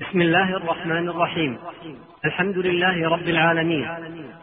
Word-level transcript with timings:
بسم 0.00 0.20
الله 0.20 0.56
الرحمن 0.56 1.08
الرحيم. 1.08 1.58
الحمد 2.24 2.58
لله 2.58 3.08
رب 3.08 3.28
العالمين. 3.28 3.88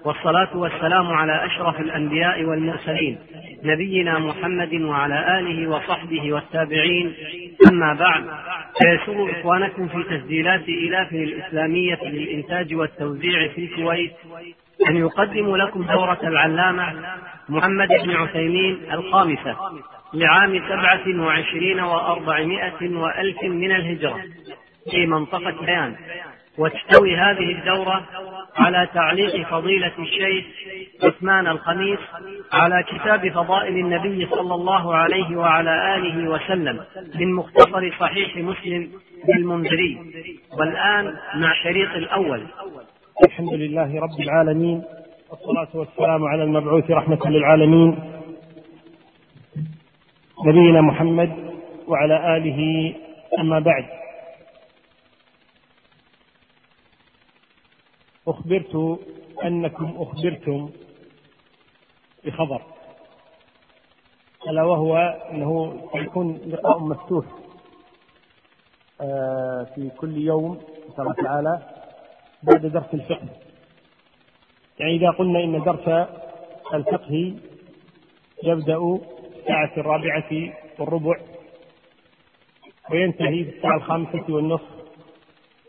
والصلاة 0.05 0.57
والسلام 0.57 1.07
على 1.07 1.45
أشرف 1.45 1.79
الأنبياء 1.79 2.43
والمرسلين 2.43 3.17
نبينا 3.63 4.19
محمد 4.19 4.73
وعلى 4.73 5.39
آله 5.39 5.69
وصحبه 5.69 6.33
والتابعين. 6.33 7.13
أما 7.71 7.93
بعد 7.93 8.23
فيسر 8.81 9.31
إخوانكم 9.31 9.87
في 9.87 10.03
تسجيلات 10.03 10.69
إلاف 10.69 11.11
الإسلامية 11.11 11.99
للإنتاج 12.03 12.75
والتوزيع 12.75 13.47
في 13.47 13.65
الكويت 13.65 14.13
أن 14.89 14.97
يقدم 14.97 15.55
لكم 15.55 15.83
دورة 15.83 16.19
العلامة 16.23 16.93
محمد 17.49 17.87
بن 17.87 18.11
عثيمين 18.11 18.77
الخامسة 18.91 19.55
لعام 20.13 20.59
سبعة 20.59 21.25
وعشرين 21.25 21.79
وأربعمائة 21.79 22.95
وألف 22.95 23.43
من 23.43 23.71
الهجرة. 23.71 24.19
في 24.91 25.05
منطقة 25.05 25.65
بيان 25.65 25.95
وتحتوي 26.57 27.15
هذه 27.15 27.51
الدورة 27.51 28.05
على 28.55 28.89
تعليق 28.93 29.47
فضيلة 29.47 29.91
الشيخ 29.99 30.45
عثمان 31.03 31.47
الخميس 31.47 31.99
على 32.53 32.83
كتاب 32.83 33.29
فضائل 33.29 33.77
النبي 33.77 34.25
صلى 34.25 34.55
الله 34.55 34.95
عليه 34.95 35.37
وعلى 35.37 35.97
آله 35.97 36.29
وسلم 36.29 36.79
من 37.15 37.33
مختصر 37.33 37.91
صحيح 37.99 38.37
مسلم 38.37 38.91
للمنذري 39.35 39.97
والآن 40.59 41.15
مع 41.35 41.51
الشريط 41.51 41.91
الأول. 41.91 42.47
الحمد 43.25 43.53
لله 43.53 44.01
رب 44.01 44.19
العالمين 44.19 44.83
والصلاة 45.29 45.67
والسلام 45.73 46.23
على 46.23 46.43
المبعوث 46.43 46.91
رحمة 46.91 47.19
للعالمين. 47.25 47.99
نبينا 50.45 50.81
محمد 50.81 51.31
وعلى 51.87 52.37
آله 52.37 52.93
أما 53.39 53.59
بعد. 53.59 53.85
أخبرت 58.27 58.99
أنكم 59.43 59.95
أخبرتم 59.97 60.69
بخبر. 62.25 62.61
ألا 64.47 64.63
وهو 64.63 64.97
أنه 65.31 65.81
سيكون 65.93 66.39
لقاء 66.47 66.79
مفتوح 66.79 67.25
آه، 69.01 69.67
في 69.75 69.89
كل 69.89 70.17
يوم 70.17 70.51
إن 70.89 70.95
شاء 70.95 71.01
الله 71.01 71.13
تعالى 71.13 71.61
بعد 72.43 72.65
درس 72.65 72.93
الفقه. 72.93 73.27
يعني 74.79 74.95
إذا 74.95 75.09
قلنا 75.09 75.43
إن 75.43 75.63
درس 75.63 76.07
الفقه 76.73 77.33
يبدأ 78.43 78.77
الساعة 79.35 79.71
الرابعة 79.77 80.53
والربع 80.79 81.15
وينتهي 82.91 83.43
في 83.43 83.57
الساعة 83.57 83.77
الخامسة 83.77 84.23
والنصف 84.29 84.69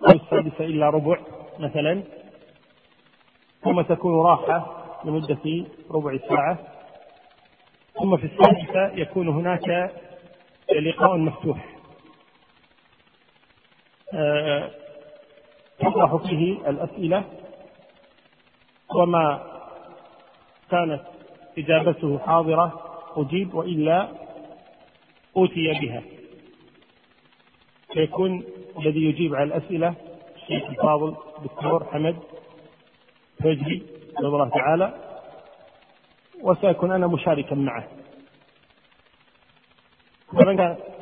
أو 0.06 0.12
السادسة 0.12 0.64
إلا 0.64 0.90
ربع 0.90 1.18
مثلا. 1.58 2.02
ثم 3.66 3.80
تكون 3.82 4.26
راحة 4.26 4.84
لمدة 5.04 5.66
ربع 5.90 6.16
ساعة. 6.28 6.58
ثم 7.98 8.16
في 8.16 8.24
السادسة 8.26 8.92
يكون 9.00 9.28
هناك 9.28 9.92
لقاء 10.82 11.16
مفتوح. 11.16 11.76
آه، 14.14 14.70
تطرح 15.78 16.16
فيه 16.16 16.68
الأسئلة. 16.70 17.24
وما 18.94 19.42
كانت 20.70 21.02
إجابته 21.58 22.18
حاضرة 22.18 22.82
أجيب 23.16 23.54
وإلا 23.54 24.08
أوتي 25.36 25.72
بها. 25.80 26.02
فيكون 27.92 28.44
الذي 28.78 29.04
يجيب 29.04 29.34
على 29.34 29.44
الأسئلة 29.44 29.94
الشيخ 30.36 30.70
الفاضل 30.70 31.14
دكتور 31.44 31.84
حمد. 31.84 32.16
فجري 33.46 33.82
رضي 34.18 34.26
الله 34.26 34.48
تعالى 34.48 34.94
وسأكون 36.42 36.92
أنا 36.92 37.06
مشاركا 37.06 37.54
معه. 37.54 37.88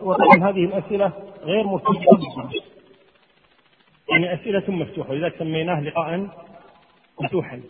وطبعا 0.03 0.51
هذه 0.51 0.65
الأسئلة 0.65 1.13
غير 1.43 1.65
مرتبطة 1.65 2.17
بالدرس 2.17 2.65
يعني 4.11 4.35
أسئلة 4.35 4.63
مفتوحة 4.69 5.15
لذلك 5.15 5.39
سميناه 5.39 5.81
لقاء 5.81 6.29
مفتوحا. 7.21 7.63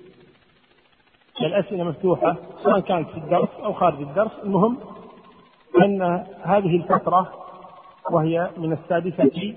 الأسئلة 1.41 1.85
مفتوحة 1.85 2.37
سواء 2.63 2.81
كانت 2.81 3.11
في 3.11 3.17
الدرس 3.17 3.49
أو 3.65 3.73
خارج 3.73 4.01
الدرس. 4.01 4.33
المهم 4.43 4.79
أن 5.85 6.27
هذه 6.43 6.77
الفترة 6.77 7.33
وهي 8.11 8.51
من 8.57 8.73
السادسة 8.73 9.55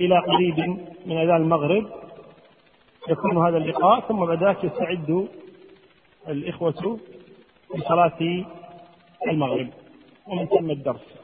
إلى 0.00 0.18
قريب 0.18 0.58
من 1.06 1.18
أذان 1.18 1.36
المغرب. 1.36 2.03
يكون 3.08 3.46
هذا 3.46 3.56
اللقاء 3.56 4.00
ثم 4.00 4.26
بعد 4.26 4.44
ذلك 4.44 4.64
يستعد 4.64 5.28
الإخوة 6.28 7.00
لصلاة 7.76 8.44
المغرب. 9.26 9.68
ومن 10.26 10.46
ثم 10.46 10.70
الدرس. 10.70 11.14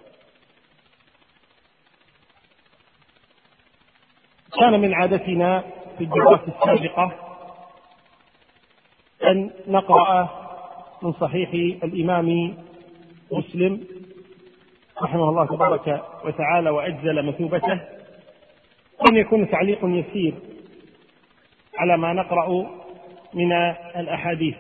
كان 4.60 4.80
من 4.80 4.94
عادتنا 4.94 5.64
في 5.98 6.04
الدروس 6.04 6.40
السابقة 6.48 7.12
أن 9.24 9.50
نقرأ 9.66 10.28
من 11.02 11.12
صحيح 11.12 11.50
الإمام 11.84 12.56
مسلم 13.32 13.84
رحمه 15.02 15.28
الله 15.28 15.46
تبارك 15.46 16.04
وتعالى 16.24 16.70
وأجزل 16.70 17.26
مثوبته. 17.26 17.80
أن 19.08 19.16
يكون 19.16 19.50
تعليق 19.50 19.78
يسير. 19.84 20.34
على 21.80 21.96
ما 21.96 22.12
نقرأ 22.12 22.66
من 23.34 23.52
الأحاديث. 23.96 24.56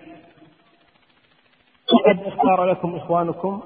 وقد 1.92 2.26
اختار 2.26 2.64
لكم 2.64 2.96
إخوانكم 2.96 3.62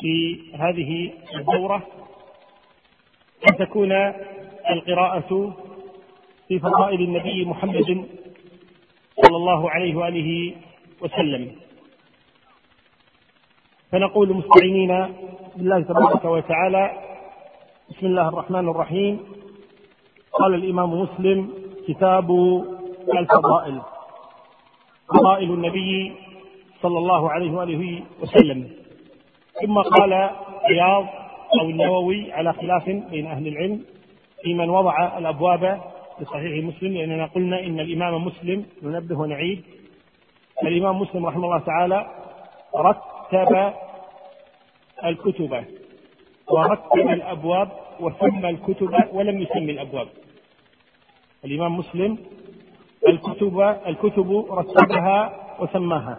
في 0.00 0.40
هذه 0.54 1.12
الدورة 1.36 1.82
أن 3.50 3.56
تكون 3.56 3.92
القراءة 4.70 5.56
في 6.48 6.58
فضائل 6.58 7.00
النبي 7.00 7.44
محمد 7.44 8.06
صلى 9.24 9.36
الله 9.36 9.70
عليه 9.70 9.94
وآله 9.94 10.54
وسلم. 11.00 11.56
فنقول 13.92 14.34
مستعينين 14.34 15.14
بالله 15.56 15.80
تبارك 15.80 16.24
وتعالى 16.24 17.00
بسم 17.90 18.06
الله 18.06 18.28
الرحمن 18.28 18.68
الرحيم. 18.68 19.20
قال 20.32 20.54
الإمام 20.54 20.90
مسلم 21.00 21.63
كتاب 21.88 22.30
الفضائل 23.18 23.82
فضائل 25.08 25.50
النبي 25.52 26.12
صلى 26.82 26.98
الله 26.98 27.30
عليه 27.30 27.52
وآله 27.52 28.02
وسلم. 28.22 28.70
ثم 29.62 29.78
قال 29.78 30.12
عياض 30.64 31.06
أو 31.60 31.66
النووي 31.70 32.32
على 32.32 32.52
خلاف 32.52 32.90
بين 32.90 33.26
أهل 33.26 33.48
العلم 33.48 33.84
في 34.42 34.54
من 34.54 34.70
وضع 34.70 35.18
الأبواب 35.18 35.80
لصحيح 36.20 36.64
مسلم 36.64 36.92
لأننا 36.92 37.26
قلنا 37.26 37.60
إن 37.60 37.80
الإمام 37.80 38.24
مسلم 38.24 38.66
ننبه 38.82 39.18
ونعيد. 39.18 39.64
الإمام 40.62 41.00
مسلم 41.00 41.26
رحمه 41.26 41.44
الله 41.44 41.58
تعالى 41.58 42.06
رتب 42.76 43.72
الكتب 45.04 45.64
ورتب 46.50 47.08
الأبواب 47.08 47.68
وسمى 48.00 48.50
الكتب 48.50 48.94
ولم 49.12 49.42
يسمي 49.42 49.72
الأبواب. 49.72 50.08
الإمام 51.44 51.76
مسلم 51.76 52.18
الكتب 53.08 53.60
الكتب 53.86 54.46
رتبها 54.50 55.32
وسماها. 55.60 56.18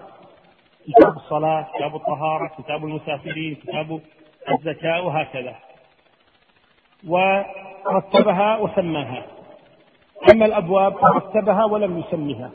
كتاب 0.88 1.16
الصلاة 1.16 1.68
كتاب 1.76 1.96
الطهارة 1.96 2.52
كتاب 2.58 2.86
المسافرين 2.86 3.56
كتاب 3.56 4.02
الزكاة 4.52 5.02
وهكذا. 5.02 5.56
ورتبها 7.08 8.58
وسماها. 8.58 9.26
أما 10.32 10.46
الأبواب 10.46 10.94
فرتبها 10.98 11.66
ولم 11.66 12.00
يسمها. 12.00 12.52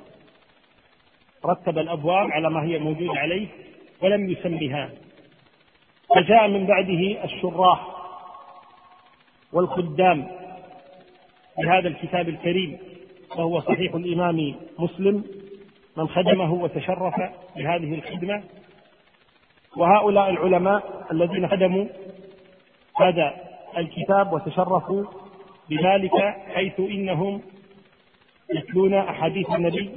رتب 1.47 1.79
الأبواب 1.79 2.31
على 2.31 2.50
ما 2.50 2.62
هي 2.62 2.79
موجودة 2.79 3.21
عليه 3.21 3.49
ولم 4.03 4.31
يسمها. 4.31 4.91
فجاء 6.17 6.49
من 6.49 6.67
بعده 6.67 7.25
الشراح 7.25 7.87
والخدام. 9.53 10.40
بهذا 11.62 11.89
الكتاب 11.89 12.29
الكريم 12.29 12.79
وهو 13.37 13.61
صحيح 13.61 13.95
الإمام 13.95 14.55
مسلم 14.79 15.25
من 15.97 16.09
خدمه 16.09 16.53
وتشرف 16.53 17.15
بهذه 17.57 17.95
الخدمة. 17.95 18.43
وهؤلاء 19.77 20.31
العلماء 20.31 21.07
الذين 21.12 21.49
خدموا 21.49 21.87
هذا 22.97 23.35
الكتاب 23.77 24.33
وتشرفوا 24.33 25.05
بذلك 25.71 26.37
حيث 26.55 26.81
إنهم 26.81 27.43
يتلون 28.55 28.95
أحاديث 28.95 29.51
النبي 29.51 29.91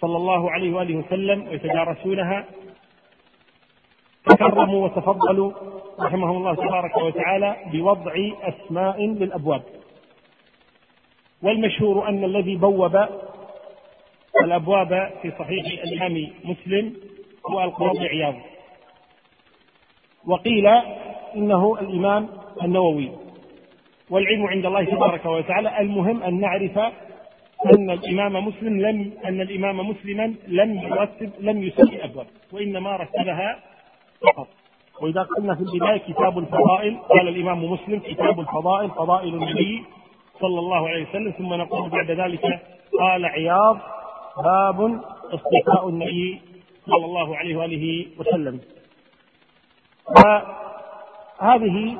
صلى 0.00 0.16
الله 0.16 0.50
عليه 0.50 0.72
وآله 0.74 0.96
وسلم 0.96 1.48
ويتدارسونها. 1.48 2.44
تكرموا 4.26 4.84
وتفضلوا 4.84 5.52
رحمهم 6.00 6.36
الله 6.36 6.54
تبارك 6.54 6.96
وتعالى 6.96 7.56
بوضع 7.72 8.14
أسماء 8.42 9.06
للأبواب. 9.06 9.62
والمشهور 11.42 12.08
أن 12.08 12.24
الذي 12.24 12.56
بوب 12.56 12.98
الأبواب 14.44 15.10
في 15.22 15.30
صحيح 15.38 15.64
الإمام 15.84 16.26
مسلم 16.44 16.94
هو 17.50 17.62
القاضي 17.64 18.08
عياض. 18.08 18.34
وقيل 20.26 20.66
إنه 21.36 21.78
الإمام 21.80 22.28
النووي. 22.62 23.10
والعلم 24.10 24.46
عند 24.46 24.66
الله 24.66 24.84
تبارك 24.84 25.26
وتعالى 25.26 25.80
المهم 25.80 26.22
أن 26.22 26.40
نعرف 26.40 26.78
أن 27.74 27.90
الإمام 27.90 28.46
مسلم 28.46 28.80
لم 28.80 29.12
أن 29.24 29.40
الإمام 29.40 29.88
مسلما 29.90 30.34
لم 30.48 30.78
يرتب 30.82 31.30
لم 31.40 31.62
يسمي 31.62 31.96
الأبواب 31.96 32.26
وإنما 32.52 32.96
رتبها 32.96 33.58
فقط. 34.22 34.48
وإذا 35.02 35.22
قلنا 35.22 35.54
في 35.54 35.60
البداية 35.60 35.98
كتاب 35.98 36.38
الفضائل 36.38 36.96
قال 36.98 37.28
الإمام 37.28 37.64
مسلم 37.64 37.98
كتاب 37.98 38.40
الفضائل 38.40 38.90
فضائل 38.90 39.34
النبي 39.34 39.84
صلى 40.42 40.58
الله 40.58 40.88
عليه 40.88 41.08
وسلم 41.08 41.30
ثم 41.30 41.54
نقول 41.54 41.90
بعد 41.90 42.10
ذلك 42.10 42.44
قال 43.00 43.26
عياض 43.26 43.78
باب 44.44 45.00
اصطفاء 45.32 45.88
النبي 45.88 46.40
صلى 46.86 47.04
الله 47.04 47.36
عليه 47.36 47.56
وآله 47.56 48.06
وسلم. 48.18 48.60
وهذه 51.40 51.98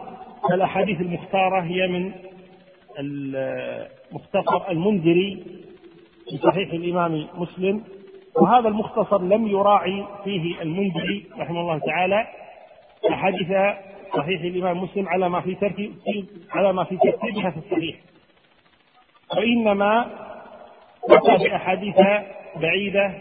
الأحاديث 0.52 1.00
المختارة 1.00 1.60
هي 1.60 1.88
من 1.88 2.12
المختصر 2.98 4.70
المنذري 4.70 5.44
في 6.30 6.36
صحيح 6.38 6.72
الإمام 6.72 7.26
مسلم 7.34 7.84
وهذا 8.36 8.68
المختصر 8.68 9.22
لم 9.22 9.46
يراعي 9.46 10.04
فيه 10.24 10.62
المنذري 10.62 11.26
رحمه 11.38 11.60
الله 11.60 11.78
تعالى. 11.78 12.26
أحاديث 13.10 13.48
صحيح 14.16 14.40
الإمام 14.40 14.82
مسلم 14.82 15.08
على 15.08 15.28
ما 15.28 15.40
في 15.40 15.54
ترتيب 15.54 15.92
على 16.50 16.72
ما 16.72 16.84
في 16.84 16.96
ترتيبها 16.96 17.50
في 17.50 17.56
الصحيح. 17.56 17.96
وإنما 19.36 20.06
أتى 21.10 21.44
بأحاديث 21.44 21.96
بعيدة 22.56 23.14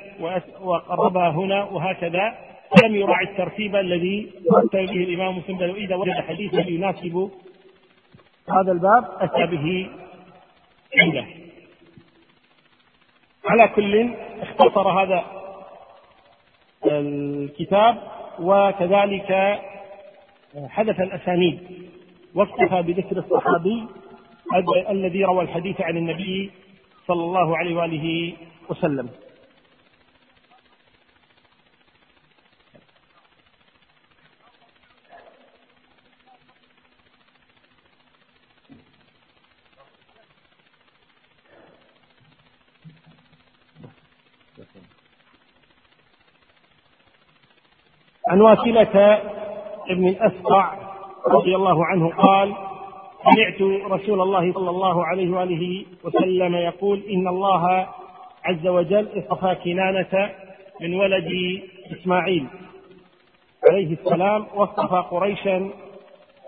وقربها 0.61 1.29
هنا 1.29 1.63
وهكذا 1.63 2.33
لم 2.83 2.95
يراعي 2.95 3.25
الترتيب 3.25 3.75
الذي 3.75 4.31
أتى 4.51 4.85
به 4.85 5.03
الإمام 5.03 5.37
مسلم 5.37 5.57
بل 5.57 5.75
إذا 5.75 5.95
وجد 5.95 6.11
حديثا 6.11 6.69
يناسب 6.69 7.31
هذا 8.49 8.71
الباب 8.71 9.05
أتى 9.19 9.45
به 9.45 9.89
عنده. 10.99 11.25
على 13.45 13.67
كل 13.67 14.13
اختصر 14.41 14.89
هذا 14.89 15.23
الكتاب 16.85 17.97
وكذلك 18.39 19.59
حدث 20.69 20.99
الأسانيد 20.99 21.59
واكتفى 22.35 22.81
بذكر 22.81 23.17
الصحابي 23.17 23.87
الذي 24.89 25.23
روى 25.25 25.43
الحديث 25.43 25.81
عن 25.81 25.97
النبي 25.97 26.51
صلى 27.07 27.23
الله 27.23 27.57
عليه 27.57 27.75
وآله 27.75 28.33
وسلم. 28.69 29.09
عن 48.27 48.41
واكلة 48.41 49.21
ابن 49.89 50.07
الأسقع 50.07 50.73
رضي 51.27 51.55
الله 51.55 51.85
عنه 51.85 52.09
قال 52.09 52.70
سمعت 53.23 53.61
رسول 53.91 54.21
الله 54.21 54.53
صلى 54.53 54.69
الله 54.69 55.05
عليه 55.05 55.29
وآله 55.29 55.85
وسلم 56.03 56.55
يقول 56.55 57.03
إن 57.09 57.27
الله 57.27 57.87
عز 58.45 58.67
وجل 58.67 59.07
اصطفى 59.17 59.55
كنانة 59.63 60.31
من 60.81 60.93
ولد 60.93 61.31
إسماعيل 61.91 62.47
عليه 63.69 63.93
السلام 63.93 64.45
واصطفى 64.55 65.03
قريشا 65.11 65.69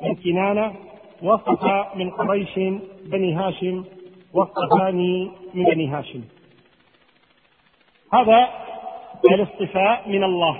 من 0.01 0.15
كنانة 0.15 0.73
واصطفى 1.21 1.85
من 1.95 2.09
قريش 2.09 2.59
بني 3.05 3.33
هاشم 3.33 3.83
واصطفاني 4.33 5.31
من 5.53 5.63
بني 5.63 5.87
هاشم. 5.87 6.23
هذا 8.13 8.49
الاصطفاء 9.31 10.09
من 10.09 10.23
الله 10.23 10.59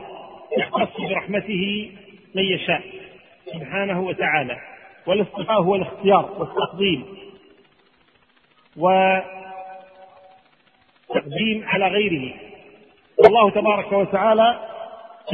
يختص 0.58 1.02
برحمته 1.02 1.92
من 2.36 2.44
يشاء 2.44 2.82
سبحانه 3.54 4.02
وتعالى. 4.02 4.73
والاصطفاء 5.08 5.62
هو 5.62 5.76
الاختيار 5.76 6.30
والتقديم. 6.38 7.06
وتقديم 11.10 11.64
على 11.66 11.88
غيره. 11.88 12.34
الله 13.26 13.50
تبارك 13.50 13.92
وتعالى 13.92 14.70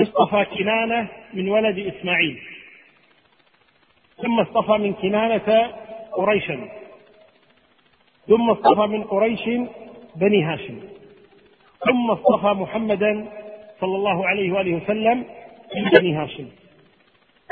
اصطفى 0.01 0.45
كنانة 0.45 1.07
من 1.33 1.49
ولد 1.49 1.79
إسماعيل. 1.79 2.41
ثم 4.17 4.39
اصطفى 4.39 4.71
من 4.71 4.93
كنانة 4.93 5.71
قريشا. 6.11 6.69
ثم 8.27 8.49
اصطفى 8.49 8.87
من 8.87 9.03
قريش 9.03 9.49
بني 10.15 10.43
هاشم. 10.43 10.79
ثم 11.85 12.11
اصطفى 12.11 12.47
محمدا 12.47 13.27
صلى 13.81 13.95
الله 13.95 14.27
عليه 14.27 14.51
وآله 14.51 14.73
وسلم 14.73 15.25
من 15.75 15.89
بني 15.89 16.13
هاشم. 16.15 16.49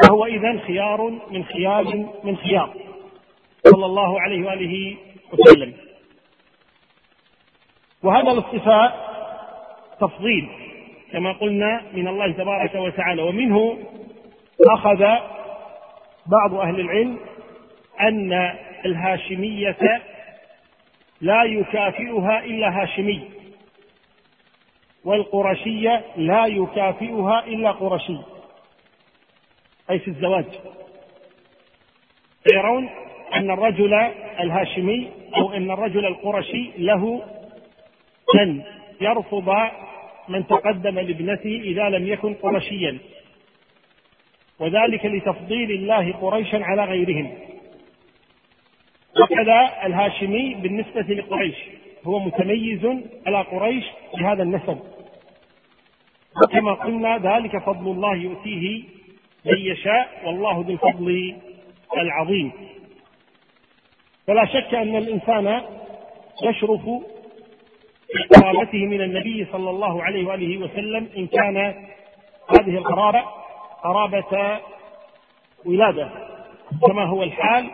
فهو 0.03 0.25
إذا 0.25 0.59
خيار 0.59 1.01
من 1.29 1.45
خيار 1.45 2.05
من 2.23 2.37
خيار. 2.37 2.73
صلى 3.63 3.85
الله 3.85 4.21
عليه 4.21 4.47
وآله 4.47 4.97
وسلم. 5.33 5.73
وهذا 8.03 8.31
الاصطفاء 8.31 9.07
تفضيل 10.01 10.49
كما 11.11 11.31
قلنا 11.31 11.81
من 11.93 12.07
الله 12.07 12.31
تبارك 12.31 12.75
وتعالى. 12.75 13.21
ومنه 13.21 13.77
أخذ 14.69 15.05
بعض 16.27 16.53
أهل 16.53 16.79
العلم 16.79 17.19
أن 18.01 18.53
الهاشمية 18.85 20.01
لا 21.21 21.43
يكافئها 21.43 22.45
إلا 22.45 22.81
هاشمي 22.81 23.21
والقرشية 25.05 26.03
لا 26.15 26.45
يكافئها 26.45 27.45
إلا 27.45 27.71
قرشي. 27.71 28.17
أي 29.89 29.99
في 29.99 30.07
الزواج. 30.07 30.45
يرون 32.53 32.89
أن 33.33 33.51
الرجل 33.51 33.93
الهاشمي 34.39 35.09
أو 35.37 35.53
أن 35.53 35.71
الرجل 35.71 36.05
القرشي 36.05 36.71
له 36.77 37.23
أن 38.35 38.63
يرفض 39.01 39.55
من 40.27 40.47
تقدم 40.47 40.99
لابنته 40.99 41.61
إذا 41.63 41.89
لم 41.89 42.07
يكن 42.07 42.33
قرشيا. 42.33 42.97
وذلك 44.59 45.05
لتفضيل 45.05 45.71
الله 45.71 46.13
قريشا 46.13 46.63
على 46.63 46.85
غيرهم. 46.85 47.37
وكذا 49.21 49.85
الهاشمي 49.85 50.53
بالنسبة 50.53 51.01
لقريش. 51.01 51.55
هو 52.05 52.19
متميز 52.19 52.85
على 53.27 53.41
قريش 53.41 53.85
بهذا 54.13 54.43
النسب. 54.43 54.79
وكما 56.43 56.73
قلنا 56.73 57.17
ذلك 57.17 57.57
فضل 57.57 57.91
الله 57.91 58.15
يؤتيه 58.15 58.96
من 59.47 59.57
يشاء 59.57 60.21
والله 60.25 60.65
ذو 60.67 60.73
الفضل 60.73 61.35
العظيم. 61.97 62.51
فلا 64.27 64.45
شك 64.45 64.75
أن 64.75 64.95
الإنسان 64.95 65.61
يشرف 66.43 66.81
بقرابته 68.15 68.85
من 68.85 69.01
النبي 69.01 69.47
صلى 69.51 69.69
الله 69.69 70.03
عليه 70.03 70.27
وآله 70.27 70.57
وسلم 70.57 71.09
إن 71.17 71.27
كان 71.27 71.57
هذه 72.49 72.77
القرابة 72.77 73.23
قرابة 73.83 74.59
ولادة 75.65 76.09
كما 76.87 77.05
هو 77.05 77.23
الحال 77.23 77.69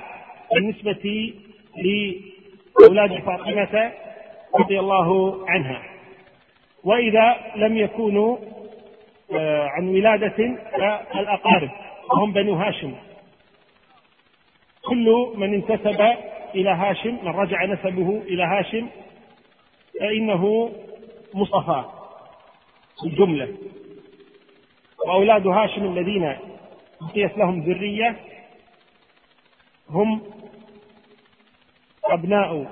بالنسبة 0.53 1.33
لأولاد 1.77 3.19
فاطمة 3.21 3.91
رضي 4.59 4.79
الله 4.79 5.39
عنها. 5.49 5.83
وإذا 6.83 7.35
لم 7.55 7.77
يكونوا 7.77 8.37
عن 9.69 9.87
ولادة 9.87 10.37
الأقارب 11.15 11.69
وهم 12.11 12.33
بنو 12.33 12.53
هاشم. 12.53 12.95
كل 14.85 15.33
من 15.35 15.53
انتسب 15.53 16.01
إلى 16.55 16.69
هاشم 16.69 17.17
من 17.23 17.31
رجع 17.31 17.65
نسبه 17.65 18.21
إلى 18.25 18.43
هاشم 18.43 18.87
فإنه 19.99 20.71
مصطفى 21.33 21.83
الجملة. 23.05 23.53
وأولاد 25.07 25.47
هاشم 25.47 25.85
الذين 25.85 26.35
بقيت 27.01 27.37
لهم 27.37 27.61
ذرية 27.61 28.15
هم 29.89 30.21
أبناء 32.05 32.67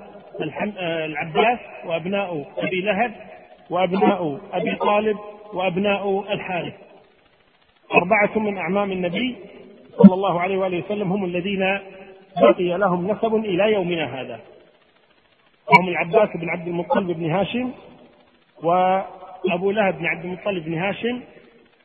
آه، 0.78 1.04
العباس 1.04 1.58
وأبناء 1.84 2.52
أبي 2.58 2.80
لهب 2.80 3.14
وأبناء 3.70 4.40
أبي 4.52 4.74
طالب 4.76 5.18
وأبناء 5.52 6.32
الحارث. 6.32 6.74
أربعة 7.94 8.38
من 8.38 8.58
أعمام 8.58 8.92
النبي 8.92 9.36
صلى 9.98 10.14
الله 10.14 10.40
عليه 10.40 10.56
وآله 10.56 10.84
وسلم 10.84 11.12
هم 11.12 11.24
الذين 11.24 11.78
بقي 12.36 12.78
لهم 12.78 13.10
نسب 13.10 13.34
إلى 13.34 13.72
يومنا 13.72 14.20
هذا. 14.20 14.40
وهم 15.68 15.88
العباس 15.88 16.28
بن 16.36 16.48
عبد 16.50 16.68
المطلب 16.68 17.06
بن 17.06 17.30
هاشم 17.30 17.72
وأبو 18.62 19.70
لهب 19.70 19.98
بن 19.98 20.06
عبد 20.06 20.24
المطلب 20.24 20.64
بن 20.64 20.74
هاشم 20.74 21.20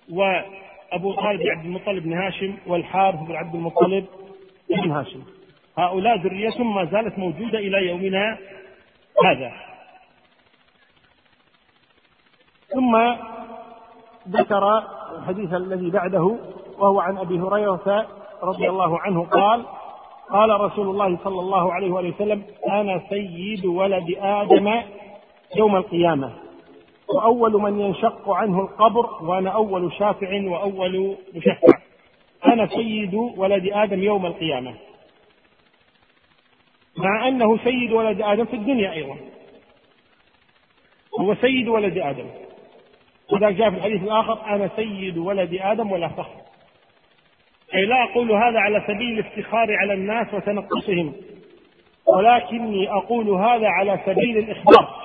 وأبو 0.10 1.14
طالب 1.14 1.42
بن 1.42 1.50
عبد 1.50 1.66
المطلب 1.66 2.04
بن 2.04 2.14
هاشم 2.14 2.58
والحارث 2.68 3.20
بن 3.20 3.36
عبد 3.36 3.56
المطلب 3.56 4.06
بن 4.70 4.92
هاشم. 4.92 5.24
هؤلاء 5.78 6.18
ذرية 6.18 6.64
ما 6.64 6.86
زالت 6.86 7.20
موجودة 7.20 7.60
إلى 7.60 7.88
يومنا 7.88 8.38
هذا. 9.26 9.54
ثم 12.68 12.96
ذكر 14.30 14.84
الحديث 15.18 15.54
الذي 15.54 15.90
بعده 15.90 16.38
وهو 16.78 17.00
عن 17.00 17.18
أبي 17.18 17.40
هريرة 17.40 18.08
رضي 18.44 18.70
الله 18.70 19.00
عنه 19.00 19.26
قال 19.26 19.66
قال 20.30 20.62
رسول 20.62 20.90
الله 20.90 21.18
صلى 21.24 21.40
الله 21.40 21.74
عليه 21.74 21.92
وآله 21.92 22.10
وسلم 22.16 22.44
أنا 22.68 23.02
سيد 23.10 23.66
ولد 23.66 24.16
آدم 24.20 24.82
يوم 25.56 25.76
القيامة 25.76 26.34
وأول 27.16 27.54
من 27.54 27.80
ينشق 27.80 28.30
عنه 28.30 28.62
القبر 28.62 29.24
وأنا 29.24 29.50
أول 29.50 29.94
شافع 29.94 30.50
وأول 30.50 31.16
مشفع. 31.36 31.78
أنا 32.46 32.68
سيد 32.68 33.14
ولد 33.14 33.70
آدم 33.74 34.04
يوم 34.04 34.26
القيامة. 34.26 34.74
مع 36.98 37.28
أنه 37.28 37.58
سيد 37.58 37.92
ولد 37.92 38.22
آدم 38.22 38.46
في 38.46 38.56
الدنيا 38.56 38.92
أيضا. 38.92 39.16
هو 41.20 41.36
سيد 41.36 41.68
ولد 41.68 41.98
آدم. 41.98 42.26
وذلك 43.32 43.56
جاء 43.56 43.70
في 43.70 43.78
الحديث 43.78 44.04
الآخر 44.04 44.56
أنا 44.56 44.70
سيد 44.76 45.18
ولد 45.18 45.60
آدم 45.62 45.92
ولا 45.92 46.08
فخر 46.08 46.42
أي 47.76 47.86
لا 47.86 48.04
أقول 48.04 48.32
هذا 48.32 48.60
على 48.60 48.84
سبيل 48.88 49.20
الافتخار 49.20 49.76
على 49.78 49.94
الناس 49.94 50.34
وتنقصهم 50.34 51.14
ولكني 52.08 52.92
أقول 52.92 53.30
هذا 53.30 53.68
على 53.68 54.00
سبيل 54.06 54.38
الإخبار. 54.38 54.98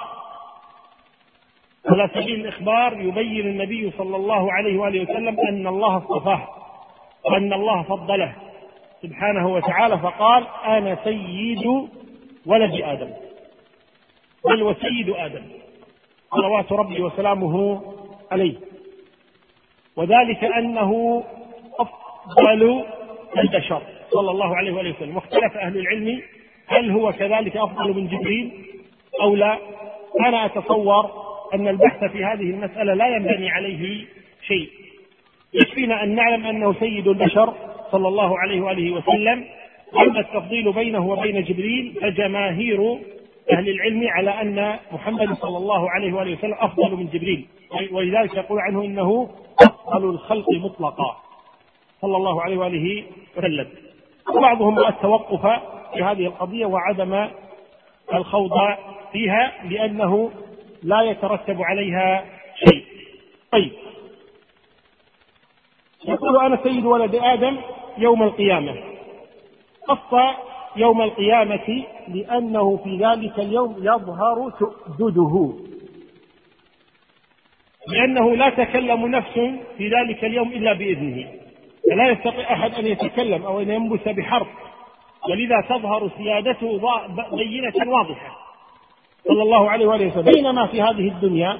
على 1.87 2.09
سبيل 2.15 2.41
الإخبار 2.41 3.01
يبين 3.01 3.47
النبي 3.47 3.93
صلى 3.99 4.17
الله 4.17 4.53
عليه 4.53 4.79
وآله 4.79 5.03
وسلم 5.03 5.41
أن 5.41 5.67
الله 5.67 5.97
اصطفاه 5.97 6.49
وأن 7.25 7.53
الله 7.53 7.83
فضله 7.83 8.35
سبحانه 9.03 9.49
وتعالى 9.49 9.99
فقال 9.99 10.47
أنا 10.67 10.99
سيد 11.05 11.89
ولد 12.47 12.81
آدم. 12.83 13.11
بل 14.45 14.63
وسيد 14.63 15.11
آدم. 15.11 15.43
صلوات 16.31 16.73
ربي 16.73 17.03
وسلامه 17.03 17.83
عليه. 18.33 18.55
وذلك 19.97 20.45
أنه 20.45 21.25
أفضل 21.79 22.85
البشر 23.39 23.83
صلى 24.11 24.31
الله 24.31 24.57
عليه 24.57 24.73
وآله 24.73 24.91
وسلم. 24.91 25.17
واختلف 25.17 25.57
أهل 25.57 25.79
العلم 25.79 26.23
هل 26.67 26.91
هو 26.91 27.13
كذلك 27.13 27.57
أفضل 27.57 27.95
من 27.95 28.07
جبريل 28.07 28.53
أو 29.23 29.37
لا. 29.37 29.59
أنا 30.21 30.47
أتصور 30.47 31.11
أن 31.55 31.69
البحث 31.69 32.05
في 32.05 32.25
هذه 32.25 32.51
المسألة 32.51 32.95
لا 32.95 33.17
ينبني 33.17 33.51
عليه 33.51 34.05
شيء. 34.47 34.69
يكفينا 35.55 36.03
أن 36.03 36.15
نعلم 36.15 36.47
أنه 36.47 36.75
سيد 36.81 37.09
البشر 37.09 37.55
صلى 37.93 38.09
الله 38.09 38.39
عليه 38.39 38.61
وآله 38.61 38.91
وسلم. 38.91 39.45
أما 39.97 40.21
التفضيل 40.21 40.73
بينه 40.73 41.07
وبين 41.09 41.45
جبريل 41.45 41.95
فجماهير 42.01 42.99
أهل 43.53 43.69
العلم 43.69 44.09
على 44.09 44.31
أن 44.31 44.77
محمد 44.93 45.35
صلى 45.35 45.57
الله 45.57 45.91
عليه 45.91 46.13
وآله 46.13 46.33
وسلم 46.33 46.55
أفضل 46.55 46.97
من 46.97 47.07
جبريل. 47.07 47.47
ولذلك 47.93 48.35
يقول 48.35 48.61
عنه 48.61 48.85
إنه 48.85 49.29
أفضل 49.63 50.11
الخلق 50.11 50.47
مطلقا. 50.51 51.17
صلى 52.01 52.17
الله 52.17 52.43
عليه 52.43 52.57
وآله 52.57 53.05
وسلم. 53.37 53.69
وبعضهم 54.37 54.79
التوقف 54.79 55.61
في 55.95 56.03
هذه 56.03 56.27
القضية 56.27 56.67
وعدم 56.67 57.29
الخوض 58.15 58.51
فيها 59.13 59.53
لأنه 59.69 60.31
لا 60.83 61.03
يترتب 61.03 61.63
عليها 61.63 62.25
شيء. 62.69 62.85
طيب. 63.53 63.73
يقول 66.05 66.37
أنا 66.37 66.59
سيد 66.63 66.85
ولد 66.85 67.15
آدم 67.15 67.57
يوم 67.99 68.23
القيامة. 68.23 68.77
خص 69.89 70.35
يوم 70.77 71.03
القيامة 71.03 71.85
لأنه 72.09 72.77
في 72.85 72.97
ذلك 72.97 73.39
اليوم 73.39 73.77
يظهر 73.79 74.53
سؤدده 74.59 75.53
لأنه 77.89 78.37
لا 78.37 78.51
تكلم 78.51 79.07
نفس 79.07 79.33
في 79.79 79.89
ذلك 79.89 80.25
اليوم 80.25 80.53
إلا 80.53 80.73
بإذنه. 80.73 81.29
فلا 81.91 82.11
يستطيع 82.11 82.53
أحد 82.53 82.75
أن 82.75 82.87
يتكلم 82.87 83.43
أو 83.43 83.61
أن 83.61 83.71
ينبث 83.71 84.09
بحرف. 84.09 84.49
ولذا 85.31 85.61
تظهر 85.69 86.11
سيادته 86.17 86.81
بينة 87.37 87.93
واضحة. 87.93 88.39
صلى 89.29 89.43
الله 89.43 89.71
عليه 89.71 89.87
وآله 89.87 90.07
وسلم. 90.07 90.33
بينما 90.35 90.67
في 90.67 90.83
هذه 90.83 91.09
الدنيا 91.09 91.59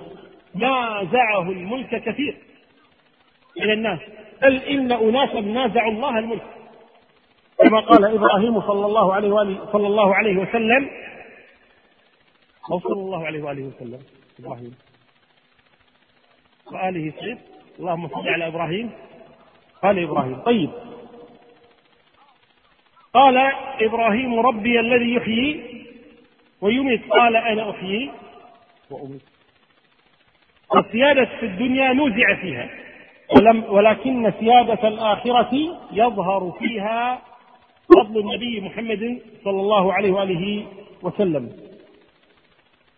نازعه 0.55 1.51
الملك 1.51 2.03
كثير 2.05 2.37
من 3.61 3.71
الناس. 3.71 4.01
بل 4.43 4.57
إن 4.57 4.93
أناسا 4.93 5.41
نازعوا 5.41 5.93
الله 5.93 6.19
الملك. 6.19 6.47
كما 7.59 7.81
قال 7.81 8.05
إبراهيم 8.05 8.61
صلى 8.61 8.87
الله 8.87 9.15
عليه 9.15 9.33
وآله 9.33 9.73
صلى 9.73 9.87
الله 9.87 10.15
عليه 10.15 10.37
وسلم. 10.37 10.91
أو 12.73 12.79
صلى 12.79 12.93
الله 12.93 13.27
عليه 13.27 13.43
وآله 13.43 13.63
وسلم. 13.63 13.99
إبراهيم. 14.41 14.75
وآله 16.73 17.13
سعيد 17.21 17.39
اللهم 17.81 18.09
صل 18.09 18.29
على 18.29 18.47
إبراهيم 18.47 18.91
قال 19.83 19.99
إبراهيم. 19.99 20.37
طيب. 20.37 20.71
قال 23.15 23.37
إبراهيم 23.81 24.41
ربي 24.41 24.81
الذي 24.81 25.15
يحيي 25.15 25.61
ويميت. 26.61 27.09
قال 27.11 27.37
أنا 27.37 27.71
أحيي 27.71 28.11
وأميت. 28.91 29.23
السيادة 30.77 31.25
في 31.25 31.47
الدنيا 31.47 31.93
نوزع 31.93 32.35
فيها 32.35 32.69
ولم 33.37 33.65
ولكن 33.65 34.33
سيادة 34.41 34.89
الآخرة 34.89 35.79
يظهر 35.93 36.53
فيها 36.59 37.23
فضل 37.97 38.21
النبي 38.21 38.61
محمد 38.61 39.21
صلى 39.45 39.61
الله 39.61 39.93
عليه 39.93 40.11
وآله 40.13 40.67
وسلم. 41.03 41.72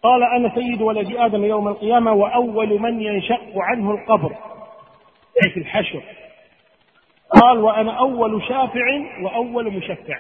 قال 0.05 0.23
أنا 0.23 0.55
سيد 0.55 0.83
ولد 0.83 1.17
آدم 1.17 1.45
يوم 1.45 1.69
القيامة 1.69 2.13
وأول 2.13 2.81
من 2.81 3.01
ينشق 3.01 3.53
عنه 3.57 3.91
القبر. 3.91 4.33
أي 5.45 5.51
في 5.51 5.61
الحشر 5.61 6.03
قال 7.43 7.59
وأنا 7.59 7.93
أول 7.93 8.43
شافع 8.43 9.03
وأول 9.23 9.73
مشفع. 9.73 10.19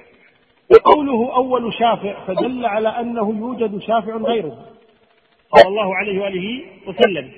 وقوله 0.71 1.37
أول 1.37 1.75
شافع 1.75 2.25
فدل 2.27 2.67
على 2.67 2.89
أنه 2.89 3.39
يوجد 3.39 3.79
شافع 3.79 4.17
غيره. 4.17 4.59
صلى 5.57 5.69
الله 5.69 5.97
عليه 5.97 6.23
وآله 6.23 6.61
وسلم. 6.87 7.33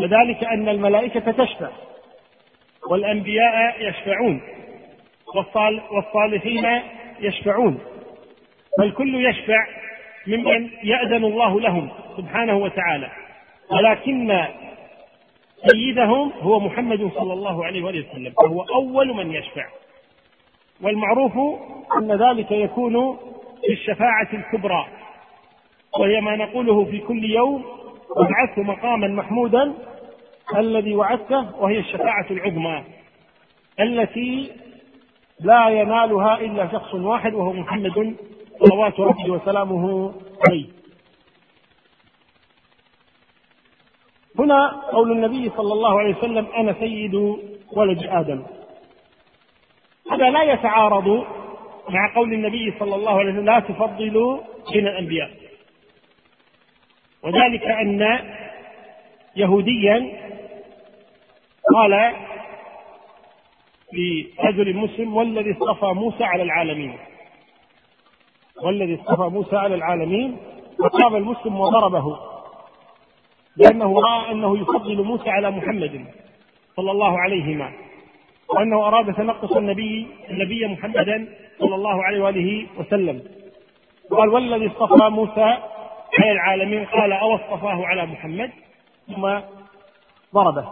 وذلك 0.00 0.44
أن 0.44 0.68
الملائكة 0.68 1.32
تشفع. 1.32 1.68
والأنبياء 2.90 3.88
يشفعون. 3.88 4.40
والصالحين 5.90 6.80
يشفعون. 7.20 7.78
فالكل 8.78 9.14
يشفع 9.28 9.66
ممن 10.26 10.70
يأذن 10.82 11.24
الله 11.24 11.60
لهم 11.60 11.88
سبحانه 12.16 12.56
وتعالى. 12.56 13.10
ولكن 13.70 14.44
سيدهم 15.66 16.32
هو 16.40 16.60
محمد 16.60 17.10
صلى 17.14 17.32
الله 17.32 17.64
عليه 17.64 17.82
وآله 17.84 18.10
وسلم 18.10 18.32
فهو 18.42 18.62
أول 18.62 19.14
من 19.14 19.32
يشفع. 19.32 19.66
والمعروف 20.82 21.32
أن 21.98 22.12
ذلك 22.12 22.50
يكون 22.50 23.16
في 23.66 23.72
الشفاعة 23.72 24.28
الكبرى 24.32 24.86
وهي 26.00 26.20
ما 26.20 26.36
نقوله 26.36 26.84
في 26.84 26.98
كل 26.98 27.24
يوم 27.24 27.64
وابعثه 28.16 28.62
مقاما 28.62 29.08
محمودا 29.08 29.72
الذي 30.56 30.94
وعدته 30.94 31.62
وهي 31.62 31.78
الشفاعة 31.78 32.26
العظمى 32.30 32.84
التي 33.80 34.52
لا 35.40 35.68
ينالها 35.68 36.40
إلا 36.40 36.72
شخص 36.72 36.94
واحد 36.94 37.34
وهو 37.34 37.52
محمد 37.52 38.16
صلوات 38.64 39.00
ربي 39.00 39.30
وسلامه 39.30 40.14
عليه. 40.48 40.66
هنا 44.38 44.68
قول 44.92 45.12
النبي 45.12 45.50
صلى 45.56 45.72
الله 45.72 45.98
عليه 45.98 46.16
وسلم 46.16 46.46
أنا 46.46 46.72
سيد 46.80 47.14
ولد 47.72 48.06
آدم. 48.06 48.42
هذا 50.10 50.30
لا 50.30 50.42
يتعارض 50.42 51.26
مع 51.88 52.14
قول 52.14 52.32
النبي 52.32 52.74
صلى 52.78 52.94
الله 52.94 53.18
عليه 53.18 53.32
وسلم 53.32 53.44
لا 53.44 53.60
تفضلوا 53.60 54.40
بين 54.72 54.86
الأنبياء. 54.86 55.30
وذلك 57.22 57.62
أن 57.62 58.20
يهوديا 59.36 60.26
قال 61.74 62.12
لرجل 63.92 64.76
مسلم 64.76 65.16
والذي 65.16 65.52
اصطفى 65.52 65.86
موسى 65.86 66.24
على 66.24 66.42
العالمين. 66.42 66.98
والذي 68.64 68.94
اصطفى 68.94 69.22
موسى 69.22 69.56
على 69.56 69.74
العالمين 69.74 70.36
فقام 70.78 71.16
المسلم 71.16 71.60
وضربه 71.60 72.18
لأنه 73.56 74.00
رأى 74.00 74.32
أنه 74.32 74.58
يفضل 74.58 75.02
موسى 75.02 75.30
على 75.30 75.50
محمد 75.50 76.04
صلى 76.76 76.90
الله 76.90 77.18
عليهما 77.18 77.72
وأنه 78.48 78.86
أراد 78.86 79.14
تنقص 79.14 79.56
النبي 79.56 80.06
النبي 80.30 80.66
محمدا 80.66 81.28
صلى 81.58 81.74
الله 81.74 82.04
عليه 82.04 82.22
وآله 82.22 82.66
وسلم. 82.78 83.22
قال 84.10 84.28
والذي 84.28 84.66
اصطفى 84.66 85.08
موسى 85.10 85.58
على 86.18 86.32
العالمين 86.32 86.84
قال 86.84 87.12
أو 87.12 87.34
اصطفاه 87.34 87.86
على 87.86 88.06
محمد 88.06 88.50
ثم 89.06 89.38
ضربه. 90.34 90.68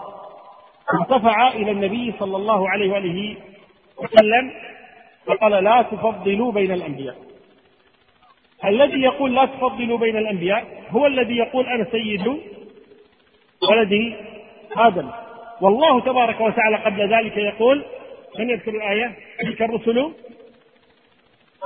ارتفع 1.00 1.48
إلى 1.48 1.70
النبي 1.70 2.14
صلى 2.18 2.36
الله 2.36 2.68
عليه 2.68 2.92
وآله 2.92 3.36
وسلم 3.98 4.50
فقال 5.26 5.64
لا 5.64 5.82
تفضلوا 5.82 6.52
بين 6.52 6.72
الأنبياء. 6.72 7.16
الذي 8.66 9.00
يقول 9.00 9.34
لا 9.34 9.44
تفضلوا 9.44 9.98
بين 9.98 10.16
الأنبياء 10.16 10.64
هو 10.90 11.06
الذي 11.06 11.36
يقول 11.36 11.66
أنا 11.66 11.86
سيد 11.90 12.26
ولدي 13.70 14.14
آدم. 14.76 15.08
والله 15.60 16.00
تبارك 16.00 16.40
وتعالى 16.40 16.76
قبل 16.76 17.14
ذلك 17.14 17.36
يقول 17.36 17.84
من 18.38 18.50
يذكر 18.50 18.70
الآية؟ 18.70 19.12
تلك 19.40 19.62
الرسل 19.62 20.10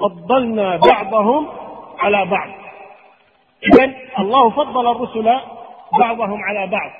فضلنا 0.01 0.77
بعضهم 0.77 1.49
على 1.99 2.25
بعض. 2.25 2.51
إذا 3.73 3.95
الله 4.19 4.51
فضل 4.51 4.91
الرسل 4.91 5.41
بعضهم 5.99 6.43
على 6.43 6.67
بعض. 6.67 6.91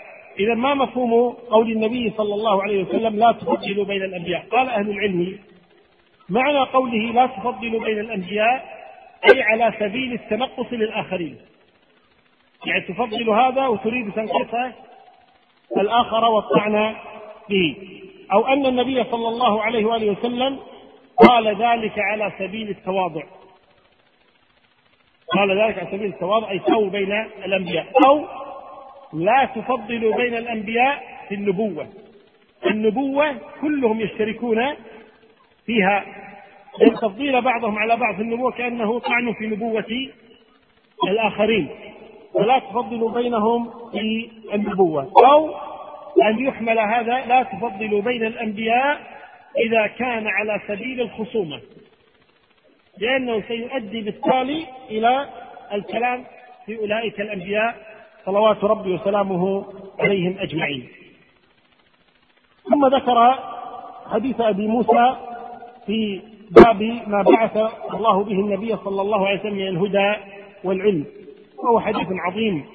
إذا 0.41 0.55
ما 0.55 0.75
مفهوم 0.75 1.37
قول 1.51 1.73
النبي 1.73 2.13
صلى 2.17 2.35
الله 2.35 2.63
عليه 2.63 2.85
وسلم 2.85 3.17
لا 3.17 3.33
تفضلوا 3.33 3.85
بين 3.85 4.03
الأنبياء؟ 4.03 4.45
قال 4.51 4.69
أهل 4.69 4.91
العلم 4.91 5.39
معنى 6.29 6.59
قوله 6.59 7.13
لا 7.13 7.27
تفضلوا 7.27 7.81
بين 7.81 7.99
الأنبياء 7.99 8.78
أي 9.25 9.43
على 9.43 9.73
سبيل 9.81 10.13
التنقص 10.13 10.73
للآخرين. 10.73 11.39
يعني 12.67 12.81
تفضل 12.81 13.31
هذا 13.31 13.67
وتريد 13.67 14.13
تنقص 14.13 14.55
الآخر 15.77 16.25
والطعن 16.25 16.95
به. 17.49 17.77
أو 18.33 18.47
أن 18.47 18.67
النبي 18.67 19.05
صلى 19.05 19.29
الله 19.29 19.63
عليه 19.63 19.85
وآله 19.85 20.11
وسلم 20.11 20.59
قال 21.17 21.47
ذلك 21.49 21.99
على 21.99 22.33
سبيل 22.39 22.69
التواضع. 22.69 23.23
قال 25.35 25.61
ذلك 25.61 25.79
على 25.79 25.89
سبيل 25.91 26.09
التواضع 26.09 26.51
أي 26.51 26.61
سووا 26.67 26.91
بين 26.91 27.13
الأنبياء. 27.45 27.87
أو 28.07 28.25
لا 29.13 29.49
تفضلوا 29.55 30.17
بين 30.17 30.35
الأنبياء 30.37 31.03
في 31.29 31.35
النبوة. 31.35 31.89
النبوة 32.67 33.37
كلهم 33.61 34.01
يشتركون 34.01 34.75
فيها 35.67 36.05
لأن 36.81 36.95
تفضيل 36.95 37.41
بعضهم 37.43 37.79
على 37.79 37.97
بعض 37.97 38.15
في 38.15 38.23
النبوة 38.23 38.51
كأنه 38.51 38.99
طعن 38.99 39.33
في 39.33 39.47
نبوة 39.47 40.11
الآخرين. 41.09 41.69
ولا 42.35 42.59
تفضلوا 42.59 43.11
بينهم 43.11 43.71
في 43.93 44.31
النبوة. 44.55 45.13
أو 45.25 45.55
أن 46.29 46.39
يحمل 46.39 46.79
هذا 46.79 47.27
لا 47.27 47.43
تفضلوا 47.43 48.03
بين 48.03 48.27
الأنبياء 48.27 49.01
إذا 49.67 49.87
كان 49.87 50.27
على 50.27 50.61
سبيل 50.69 51.01
الخصومة. 51.01 51.61
لأنه 52.99 53.43
سيؤدي 53.49 54.01
بالتالي 54.01 54.67
إلى 54.91 55.29
الكلام 55.73 56.25
في 56.67 56.79
أولئك 56.79 57.21
الأنبياء 57.21 57.77
صلوات 58.27 58.65
ربي 58.65 58.93
وسلامه 58.95 59.65
عليهم 59.99 60.37
أجمعين. 60.39 60.89
ثم 62.71 62.87
ذكر 62.87 63.39
حديث 64.13 64.41
أبي 64.41 64.67
موسى 64.67 65.17
في 65.87 66.21
باب 66.51 66.83
ما 67.07 67.23
بعث 67.23 67.57
الله 67.95 68.25
به 68.25 68.33
النبي 68.33 68.77
صلى 68.77 69.03
الله 69.03 69.27
عليه 69.27 69.41
وسلم 69.41 69.55
من 69.55 69.69
الهدى 69.69 70.17
والعلم. 70.65 71.07
وهو 71.59 71.81
حديث 71.81 72.07
عظيم. 72.11 72.67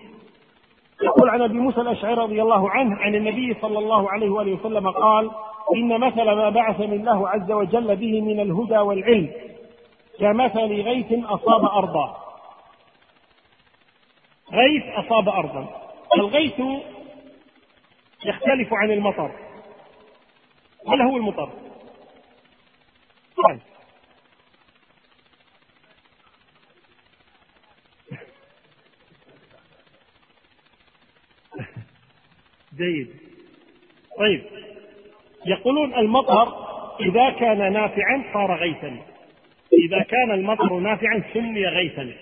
يقول 1.04 1.30
عن 1.30 1.42
أبي 1.42 1.60
موسى 1.60 1.82
الأشعري 1.82 2.14
رضي 2.14 2.42
الله 2.42 2.70
عنه 2.70 2.96
عن 2.96 3.16
النبي 3.16 3.54
صلى 3.62 3.80
الله 3.80 4.12
عليه 4.12 4.30
وآله 4.30 4.54
وسلم 4.54 4.90
قال 4.90 5.32
إن 5.76 6.00
مثل 6.00 6.24
ما 6.24 6.50
بعثني 6.50 6.96
الله 6.96 7.30
عز 7.30 7.52
وجل 7.52 7.96
به 7.96 8.22
من 8.22 8.40
الهدى 8.40 8.78
والعلم. 8.78 9.32
كمثل 10.20 10.82
غيث 10.82 11.26
أصاب 11.26 11.66
أرضا. 11.66 12.18
غيث 14.54 14.84
أصاب 14.96 15.30
أرضا. 15.30 15.68
الغيث 16.18 16.62
يختلف 18.26 18.74
عن 18.74 18.92
المطر. 18.92 19.32
هو 20.88 21.18
المطر؟ 21.18 21.50
جيد. 32.78 33.08
طيب. 34.20 34.44
يقولون 35.46 35.94
المطر 35.94 36.54
إذا 37.00 37.30
كان 37.30 37.74
نافعا 37.74 38.24
صار 38.34 38.56
غيثا. 38.56 38.98
إذا 39.74 40.04
كان 40.04 40.32
المطر 40.32 40.80
نافعا 40.80 41.24
سمي 41.34 41.68
غيثا. 41.68 42.14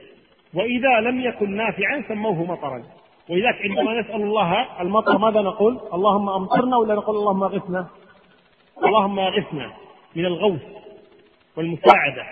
وإذا 0.54 1.00
لم 1.00 1.22
يكن 1.22 1.56
نافعا 1.56 2.04
سموه 2.08 2.44
مطرا. 2.44 2.84
ولذلك 3.30 3.62
عندما 3.62 4.02
نسأل 4.02 4.22
الله 4.22 4.82
المطر 4.82 5.18
ماذا 5.18 5.42
نقول؟ 5.42 5.80
اللهم 5.94 6.30
أمطرنا 6.30 6.78
ولا 6.78 6.96
نقول 6.96 7.16
اللهم 7.16 7.44
أغثنا؟ 7.44 7.88
اللهم 8.84 9.20
أغثنا 9.20 9.74
من 10.16 10.26
الغوث. 10.26 10.81
والمساعدة. 11.58 12.26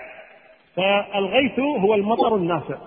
فالغيث 0.76 1.60
هو 1.60 1.94
المطر 1.94 2.36
النافع. 2.36 2.78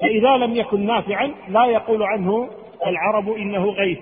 فإذا 0.00 0.36
لم 0.36 0.56
يكن 0.56 0.86
نافعا 0.86 1.34
لا 1.48 1.64
يقول 1.64 2.02
عنه 2.02 2.50
العرب 2.86 3.32
إنه 3.32 3.64
غيث. 3.70 3.98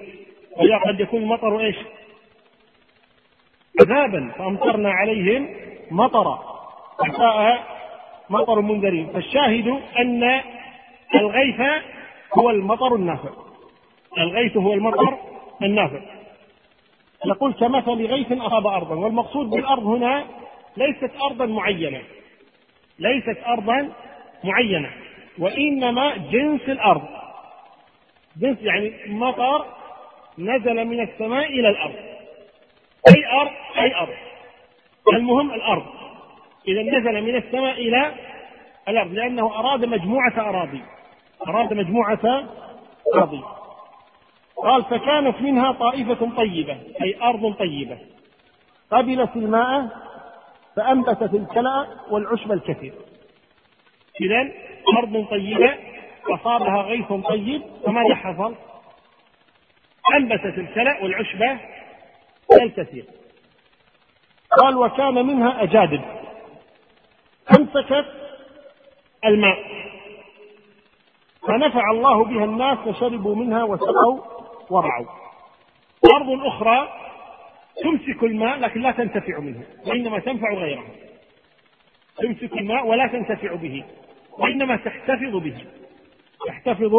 ولا 0.56 0.78
قد 0.78 1.00
يكون 1.00 1.22
المطر 1.22 1.60
إيش؟ 1.60 1.76
عذابا. 3.80 4.32
فأمطرنا 4.38 4.90
عليهم 4.90 5.48
مطرا. 5.90 6.42
فجاء 6.98 7.62
مطر 8.30 8.60
منذرين. 8.60 9.06
فالشاهد 9.06 9.68
أن 9.98 10.40
الغيث 11.14 11.60
هو 12.38 12.50
المطر 12.50 12.94
النافع. 12.94 13.30
الغيث 14.18 14.56
هو 14.56 14.74
المطر 14.74 15.18
النافع. 15.62 16.00
يقول 17.26 17.52
كمثل 17.52 18.06
غيث 18.06 18.32
أصاب 18.32 18.66
أرضا. 18.66 18.94
والمقصود 18.94 19.50
بالأرض 19.50 19.86
هنا 19.86 20.24
ليست 20.76 21.10
أرضا 21.22 21.46
معينة. 21.46 22.02
ليست 22.98 23.38
أرضا 23.46 23.92
معينة. 24.44 24.90
وإنما 25.38 26.16
جنس 26.16 26.62
الأرض. 26.68 27.08
جنس 28.36 28.58
يعني 28.60 28.92
مطر 29.06 29.66
نزل 30.38 30.84
من 30.84 31.00
السماء 31.00 31.46
إلى 31.46 31.68
الأرض. 31.68 31.94
أي 33.08 33.26
أرض 33.40 33.52
أي 33.78 33.94
أرض. 33.94 34.14
المهم 35.14 35.54
الأرض. 35.54 35.86
إذا 36.68 36.82
نزل 36.82 37.22
من 37.22 37.36
السماء 37.36 37.80
إلى 37.80 38.14
الأرض. 38.88 39.12
لأنه 39.12 39.58
أراد 39.58 39.84
مجموعة 39.84 40.32
أراضي. 40.38 40.82
أراد 41.48 41.74
مجموعة 41.74 42.44
أراضي. 43.14 43.42
قال 44.56 44.84
فكانت 44.84 45.40
منها 45.40 45.72
طائفة 45.72 46.30
طيبة. 46.36 46.78
أي 47.02 47.22
أرض 47.22 47.54
طيبة. 47.54 47.98
قبلت 48.90 49.36
الماء 49.36 50.05
فأنبتت 50.76 51.34
الكلأ 51.34 51.86
والعشب 52.10 52.52
الكثير. 52.52 52.94
إذا 54.20 54.52
أرض 54.98 55.26
طيبة 55.30 55.76
أصابها 56.30 56.82
غيث 56.82 57.12
طيب 57.12 57.62
فماذا 57.84 58.14
حصل؟ 58.14 58.54
أنبتت 60.16 60.58
الكلأ 60.58 61.02
والعشبة 61.02 61.58
الكثير. 62.62 63.04
قال 64.60 64.76
وكان 64.76 65.26
منها 65.26 65.62
أجادب. 65.62 66.00
أمسكت 67.58 68.06
الماء. 69.24 69.58
فنفع 71.48 71.90
الله 71.90 72.24
بها 72.24 72.44
الناس 72.44 72.78
فشربوا 72.78 73.34
منها 73.34 73.64
وسقوا 73.64 74.20
ورعوا. 74.70 75.06
أرض 76.14 76.46
أخرى 76.46 77.05
تمسك 77.82 78.22
الماء 78.22 78.58
لكن 78.58 78.80
لا 78.80 78.90
تنتفع 78.90 79.38
منه 79.38 79.62
وإنما 79.86 80.18
تنفع 80.18 80.54
غيره. 80.54 80.86
تمسك 82.18 82.52
الماء 82.52 82.86
ولا 82.86 83.06
تنتفع 83.06 83.54
به 83.54 83.84
وإنما 84.38 84.76
تحتفظ 84.76 85.36
به. 85.36 85.56
تحتفظ 86.46 86.94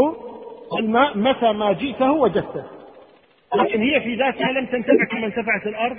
الماء 0.79 1.17
متى 1.17 1.51
ما 1.51 1.73
جئته 1.73 2.11
وجدته. 2.11 2.63
لكن 3.55 3.81
هي 3.81 4.01
في 4.01 4.15
ذاتها 4.15 4.51
لم 4.51 4.65
تنتفع 4.65 5.05
كما 5.11 5.25
انتفعت 5.25 5.67
الأرض. 5.67 5.97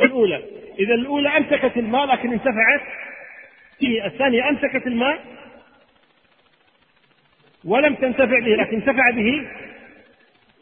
الأولى 0.00 0.44
إذا 0.78 0.94
الأولى 0.94 1.28
أمسكت 1.28 1.76
الماء 1.76 2.06
لكن 2.06 2.32
انتفعت 2.32 2.82
فيه 3.78 4.06
الثانية 4.06 4.48
أمسكت 4.48 4.86
الماء 4.86 5.24
ولم 7.64 7.94
تنتفع 7.94 8.40
به 8.40 8.56
لكن 8.56 8.76
انتفع 8.76 9.10
به 9.10 9.48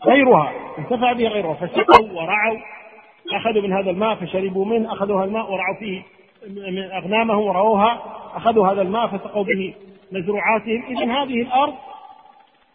غيرها 0.06 0.52
انتفع 0.78 1.12
به 1.12 1.28
غيرها. 1.28 1.54
فسقوا 1.54 2.12
ورعوا 2.12 2.58
أخذوا 3.32 3.62
من 3.62 3.72
هذا 3.72 3.90
الماء 3.90 4.14
فشربوا 4.14 4.64
منه 4.64 4.92
أخذوا 4.92 5.20
هذا 5.20 5.24
الماء 5.24 5.52
ورعوا 5.52 5.76
فيه 5.78 6.02
من 6.48 6.78
أغنامهم 6.78 7.40
ورووها 7.40 8.02
أخذوا 8.34 8.68
هذا 8.68 8.82
الماء 8.82 9.06
فسقوا 9.06 9.44
به 9.44 9.74
مزروعاتهم. 10.12 10.82
إذا 10.88 11.22
هذه 11.22 11.42
الأرض 11.42 11.74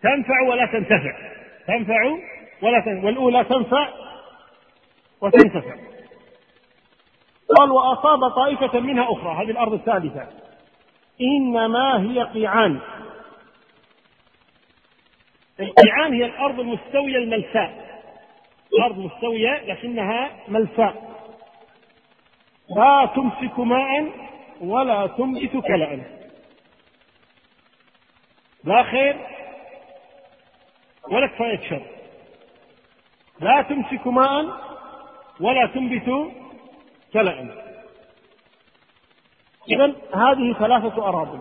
تنفع 0.03 0.41
ولا 0.49 0.65
تنتفع. 0.65 1.13
تنفع 1.67 2.03
ولا 2.61 2.79
تنفع. 2.85 3.05
والأولى 3.05 3.43
تنفع 3.43 3.87
وتنتفع. 5.21 5.75
قال 7.59 7.71
وأصاب 7.71 8.29
طائفة 8.29 8.79
منها 8.79 9.11
أخرى. 9.11 9.43
هذه 9.43 9.51
الأرض 9.51 9.73
الثالثة. 9.73 10.27
إنما 11.21 12.01
هي 12.01 12.23
قيعان. 12.23 12.79
القيعان 15.59 16.13
هي 16.13 16.25
الأرض 16.25 16.59
المستوية 16.59 17.17
الملساء 17.17 17.87
الأرض 18.73 18.97
مستوية 18.97 19.63
لكنها 19.65 20.29
ملساء 20.47 21.07
لا 22.75 23.09
تمسك 23.15 23.59
ماء 23.59 24.11
ولا 24.61 25.07
تنبت 25.07 25.51
كلأ 25.67 26.01
لا 28.63 28.83
خير 28.83 29.17
ولا 31.11 31.27
كفاية 31.27 31.69
شر. 31.69 31.81
لا 33.39 33.61
تمسك 33.61 34.07
ماء 34.07 34.45
ولا 35.39 35.65
تنبت 35.67 36.31
كلأ 37.13 37.67
إذا 39.69 39.95
هذه 40.13 40.53
ثلاثة 40.59 41.07
أراضي. 41.07 41.37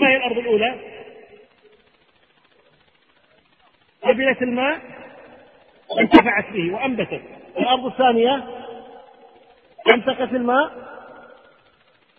ما 0.00 0.08
هي 0.08 0.16
الأرض 0.16 0.38
الأولى؟ 0.38 0.74
قبلت 4.04 4.42
الماء 4.42 4.80
انتفعت 6.00 6.50
به 6.52 6.74
وأنبتت. 6.74 7.22
الأرض 7.58 7.86
الثانية 7.86 8.44
أمسكت 9.94 10.32
الماء 10.32 10.70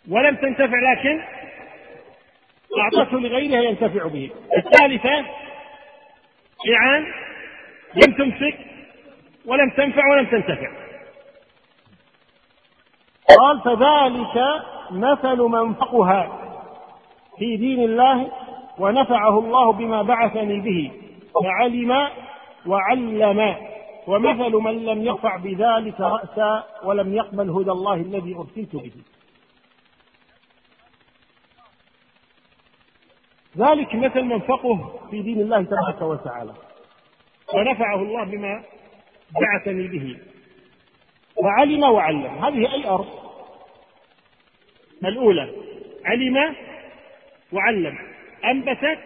ولم 0.10 0.36
تنتفع 0.36 0.94
لكن 0.94 1.22
أعطته 2.80 3.20
لغيرها 3.20 3.62
ينتفع 3.62 4.08
به. 4.08 4.32
الثالثة 4.58 5.26
إعان 6.74 7.06
لم 7.96 8.14
تمسك 8.14 8.58
ولم 9.46 9.70
تنفع 9.70 10.02
ولم 10.12 10.26
تنتفع. 10.26 10.72
قال 13.40 13.62
فذلك 13.62 14.64
مثل 14.92 15.38
من 15.38 15.74
فقها 15.74 16.40
في 17.38 17.58
دين 17.58 17.80
الله 17.80 18.32
ونفعه 18.78 19.40
الله 19.40 19.74
بما 19.74 20.02
بعثني 20.02 20.60
به. 20.60 20.92
وعلم 21.36 22.10
وعلم. 22.66 23.56
ومثل 24.08 24.52
من 24.52 24.86
لم 24.86 25.04
يرفع 25.04 25.38
بذلك 25.38 26.00
رأسا 26.00 26.64
ولم 26.84 27.14
يقبل 27.14 27.50
هدى 27.50 27.72
الله 27.72 27.94
الذي 27.94 28.36
أرسلت 28.36 28.76
به. 28.76 28.92
ذلك 33.58 33.96
مثل 33.96 34.22
من 34.22 34.40
فقه 34.40 35.00
في 35.12 35.22
دين 35.22 35.42
الله 35.42 35.64
تبارك 35.64 36.02
وتعالى. 36.02 36.54
ونفعه 37.54 37.96
الله 37.96 38.24
بما 38.24 38.64
بعثني 39.42 39.88
به. 39.88 40.20
وعلم 41.44 41.84
وعلم. 41.84 42.46
هذه 42.46 42.74
أي 42.74 42.88
أرض؟ 42.88 43.08
الأولى؟ 45.06 45.54
علم 46.06 46.56
وعلم. 47.54 47.98
أنبتت 48.46 49.00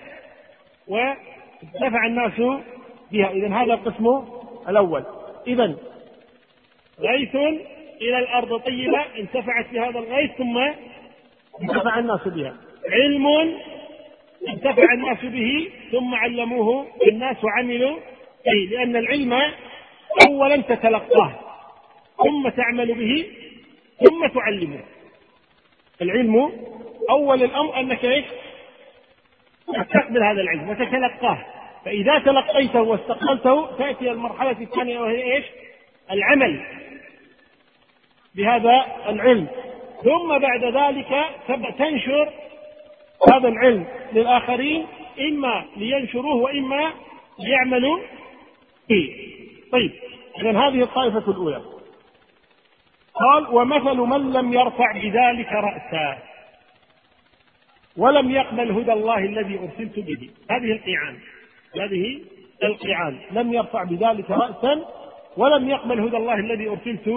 ونفع 1.64 2.06
الناس 2.06 2.64
بها. 3.12 3.32
إذا 3.32 3.48
هذا 3.48 3.74
القسم 3.74 4.24
الأول. 4.70 5.04
إذا 5.48 5.76
غيث 7.00 7.36
إلى 8.02 8.20
الأرض 8.20 8.60
طيبة 8.60 9.02
انتفعت 9.20 9.66
بهذا 9.74 10.00
الغيث 10.00 10.32
ثم 10.32 10.58
انتفع 11.62 12.00
الناس 12.00 12.28
بها. 12.28 12.56
علم 12.92 13.28
انتفع 14.48 14.94
الناس 14.94 15.26
به 15.26 15.70
ثم 15.92 16.16
علموه 16.16 16.88
الناس 17.08 17.44
وعملوا 17.44 17.98
به 18.46 18.70
لأن 18.72 18.96
العلم 18.96 19.34
أولا 20.28 20.58
تتلقاه 20.58 21.32
ثم 22.18 22.50
تعمل 22.50 22.94
به 22.94 23.26
ثم 24.06 24.28
تعلمه. 24.28 24.80
العلم 26.02 26.52
أول 27.10 27.44
الأمر 27.44 27.80
أنك 27.80 28.06
إيش؟ 28.06 28.26
تقبل 29.74 30.24
هذا 30.24 30.42
العلم 30.42 30.70
وتتلقاه. 30.70 31.38
فإذا 31.86 32.20
تلقيته 32.20 32.82
واستقبلته 32.82 33.78
تأتي 33.78 34.12
المرحلة 34.12 34.62
الثانية 34.62 35.00
وهي 35.00 35.36
إيش؟ 35.36 35.46
العمل. 36.12 36.62
بهذا 38.36 38.86
العلم. 39.10 39.48
ثم 40.04 40.38
بعد 40.38 40.64
ذلك 40.64 41.26
تنشر 41.78 42.34
هذا 43.34 43.48
العلم 43.48 43.88
للآخرين 44.14 44.86
إما 45.20 45.66
لينشروه 45.78 46.36
وإما 46.36 46.92
ليعملوا 47.40 48.00
به 48.90 49.16
طيب 49.72 49.92
إذا 50.40 50.52
هذه 50.52 50.84
الطائفة 50.84 51.32
الأولى. 51.32 51.62
قال 53.14 53.48
ومثل 53.52 53.98
من 53.98 54.34
لم 54.34 54.54
يرفع 54.54 54.92
بذلك 54.92 55.52
رأسا. 55.52 56.18
ولم 57.98 58.32
يقبل 58.32 58.72
هدى 58.72 58.94
الله 58.94 59.18
الذي 59.18 59.60
أرسلت 59.60 60.00
به. 60.00 60.30
هذه 60.52 60.72
القيعان. 60.72 61.18
هذه 61.76 62.22
القيعان. 62.64 63.20
لم 63.32 63.54
يرفع 63.54 63.84
بذلك 63.84 64.32
رأسا 64.32 64.86
ولم 65.38 65.70
يقبل 65.70 66.00
هدى 66.00 66.18
الله 66.18 66.34
الذي 66.34 66.70
أرسلت 66.70 67.10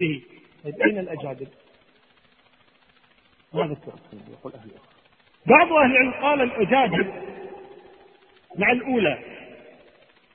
به. 0.00 0.22
طيب 0.64 0.82
أين 0.82 0.98
الأجادل؟ 0.98 1.46
ماذا 3.54 3.76
يقول 4.32 4.52
أهل 4.54 4.70
بعض 5.46 5.72
أهل 5.72 5.90
العلم 5.90 6.12
قال 6.12 6.40
الأجادل 6.42 7.06
مع 8.58 8.72
الأولى 8.72 9.18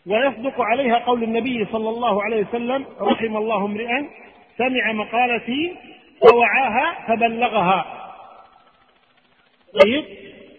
ويصدق 0.08 0.62
عليها 0.62 0.98
قول 0.98 1.24
النبي 1.24 1.66
صلى 1.72 1.90
الله 1.90 2.24
عليه 2.24 2.46
وسلم 2.46 2.86
رحم 3.02 3.38
الله 3.38 3.66
امرئا 3.66 4.10
سمع 4.58 4.92
مقالتي 4.92 5.76
فوعاها 6.22 7.08
فبلغها. 7.08 7.99
طيب 9.74 10.06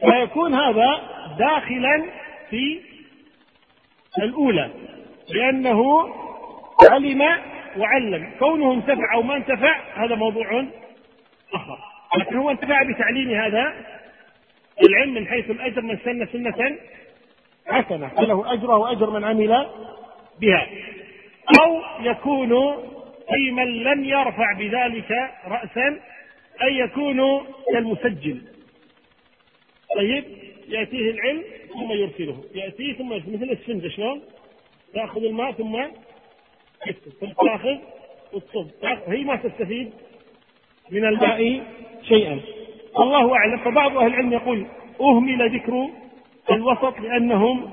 فيكون 0.00 0.54
هذا 0.54 1.00
داخلا 1.38 2.04
في 2.50 2.80
الأولى 4.18 4.70
لأنه 5.28 6.08
علم 6.90 7.22
وعلم. 7.76 8.30
كونه 8.38 8.72
انتفع 8.72 9.14
أو 9.14 9.22
ما 9.22 9.36
انتفع 9.36 9.80
هذا 10.04 10.14
موضوع 10.14 10.66
آخر. 11.54 11.78
لكن 12.18 12.36
هو 12.36 12.50
انتفع 12.50 12.82
بتعليم 12.82 13.30
هذا 13.30 13.74
العلم 14.82 15.14
من 15.14 15.26
حيث 15.26 15.50
الأجر 15.50 15.80
من 15.80 15.98
سن 16.04 16.26
سنة 16.26 16.78
حسنة. 17.66 18.08
فله 18.08 18.52
أجره 18.52 18.76
وأجر 18.76 19.10
من 19.10 19.24
عمل 19.24 19.66
بها. 20.40 20.66
أو 21.60 21.80
يكون 22.00 22.52
أي 23.32 23.50
من 23.50 23.82
لم 23.82 24.04
يرفع 24.04 24.52
بذلك 24.52 25.30
رأسا 25.46 26.00
أي 26.62 26.78
يكون 26.78 27.46
كالمسجل. 27.72 28.42
طيب 29.96 30.24
يأتيه 30.68 31.10
العلم 31.10 31.42
ثم 31.72 31.92
يرسله. 31.92 32.44
يأتيه 32.54 32.92
ثم 32.92 33.12
يرسله 33.12 33.36
مثل 33.36 33.50
السنجة 33.50 33.88
شلون؟ 33.88 34.22
تأخذ 34.94 35.24
الماء 35.24 35.52
ثم 35.52 35.82
ثم 37.20 37.26
تأخذ 37.26 37.76
وتصب 38.32 38.70
هي 39.06 39.24
ما 39.24 39.36
تستفيد 39.36 39.90
من 40.90 41.04
الماء 41.04 41.62
شيئا. 42.02 42.40
الله 42.98 43.34
أعلم. 43.34 43.58
فبعض 43.58 43.96
أهل 43.96 44.06
العلم 44.06 44.32
يقول 44.32 44.66
أهمل 45.00 45.54
ذكر 45.56 45.88
الوسط 46.50 47.00
لأنهم 47.00 47.70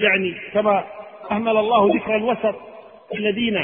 يعني 0.00 0.34
كما 0.52 0.84
أهمل 1.30 1.56
الله 1.56 1.94
ذكر 1.94 2.16
الوسط 2.16 2.54
الذين 3.14 3.56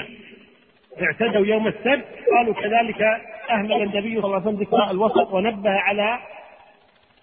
اعتدوا 1.03 1.47
يوم 1.47 1.67
السبت 1.67 2.07
قالوا 2.37 2.55
كذلك 2.55 3.03
أهمل 3.51 3.83
النبي 3.83 4.21
صلى 4.21 4.25
الله 4.25 4.35
عليه 4.35 4.47
وسلم 4.47 4.61
ذكر 4.61 4.91
الوسط 4.91 5.33
ونبه 5.33 5.71
على 5.71 6.19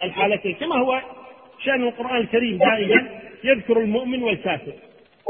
الحالتين 0.03 0.55
كما 0.55 0.75
هو 0.75 1.01
شأن 1.65 1.83
القرآن 1.83 2.17
الكريم 2.17 2.57
دائما 2.57 3.07
يذكر 3.43 3.79
المؤمن 3.79 4.23
والكافر 4.23 4.73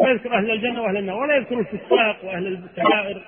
ويذكر 0.03 0.37
أهل 0.37 0.51
الجنة 0.51 0.81
وأهل 0.81 0.97
النار 0.97 1.17
ولا 1.17 1.35
يذكر 1.35 1.59
الفساق 1.59 2.25
وأهل 2.25 2.47
الكبائر 2.47 3.21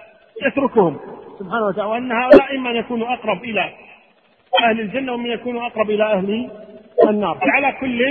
يتركهم 0.45 0.99
سبحانه 1.39 1.65
وتعالى 1.65 1.89
وأن 1.91 2.12
هؤلاء 2.12 2.56
إما 2.56 2.69
أن 2.71 2.75
يكونوا 2.75 3.13
أقرب 3.13 3.43
إلى 3.43 3.69
أهل 4.63 4.80
الجنة 4.80 5.13
ومن 5.13 5.30
يكونوا 5.32 5.65
أقرب 5.67 5.89
إلى 5.89 6.04
أهل 6.04 6.49
النار. 7.10 7.38
فعلى 7.38 7.71
كل 7.80 8.04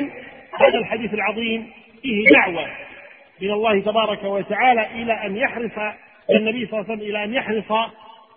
هذا 0.61 0.79
الحديث 0.79 1.15
العظيم 1.15 1.71
فيه 2.03 2.25
دعوة 2.27 2.67
من 3.43 3.51
الله 3.51 3.81
تبارك 3.81 4.25
وتعالى 4.25 4.87
إلى 5.03 5.13
أن 5.13 5.37
يحرص 5.37 5.95
النبي 6.31 6.67
صلى 6.67 6.81
الله 6.81 6.91
عليه 6.91 6.95
وسلم 6.95 7.11
إلى 7.11 7.25
أن 7.25 7.35
يحرص 7.35 7.91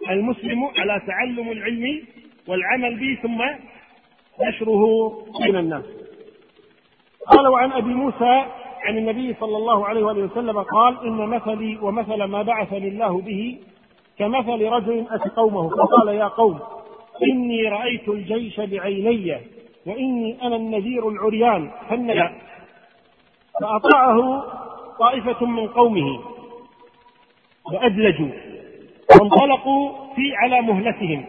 المسلم 0.09 0.63
على 0.77 1.01
تعلم 1.07 1.51
العلم 1.51 2.01
والعمل 2.47 2.95
به 2.95 3.17
ثم 3.21 3.41
نشره 4.41 5.13
بين 5.45 5.55
الناس. 5.55 5.83
قال 7.27 7.47
وعن 7.47 7.71
أبي 7.71 7.93
موسى 7.93 8.45
عن 8.83 8.97
النبي 8.97 9.35
صلى 9.39 9.57
الله 9.57 9.87
عليه 9.87 10.03
وآله 10.03 10.23
وسلم 10.23 10.59
قال 10.59 11.05
إن 11.05 11.17
مثلي 11.29 11.77
ومثل 11.81 12.23
ما 12.23 12.41
بعثني 12.41 12.87
الله 12.87 13.21
به 13.21 13.59
كمثل 14.19 14.65
رجل 14.65 15.05
أتى 15.11 15.29
قومه. 15.29 15.69
فقال 15.69 16.07
يا 16.07 16.27
قوم 16.27 16.59
إني 17.23 17.67
رأيت 17.67 18.09
الجيش 18.09 18.59
بعيني 18.59 19.37
وإني 19.85 20.47
أنا 20.47 20.55
النذير 20.55 21.09
العريان. 21.09 21.71
فالنجا 21.89 22.31
فأطاعه 23.61 24.43
طائفة 24.99 25.45
من 25.45 25.67
قومه 25.67 26.19
وأدلجوا 27.73 28.29
وانطلقوا 29.21 29.91
في 30.15 30.35
على 30.35 30.61
مهلتهم. 30.61 31.25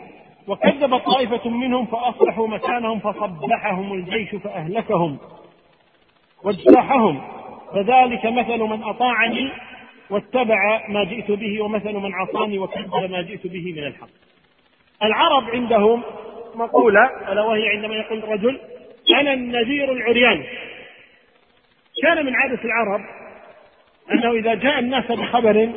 وكذب 0.48 0.96
طائفة 0.96 1.48
منهم 1.50 1.86
فأصلحوا 1.86 2.48
مكانهم 2.48 2.98
فصبحهم 3.00 3.92
الجيش 3.92 4.34
فأهلكهم 4.34 5.18
واجتاحهم. 6.44 7.22
فذلك 7.74 8.26
مثل 8.26 8.58
من 8.58 8.82
أطاعني 8.82 9.50
واتبع 10.10 10.88
ما 10.88 11.04
جئت 11.04 11.30
به 11.30 11.62
ومثل 11.62 11.92
من 11.92 12.14
عصاني 12.14 12.58
وكذب 12.58 13.10
ما 13.10 13.22
جئت 13.22 13.46
به 13.46 13.72
من 13.72 13.84
الحق. 13.86 14.08
العرب 15.02 15.50
عندهم 15.50 16.02
مقولة 16.54 17.32
ألا 17.32 17.42
وهي 17.42 17.68
عندما 17.68 17.94
يقول 17.94 18.18
الرجل 18.18 18.60
أنا 19.20 19.32
النذير 19.32 19.92
العريان. 19.92 20.44
كان 22.02 22.26
من 22.26 22.34
عادة 22.34 22.64
العرب 22.64 23.00
أنه 24.12 24.32
إذا 24.32 24.54
جاء 24.54 24.78
الناس 24.78 25.12
بخبر 25.12 25.70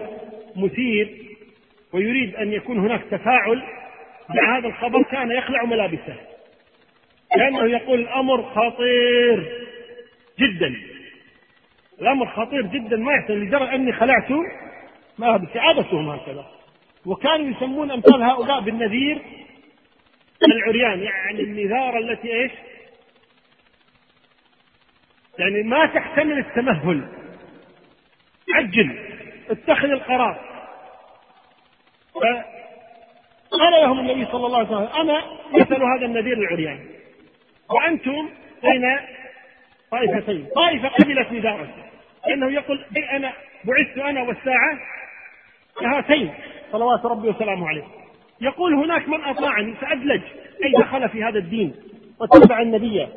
مثير 0.55 1.17
ويريد 1.93 2.35
أن 2.35 2.53
يكون 2.53 2.79
هناك 2.79 3.01
تفاعل 3.11 3.63
مع 4.29 4.57
هذا 4.57 4.67
الخبر 4.67 5.03
كان 5.03 5.31
يخلع 5.31 5.63
ملابسه. 5.65 6.15
لأنه 7.37 7.69
يقول 7.69 7.99
الأمر 7.99 8.43
خطير 8.43 9.65
جدا. 10.39 10.75
الأمر 12.01 12.27
خطير 12.27 12.61
جدا 12.61 12.97
ما 12.97 13.13
يحتمل 13.13 13.41
لدرجة 13.41 13.75
أني 13.75 13.93
خلعت 13.93 14.31
ملابسي 15.19 15.59
عادتهم 15.59 16.09
هكذا. 16.09 16.45
وكانوا 17.05 17.49
يسمون 17.49 17.91
أمثال 17.91 18.23
هؤلاء 18.23 18.59
بالنذير 18.59 19.21
العريان 20.47 20.99
يعني 21.03 21.41
النذارة 21.41 21.97
التي 21.97 22.33
إيش؟ 22.33 22.51
يعني 25.39 25.63
ما 25.63 25.85
تحتمل 25.85 26.37
التمهل. 26.37 27.07
عجل 28.53 28.99
اتخذ 29.49 29.89
القرار. 29.89 30.47
فقال 33.51 33.81
لهم 33.81 33.99
النبي 33.99 34.25
صلى 34.31 34.45
الله 34.45 34.57
عليه 34.57 34.67
وسلم 34.67 35.01
أنا 35.01 35.21
مثل 35.53 35.83
هذا 35.83 36.05
النذير 36.05 36.37
العريان؟ 36.37 36.79
وأنتم 37.69 38.29
بين 38.63 38.99
طائفتين. 39.91 40.47
طائفة 40.55 40.87
قبلت 40.87 41.31
نداءته 41.31 41.83
لأنه 42.27 42.51
يقول 42.51 42.85
أنا 43.11 43.33
بعثت 43.63 43.97
أنا 43.97 44.21
والساعة 44.21 44.79
كهاتين 45.79 46.33
صلوات 46.71 47.05
ربي 47.05 47.29
وسلامه 47.29 47.69
عليه. 47.69 47.83
يقول 48.41 48.73
هناك 48.73 49.09
من 49.09 49.23
أطاعني 49.23 49.73
فأدلج. 49.73 50.21
أي 50.63 50.71
دخل 50.79 51.09
في 51.09 51.23
هذا 51.23 51.39
الدين 51.39 51.75
واتبع 52.19 52.61
النبي 52.61 53.07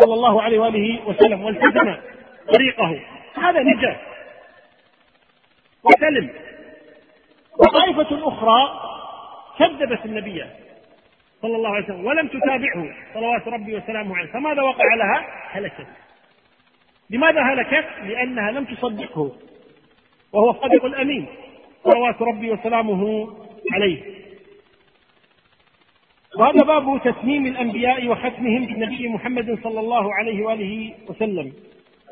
صلى 0.00 0.14
الله 0.14 0.42
عليه 0.42 0.58
وآله 0.58 1.08
وسلم 1.08 1.44
والتزم 1.44 1.96
طريقه. 2.54 3.00
هذا 3.34 3.62
نجا 3.62 3.96
وسلم. 5.84 6.30
وطائفة 7.58 8.28
أخرى 8.28 8.91
كذبت 9.68 10.04
النبي 10.04 10.44
صلى 11.42 11.56
الله 11.56 11.68
عليه 11.74 11.84
وسلم 11.84 12.04
ولم 12.06 12.28
تتابعه 12.28 12.94
صلوات 13.14 13.48
ربي 13.48 13.76
وسلامه 13.76 14.16
عليه 14.16 14.30
فماذا 14.32 14.62
وقع 14.62 14.94
لها؟ 14.94 15.26
هلكت 15.50 15.86
لماذا 17.10 17.42
هلكت؟ 17.42 17.86
لأنها 18.04 18.50
لم 18.50 18.64
تصدقه 18.64 19.32
وهو 20.32 20.50
الصادق 20.50 20.84
الأمين 20.84 21.26
صلوات 21.84 22.22
ربي 22.22 22.50
وسلامه 22.50 23.28
عليه 23.72 24.02
وهذا 26.38 26.64
باب 26.64 27.00
تسميم 27.04 27.46
الأنبياء 27.46 28.08
وختمهم 28.08 28.66
بالنبي 28.66 29.08
محمد 29.08 29.58
صلى 29.62 29.80
الله 29.80 30.14
عليه 30.14 30.44
وآله 30.44 30.94
وسلم. 31.08 31.52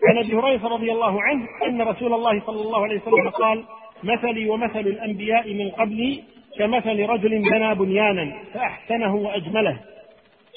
عن 0.09 0.19
أبي 0.19 0.35
هريرة 0.35 0.69
رضي 0.69 0.93
الله 0.93 1.23
عنه 1.23 1.49
أن 1.67 1.83
رسول 1.83 2.13
الله 2.15 2.41
صلى 2.47 2.63
الله 2.63 2.83
عليه 2.85 3.01
وسلم 3.01 3.29
قال: 3.29 3.65
مثلي 4.03 4.49
ومثل 4.49 4.81
الأنبياء 4.81 5.55
من 5.55 5.71
قبلي 5.71 6.23
كمثل 6.61 7.07
رجل 7.07 7.39
بنى 7.39 7.75
بنيانا 7.75 8.33
فأحسنه 8.55 9.15
وأجمله 9.15 9.77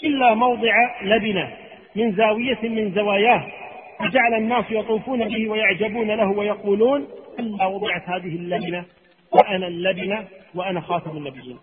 إلا 0.03 0.33
موضع 0.33 0.73
لبنه 1.01 1.51
من 1.95 2.11
زاوية 2.15 2.59
من 2.63 2.91
زواياه 2.91 3.47
فجعل 3.99 4.33
الناس 4.33 4.65
يطوفون 4.69 5.27
به 5.27 5.49
ويعجبون 5.49 6.11
له 6.11 6.27
ويقولون 6.27 7.07
ألا 7.39 7.65
وضعت 7.65 8.09
هذه 8.09 8.35
اللبنة 8.35 8.85
وأنا 9.31 9.67
اللبنه 9.67 10.27
وأنا 10.55 10.81
خاتم 10.81 11.17
النبيين. 11.17 11.57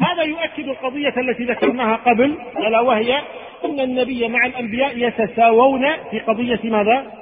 هذا 0.00 0.22
يؤكد 0.22 0.68
القضية 0.68 1.14
التي 1.16 1.44
ذكرناها 1.44 1.96
قبل 1.96 2.38
ألا 2.56 2.80
وهي 2.80 3.22
أن 3.64 3.80
النبي 3.80 4.28
مع 4.28 4.46
الأنبياء 4.46 4.98
يتساوون 4.98 5.86
في 6.10 6.18
قضية 6.18 6.60
ماذا؟ 6.64 7.12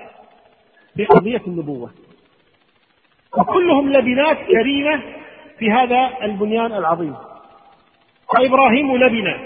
في 0.96 1.04
قضية 1.04 1.42
النبوة 1.46 1.90
وكلهم 3.38 3.92
لبنات 3.92 4.36
كريمة 4.36 5.23
في 5.58 5.70
هذا 5.70 6.10
البنيان 6.22 6.72
العظيم. 6.72 7.14
وإبراهيم 8.34 8.96
لبنة 8.96 9.36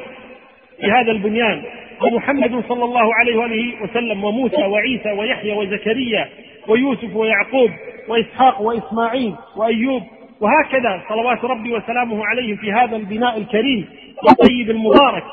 في 0.81 0.87
هذا 0.91 1.13
البنيان 1.13 1.63
ومحمد 2.03 2.65
صلى 2.69 2.85
الله 2.85 3.15
عليه 3.15 3.37
وآله 3.37 3.83
وسلم 3.83 4.25
وموسى 4.25 4.63
وعيسى 4.63 5.11
ويحيى 5.13 5.53
وزكريا 5.53 6.29
ويوسف 6.69 7.17
ويعقوب 7.17 7.71
وإسحاق 8.09 8.61
وإسماعيل 8.61 9.35
وأيوب 9.57 10.03
وهكذا 10.41 11.03
صلوات 11.09 11.45
ربي 11.45 11.73
وسلامه 11.73 12.27
عليه 12.27 12.57
في 12.57 12.73
هذا 12.73 12.97
البناء 12.97 13.39
الكريم 13.39 13.89
الطيب 14.31 14.71
المبارك. 14.71 15.25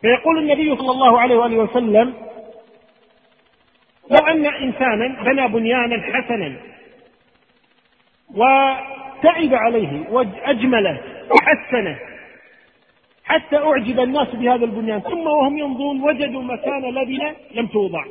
فيقول 0.00 0.38
النبي 0.38 0.76
صلى 0.76 0.90
الله 0.90 1.20
عليه 1.20 1.36
وآله 1.36 1.56
وسلم 1.56 2.14
لو 4.10 4.26
أن 4.26 4.46
إنسانا 4.46 5.22
بنى 5.22 5.48
بنيانا 5.48 6.02
حسنا 6.02 6.52
وتعب 9.22 9.54
عليه 9.54 10.08
وأجمله 10.10 11.00
وحسنه 11.30 11.98
حتى 13.24 13.56
أعجب 13.56 14.00
الناس 14.00 14.28
بهذا 14.28 14.64
البنيان. 14.64 15.00
ثم 15.00 15.26
وهم 15.26 15.58
ينظرون 15.58 16.02
وجدوا 16.02 16.42
مكان 16.42 16.82
لبنه 16.82 17.34
لم 17.54 17.66
توضع. 17.66 18.04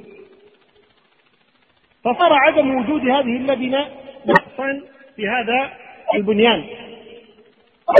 فصار 2.04 2.34
عدم 2.34 2.76
وجود 2.76 3.02
هذه 3.02 3.36
اللبنة 3.38 3.88
نقصا 4.26 4.82
في 5.16 5.28
هذا 5.28 5.72
البنيان. 6.16 6.64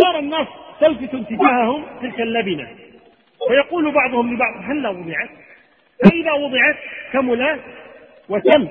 صار 0.02 0.20
الناس 0.20 0.48
تلفت 0.80 1.14
انتباههم 1.14 1.84
تلك 2.02 2.22
اللبنة. 2.22 2.68
ويقول 3.50 3.92
بعضهم 3.92 4.34
لبعض 4.34 4.64
هل 4.64 4.82
لا 4.82 4.90
وضعت؟ 4.90 5.30
فإذا 6.04 6.32
وضعت 6.32 6.78
كمل 7.14 7.60
وتم. 8.30 8.68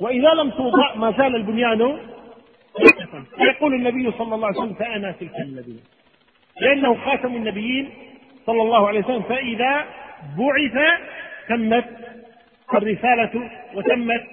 وإذا 0.00 0.28
لم 0.28 0.50
توضع 0.50 0.94
ما 0.94 1.10
زال 1.10 1.36
البنيان 1.36 1.98
يقول 3.38 3.74
النبي 3.74 4.10
صلى 4.18 4.34
الله 4.34 4.46
عليه 4.46 4.58
وسلم 4.58 4.74
فأنا 4.74 5.12
تلك 5.12 5.34
اللبنة 5.40 5.80
لأنه 6.60 6.94
خاتم 6.94 7.36
النبيين 7.36 7.90
صلى 8.46 8.62
الله 8.62 8.88
عليه 8.88 9.00
وسلم 9.00 9.22
فإذا 9.22 9.84
بعث 10.38 11.00
تمت 11.48 11.84
الرسالة 12.74 13.50
وتمت 13.74 14.24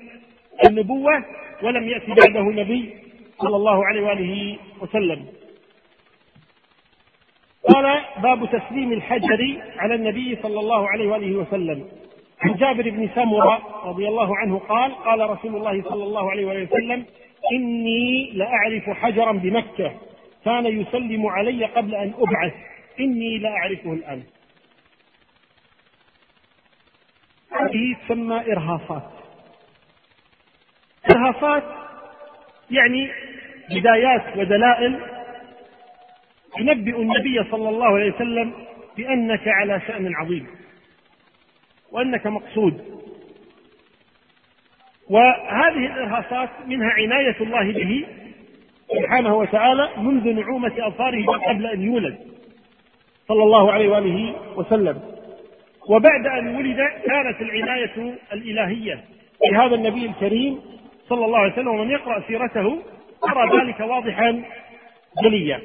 النبوة 0.70 1.26
ولم 1.64 1.84
يأتي 1.90 2.14
بعده 2.14 2.42
نبي 2.42 2.94
صلى 3.42 3.56
الله 3.56 3.86
عليه 3.86 4.02
وآله 4.02 4.58
وسلم. 4.82 5.26
قال 7.74 8.02
باب 8.24 8.50
تسليم 8.52 8.92
الحجر 8.94 9.58
على 9.78 9.96
النبي 9.96 10.38
صلى 10.44 10.60
الله 10.60 10.90
عليه 10.90 11.08
وآله 11.08 11.36
وسلم. 11.36 11.86
عن 12.42 12.54
جابر 12.56 12.90
بن 12.90 13.10
سمرة 13.16 13.82
رضي 13.86 14.08
الله 14.08 14.38
عنه 14.38 14.58
قال 14.60 14.96
قال 14.96 15.30
رسول 15.30 15.56
الله 15.56 15.82
صلى 15.90 16.04
الله 16.04 16.32
عليه 16.32 16.46
وآله 16.46 16.64
وسلم 16.72 17.06
إني 17.52 18.32
لأعرف 18.34 18.90
حجرا 18.90 19.32
بمكة. 19.32 20.00
كان 20.46 20.66
يسلم 20.66 21.28
علي 21.28 21.66
قبل 21.66 21.96
أن 21.96 22.14
أبعث. 22.18 22.54
إني 23.00 23.38
لأعرفه 23.38 23.94
الآن. 23.94 24.24
هذه 27.52 27.96
تسمى 28.06 28.36
إرهاصات. 28.36 29.10
إرهاصات 31.12 31.64
يعني 32.72 33.12
بدايات 33.70 34.38
ودلائل 34.38 35.00
ينبئ 36.60 37.02
النبي 37.02 37.44
صلى 37.52 37.70
الله 37.70 37.88
عليه 37.88 38.16
وسلم 38.16 38.54
بأنك 38.98 39.48
على 39.48 39.82
شأن 39.88 40.16
عظيم 40.16 40.48
وأنك 41.92 42.28
مقصود. 42.28 42.95
وهذه 45.10 45.86
الإرهاصات 45.86 46.50
منها 46.68 46.90
عناية 46.90 47.36
الله 47.42 47.74
به 47.74 48.06
سبحانه 49.00 49.36
وتعالى 49.36 49.90
منذ 49.98 50.34
نعومة 50.34 50.72
أظفاره 50.80 51.26
قبل 51.26 51.66
أن 51.66 51.84
يولد 51.84 52.18
صلى 53.28 53.44
الله 53.44 53.72
عليه 53.72 53.90
وآله 53.90 54.36
وسلم. 54.56 55.02
وبعد 55.90 56.28
أن 56.28 56.56
ولد 56.56 56.78
كانت 57.06 57.42
العناية 57.42 58.16
الإلهية 58.34 59.00
بهذا 59.52 59.76
النبي 59.76 60.06
الكريم 60.06 60.60
صلى 61.10 61.26
الله 61.26 61.40
عليه 61.40 61.54
وسلم 61.54 61.68
ومن 61.68 61.92
يقرأ 61.92 62.24
سيرته 62.28 62.78
يرى 63.30 63.62
ذلك 63.62 63.80
واضحا 63.80 64.44
جليا. 65.24 65.62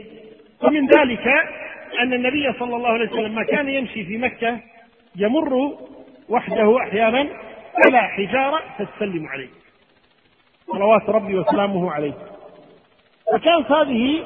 ومن 0.62 0.86
ذلك 0.86 1.26
أن 2.02 2.12
النبي 2.12 2.52
صلى 2.58 2.76
الله 2.76 2.88
عليه 2.88 3.10
وسلم 3.10 3.34
ما 3.34 3.42
كان 3.44 3.68
يمشي 3.68 4.04
في 4.04 4.18
مكة 4.18 4.58
يمر 5.16 5.72
وحده 6.28 6.78
أحيانا 6.82 7.26
على 7.84 7.98
حجارة 7.98 8.62
تسلم 8.78 9.26
عليه. 9.26 9.48
صلوات 10.66 11.08
ربي 11.08 11.38
وسلامه 11.38 11.92
عليه. 11.92 12.14
وكانت 13.34 13.72
هذه 13.72 14.24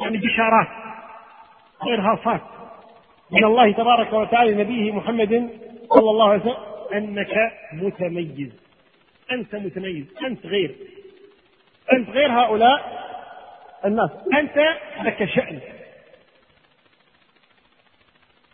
يعني 0.00 0.18
بشارات 0.18 0.68
وإرهاصات 1.86 2.40
من 3.30 3.44
الله 3.44 3.72
تبارك 3.72 4.12
وتعالى 4.12 4.54
نبيه 4.54 4.92
محمد 4.92 5.50
صلى 5.88 6.10
الله 6.10 6.30
عليه 6.30 6.40
وسلم 6.40 6.56
أنك 6.94 7.52
متميز. 7.72 8.52
أنت 9.30 9.54
متميز. 9.54 10.06
أنت 10.24 10.46
غير. 10.46 10.74
أنت 11.92 12.10
غير 12.10 12.32
هؤلاء 12.32 13.02
الناس. 13.84 14.10
أنت 14.34 14.76
لك 15.02 15.24
شأن. 15.24 15.60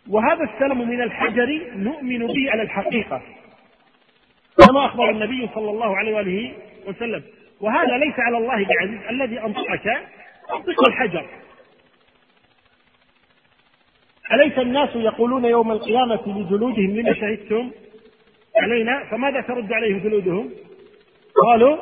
وهذا 0.09 0.43
السلم 0.43 0.89
من 0.89 1.01
الحجر 1.01 1.71
نؤمن 1.75 2.27
به 2.27 2.51
على 2.51 2.61
الحقيقة. 2.61 3.21
كما 4.67 4.85
أخبر 4.85 5.09
النبي 5.09 5.49
صلى 5.55 5.71
الله 5.71 5.97
عليه 5.97 6.15
وآله 6.15 6.53
وسلم. 6.87 7.23
وهذا 7.61 7.97
ليس 7.97 8.19
على 8.19 8.37
الله 8.37 8.65
بعزيز. 8.65 8.99
الذي 9.09 9.39
أنطقك 9.39 9.87
أنطق 10.53 10.87
الحجر. 10.87 11.25
أليس 14.33 14.59
الناس 14.59 14.89
يقولون 14.95 15.45
يوم 15.45 15.71
القيامة 15.71 16.21
لجلودهم 16.27 16.99
لما 16.99 17.13
شهدتم 17.13 17.71
علينا؟ 18.57 19.05
فماذا 19.11 19.41
ترد 19.41 19.73
عليه 19.73 19.99
جلودهم؟ 19.99 20.49
قالوا 21.45 21.77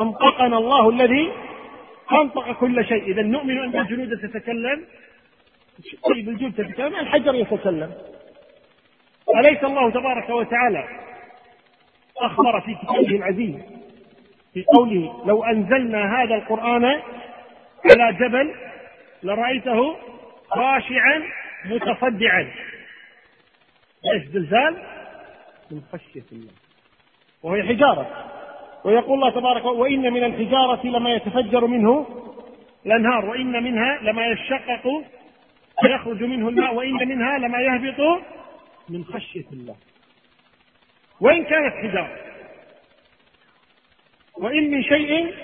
أنطقنا 0.00 0.58
الله 0.58 0.90
الذي 0.90 1.32
أنطق 2.12 2.52
كل 2.52 2.84
شيء. 2.84 3.02
إذا 3.02 3.22
نؤمن 3.22 3.58
أن 3.58 3.80
الجلود 3.80 4.18
تتكلم. 4.18 4.84
طيب 6.10 6.28
الجلود 6.28 6.52
تتكلم 6.52 6.94
الحجر 6.96 7.34
يتكلم. 7.34 7.92
أليس 9.36 9.64
الله 9.64 9.90
تبارك 9.90 10.30
وتعالى 10.30 11.03
أخبر 12.18 12.60
في 12.60 12.74
كتابه 12.74 13.16
العزيز 13.16 13.54
في 14.54 14.64
قوله 14.64 15.22
لو 15.26 15.44
أنزلنا 15.44 16.22
هذا 16.22 16.34
القرآن 16.34 16.84
على 16.84 18.12
جبل 18.20 18.54
لرأيته 19.22 19.96
خاشعا 20.50 21.22
متصدعا. 21.64 22.50
إيش 24.12 24.24
زلزال؟ 24.24 24.82
من 25.70 25.82
خشية 25.92 26.24
الله. 26.32 26.52
وهي 27.42 27.62
حجارة. 27.62 28.30
ويقول 28.84 29.14
الله 29.14 29.30
تبارك 29.30 29.64
وإن 29.64 30.12
من 30.12 30.24
الحجارة 30.24 30.86
لما 30.86 31.10
يتفجر 31.10 31.66
منه 31.66 32.06
الأنهار 32.86 33.24
وإن 33.24 33.62
منها 33.62 33.98
لما 34.02 34.26
يشقق 34.26 34.86
ويخرج 35.84 36.22
منه 36.22 36.48
الماء 36.48 36.74
وإن 36.74 37.08
منها 37.08 37.38
لما 37.38 37.58
يهبط 37.60 38.22
من 38.88 39.04
خشية 39.04 39.44
الله. 39.52 39.76
وإن 41.20 41.44
كانت 41.44 41.74
حجارة. 41.74 42.16
وإن 44.38 44.70
من 44.70 44.82
شيء 44.82 45.34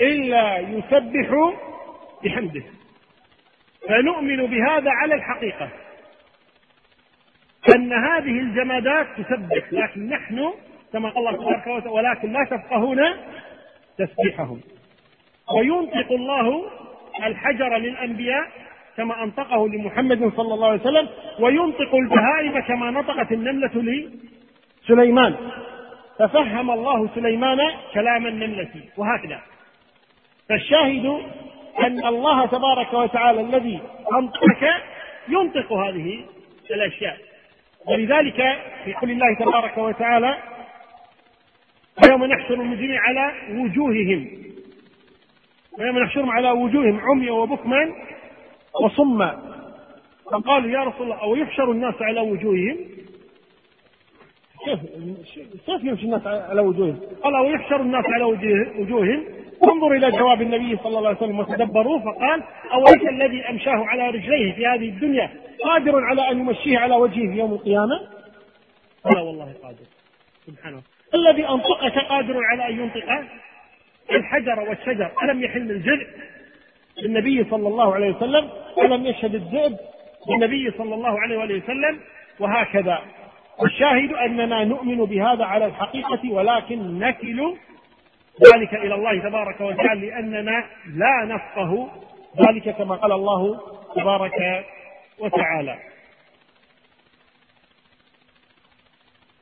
إلا 0.00 0.58
يسبح 0.58 1.54
بحمده. 2.24 2.62
فنؤمن 3.88 4.46
بهذا 4.46 4.90
على 4.90 5.14
الحقيقة. 5.14 5.68
أن 7.74 7.92
هذه 7.92 8.40
الجمادات 8.40 9.06
تسبح 9.16 9.72
لكن 9.72 10.08
نحن 10.08 10.52
كما 10.92 11.08
قال 11.08 11.28
الله 11.28 11.32
تبارك 11.32 11.66
وتعالى 11.66 11.90
ولكن 11.90 12.32
لا 12.32 12.44
تفقهون 12.50 12.98
تسبيحهم. 13.98 14.60
وينطق 15.56 16.12
الله 16.12 16.70
الحجر 17.26 17.76
للأنبياء 17.76 18.48
كما 18.96 19.22
أنطقه 19.24 19.68
لمحمد 19.68 20.32
صلى 20.36 20.54
الله 20.54 20.68
عليه 20.68 20.80
وسلم 20.80 21.08
وينطق 21.40 21.94
البهائم 21.94 22.60
كما 22.60 22.90
نطقت 22.90 23.32
النملة 23.32 23.70
لسليمان 24.88 25.34
ففهم 26.18 26.70
الله 26.70 27.08
سليمان 27.14 27.58
كلام 27.94 28.26
النملة. 28.26 28.70
وهكذا. 28.96 29.40
فالشاهد 30.48 31.06
أن 31.78 32.06
الله 32.06 32.46
تبارك 32.46 32.94
وتعالى 32.94 33.40
الذي 33.40 33.80
أنطقك 34.18 34.82
ينطق 35.28 35.72
هذه 35.72 36.24
الأشياء. 36.70 37.16
ولذلك 37.86 38.58
في 38.84 38.94
قول 38.94 39.10
الله 39.10 39.34
تبارك 39.40 39.78
وتعالى 39.78 40.38
ويوم 42.04 42.24
نحشر 42.24 42.54
المجرمين 42.54 42.98
على 42.98 43.32
وجوههم. 43.50 44.28
ويوم 45.78 45.98
نحشرهم 45.98 46.30
على 46.30 46.50
وجوههم 46.50 47.00
عميا 47.00 47.32
وبكما 47.32 47.92
وصما. 48.84 49.54
فقالوا 50.32 50.70
يا 50.70 50.80
رسول 50.84 51.02
الله 51.02 51.22
أو 51.22 51.36
يحشر 51.36 51.70
الناس 51.70 51.94
على 52.00 52.20
وجوههم؟ 52.20 52.97
كيف 54.64 54.78
كيف 55.66 55.84
يمشي 55.84 56.04
الناس 56.04 56.26
على 56.26 56.60
وجوههم؟ 56.60 57.00
قال 57.22 57.34
أو 57.34 57.44
يحشر 57.44 57.80
الناس 57.80 58.04
على 58.06 58.24
وجوههم؟ 58.78 59.24
انظر 59.64 59.92
إلى 59.92 60.10
جواب 60.10 60.42
النبي 60.42 60.76
صلى 60.76 60.98
الله 60.98 61.08
عليه 61.08 61.18
وسلم 61.18 61.38
وتدبروه 61.38 61.98
فقال 61.98 62.42
أوليس 62.72 63.08
الذي 63.08 63.48
أمشاه 63.50 63.84
على 63.86 64.08
رجليه 64.08 64.52
في 64.52 64.66
هذه 64.66 64.88
الدنيا 64.88 65.30
قادر 65.64 66.04
على 66.04 66.30
أن 66.30 66.40
يمشيه 66.40 66.78
على 66.78 66.94
وجهه 66.94 67.32
في 67.32 67.38
يوم 67.38 67.52
القيامة؟ 67.52 68.00
لا 69.14 69.20
والله 69.20 69.54
قادر. 69.62 69.84
سبحانه. 70.46 70.82
الذي 71.14 71.48
أنطقك 71.48 71.98
قادر 71.98 72.44
على 72.44 72.68
أن 72.68 72.80
ينطق 72.80 73.04
الحجر 74.10 74.60
والشجر 74.60 75.10
ألم 75.22 75.42
يحل 75.42 75.70
الجزء 75.70 76.06
للنبي 77.02 77.44
صلى 77.50 77.68
الله 77.68 77.94
عليه 77.94 78.16
وسلم 78.16 78.48
ألم 78.78 79.06
يشهد 79.06 79.34
الذئب 79.34 79.76
للنبي 80.30 80.70
صلى 80.78 80.94
الله 80.94 81.20
عليه 81.20 81.38
وآله 81.38 81.62
وسلم 81.64 82.00
وهكذا. 82.40 82.98
والشاهد 83.60 84.12
أننا 84.12 84.64
نؤمن 84.64 85.04
بهذا 85.04 85.44
على 85.44 85.66
الحقيقة 85.66 86.32
ولكن 86.32 86.98
نكل 86.98 87.54
ذلك 88.54 88.74
إلى 88.74 88.94
الله 88.94 89.20
تبارك 89.28 89.60
وتعالى 89.60 90.06
لأننا 90.06 90.64
لا 90.86 91.24
نفقه 91.24 91.88
ذلك 92.48 92.76
كما 92.76 92.94
قال 92.94 93.12
الله 93.12 93.60
تبارك 93.96 94.64
وتعالى. 95.18 95.78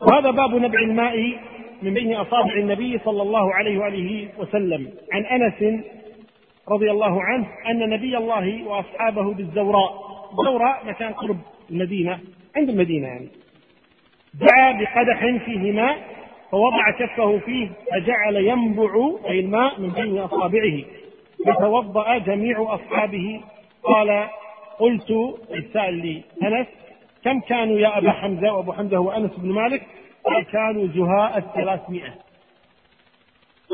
وهذا 0.00 0.30
باب 0.30 0.54
نبع 0.54 0.78
الماء 0.78 1.38
من 1.82 1.94
بين 1.94 2.14
أصابع 2.14 2.52
النبي 2.52 2.98
صلى 2.98 3.22
الله 3.22 3.54
عليه 3.54 3.78
وآله 3.78 4.28
وسلم. 4.38 4.92
عن 5.12 5.24
أنس 5.24 5.84
رضي 6.68 6.90
الله 6.90 7.22
عنه 7.22 7.46
أن 7.70 7.90
نبي 7.90 8.16
الله 8.16 8.64
وأصحابه 8.64 9.34
بالزوراء. 9.34 10.06
الزوراء 10.30 10.86
مكان 10.86 11.12
قرب 11.12 11.38
المدينة 11.70 12.20
عند 12.56 12.68
المدينة 12.68 13.06
يعني. 13.06 13.28
دعا 14.40 14.72
بقدح 14.72 15.44
فيه 15.44 15.72
ماء 15.72 15.98
فوضع 16.50 16.90
كفه 16.90 17.38
فيه 17.38 17.68
فجعل 17.92 18.36
ينبع 18.36 19.10
أي 19.28 19.40
الماء 19.40 19.80
من 19.80 19.88
بين 19.88 20.18
أصابعه 20.18 20.84
فتوضأ 21.46 22.18
جميع 22.18 22.74
أصحابه. 22.74 23.40
قال 23.82 24.28
قلت 24.78 25.10
السائل 25.54 26.22
لأنس 26.42 26.66
كم 27.24 27.40
كانوا 27.40 27.78
يا 27.78 27.98
أبا 27.98 28.10
حمزة 28.10 28.52
وأبو 28.52 28.72
حمزة 28.72 28.96
هو 28.96 29.10
أنس 29.10 29.30
بن 29.36 29.52
مالك؟ 29.52 29.82
قال 30.24 30.44
كانوا 30.44 30.86
زهاء 30.86 31.38
الثلاثمائة. 31.38 32.14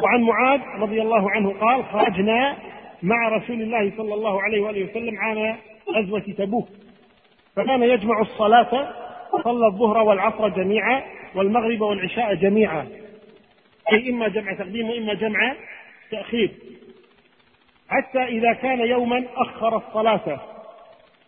وعن 0.05 0.23
معاذ 0.23 0.61
رضي 0.79 1.03
الله 1.03 1.31
عنه 1.31 1.55
قال 1.61 1.85
خرجنا 1.85 2.57
مع 3.03 3.29
رسول 3.29 3.63
الله 3.63 3.93
صلى 3.97 4.15
الله 4.15 4.43
عليه 4.43 4.61
وآله 4.61 4.91
وسلم 4.91 5.19
عام 5.19 5.57
غزوة 5.97 6.35
تبوك. 6.39 6.69
فكان 7.57 7.83
يجمع 7.83 8.21
الصلاة 8.21 8.95
صلى 9.45 9.67
الظهر 9.67 9.99
والعصر 9.99 10.49
جميعا 10.49 11.03
والمغرب 11.35 11.81
والعشاء 11.81 12.35
جميعا. 12.35 12.89
أي 13.93 14.11
إما 14.11 14.29
جمع 14.29 14.55
تقديم 14.55 14.91
وإما 14.91 15.15
جمع 15.15 15.55
تأخير. 16.11 16.51
حتى 17.89 18.23
إذا 18.23 18.53
كان 18.53 18.81
يوما 18.81 19.25
أخر 19.37 19.77
الصلاة 19.77 20.41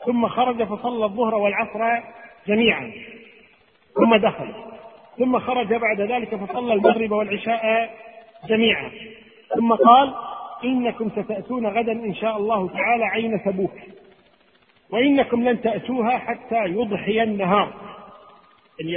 ثم 0.07 0.29
خرج 0.29 0.63
فصلى 0.63 1.05
الظهر 1.05 1.35
والعصر 1.35 2.03
جميعا. 2.47 2.93
ثم 3.95 4.17
دخل. 4.17 4.49
ثم 5.19 5.39
خرج 5.39 5.75
بعد 5.75 6.01
ذلك 6.01 6.35
فصلى 6.35 6.75
المغرب 6.75 7.13
والعشاء 7.13 7.95
جميعا. 8.49 8.91
ثم 9.55 9.75
قال 9.75 10.15
إنكم 10.65 11.11
ستأتون 11.11 11.67
غدا 11.67 11.93
إن 11.93 12.15
شاء 12.15 12.37
الله 12.37 12.69
تعالى 12.69 13.05
عين 13.05 13.45
تبوك 13.45 13.75
وإنكم 14.91 15.49
لن 15.49 15.61
تأتوها 15.61 16.19
حتى 16.19 16.65
يضحي 16.65 17.23
النهار. 17.23 17.94
أن 18.81 18.89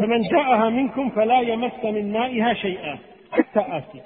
فمن 0.00 0.22
جاءها 0.22 0.68
منكم 0.68 1.10
فلا 1.10 1.40
يمس 1.40 1.84
من 1.84 2.12
مائها 2.12 2.54
شيئا 2.54 2.98
حتى 3.32 3.60
آتي. 3.68 4.02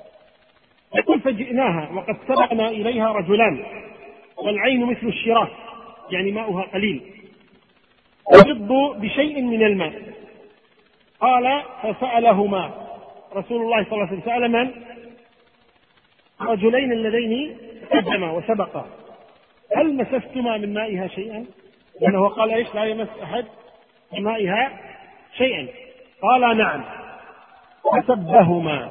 يقول 0.94 1.20
فجئناها 1.20 1.90
وقد 1.94 2.16
سبقنا 2.28 2.68
إليها 2.68 3.12
رجلان 3.12 3.64
والعين 4.36 4.86
مثل 4.86 5.06
الشراك 5.06 5.50
يعني 6.10 6.32
ماؤها 6.32 6.62
قليل. 6.62 7.02
وضد 8.32 9.00
بشيء 9.00 9.42
من 9.42 9.62
الماء. 9.62 10.02
قال 11.20 11.62
فسألهما. 11.82 12.86
رسول 13.36 13.62
الله 13.62 13.84
صلى 13.84 13.92
الله 13.92 14.06
عليه 14.06 14.18
وسلم 14.18 14.22
سأل 14.24 14.52
من؟ 14.52 14.70
الرجلين 16.40 16.92
اللذين 16.92 17.56
تقدما 17.90 18.32
وسبقا. 18.32 18.86
هل 19.76 19.96
مسستما 19.96 20.56
من 20.56 20.74
مائها 20.74 21.06
شيئا؟ 21.06 21.46
لأنه 22.00 22.28
قال 22.28 22.54
إيش؟ 22.54 22.74
لا 22.74 22.84
يمس 22.84 23.08
أحد. 23.22 23.44
مائها 24.18 24.80
شيئا. 25.36 25.68
قال 26.22 26.58
نعم. 26.58 26.84
فسبهما. 27.92 28.90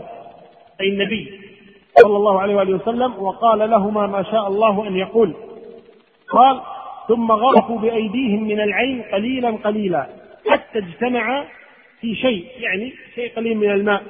أي 0.82 0.88
النبي 0.88 1.40
صلى 2.02 2.18
الله 2.18 2.42
عليه 2.42 2.56
وآله 2.56 2.76
وسلم 2.76 3.24
وقال 3.24 3.60
لهما 3.60 4.08
ما 4.08 4.24
شاء 4.24 4.48
الله 4.48 4.88
أن 4.88 4.96
يقول. 4.96 5.34
قال 6.30 6.62
ثم 7.08 7.32
غرفوا 7.32 7.80
بأيديهم 7.80 8.44
من 8.44 8.60
العين 8.60 9.02
قليلا 9.02 9.52
قليلا 9.52 10.08
حتى 10.50 10.80
اجتمع 10.80 11.46
في 12.02 12.16
شيء 12.16 12.46
يعني 12.60 12.94
شيء 13.16 13.36
قليل 13.36 13.58
من 13.58 13.72
الماء. 13.72 14.04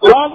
قال 0.00 0.32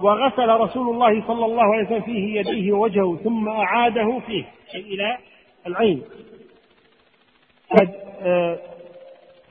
وغسل 0.00 0.48
رسول 0.48 0.94
الله 0.94 1.26
صلى 1.26 1.44
الله 1.44 1.74
عليه 1.74 1.86
وسلم 1.86 2.00
فيه 2.00 2.40
يديه 2.40 2.72
ووجهه 2.72 3.16
ثم 3.24 3.48
أعاده 3.48 4.20
فيه 4.26 4.44
أي 4.74 4.80
إلى 4.80 5.18
العين. 5.66 6.02
آه، 8.22 8.58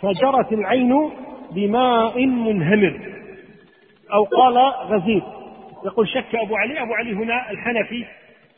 فجرت 0.02 0.54
العين 0.54 1.12
بماء 1.52 2.26
منهمر. 2.26 3.00
أو 4.14 4.24
قال 4.24 4.58
غزير. 4.92 5.24
يقول 5.86 6.08
شك 6.08 6.36
أبو 6.36 6.56
علي 6.56 6.82
أبو 6.82 6.94
علي 6.94 7.14
هنا 7.14 7.52
الحنفي 7.52 8.06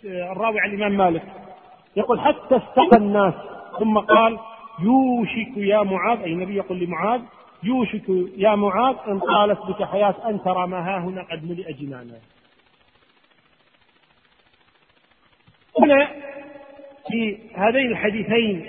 آه، 0.05 0.31
الراوي 0.31 0.59
عن 0.59 0.69
الإمام 0.69 0.97
مالك. 0.97 1.23
يقول 1.95 2.19
حتى 2.19 2.55
استقى 2.55 2.97
الناس 2.97 3.33
ثم 3.79 3.97
قال 3.97 4.39
يوشك 4.79 5.57
يا 5.57 5.83
معاذ 5.83 6.21
أي 6.21 6.33
النبي 6.33 6.55
يقول 6.55 6.79
لمعاذ 6.79 7.21
يوشك 7.63 8.09
يا 8.37 8.55
معاذ 8.55 8.95
إن 9.07 9.19
طالت 9.19 9.59
بك 9.59 9.83
حياة 9.83 10.15
أن 10.29 10.41
ترى 10.43 10.67
ما 10.67 10.79
ها 10.79 10.99
هنا 10.99 11.21
قد 11.31 11.51
ملئ 11.51 11.73
جنانا. 11.73 12.19
هنا 15.79 16.07
في 17.07 17.37
هذين 17.55 17.91
الحديثين 17.91 18.65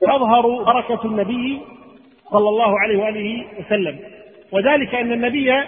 تظهر 0.00 0.64
بركة 0.64 1.04
النبي 1.04 1.60
صلى 2.30 2.48
الله 2.48 2.80
عليه 2.80 3.02
وآله 3.02 3.46
وسلم. 3.60 4.00
وذلك 4.52 4.94
أن 4.94 5.12
النبي 5.12 5.64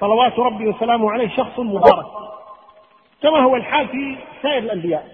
صلوات 0.00 0.38
ربي 0.38 0.68
وسلامه 0.68 1.10
عليه 1.10 1.28
شخص 1.28 1.58
مبارك. 1.58 2.06
كما 3.22 3.38
هو 3.38 3.56
الحال 3.56 3.88
في 3.88 4.16
سائر 4.42 4.58
الأنبياء. 4.58 5.08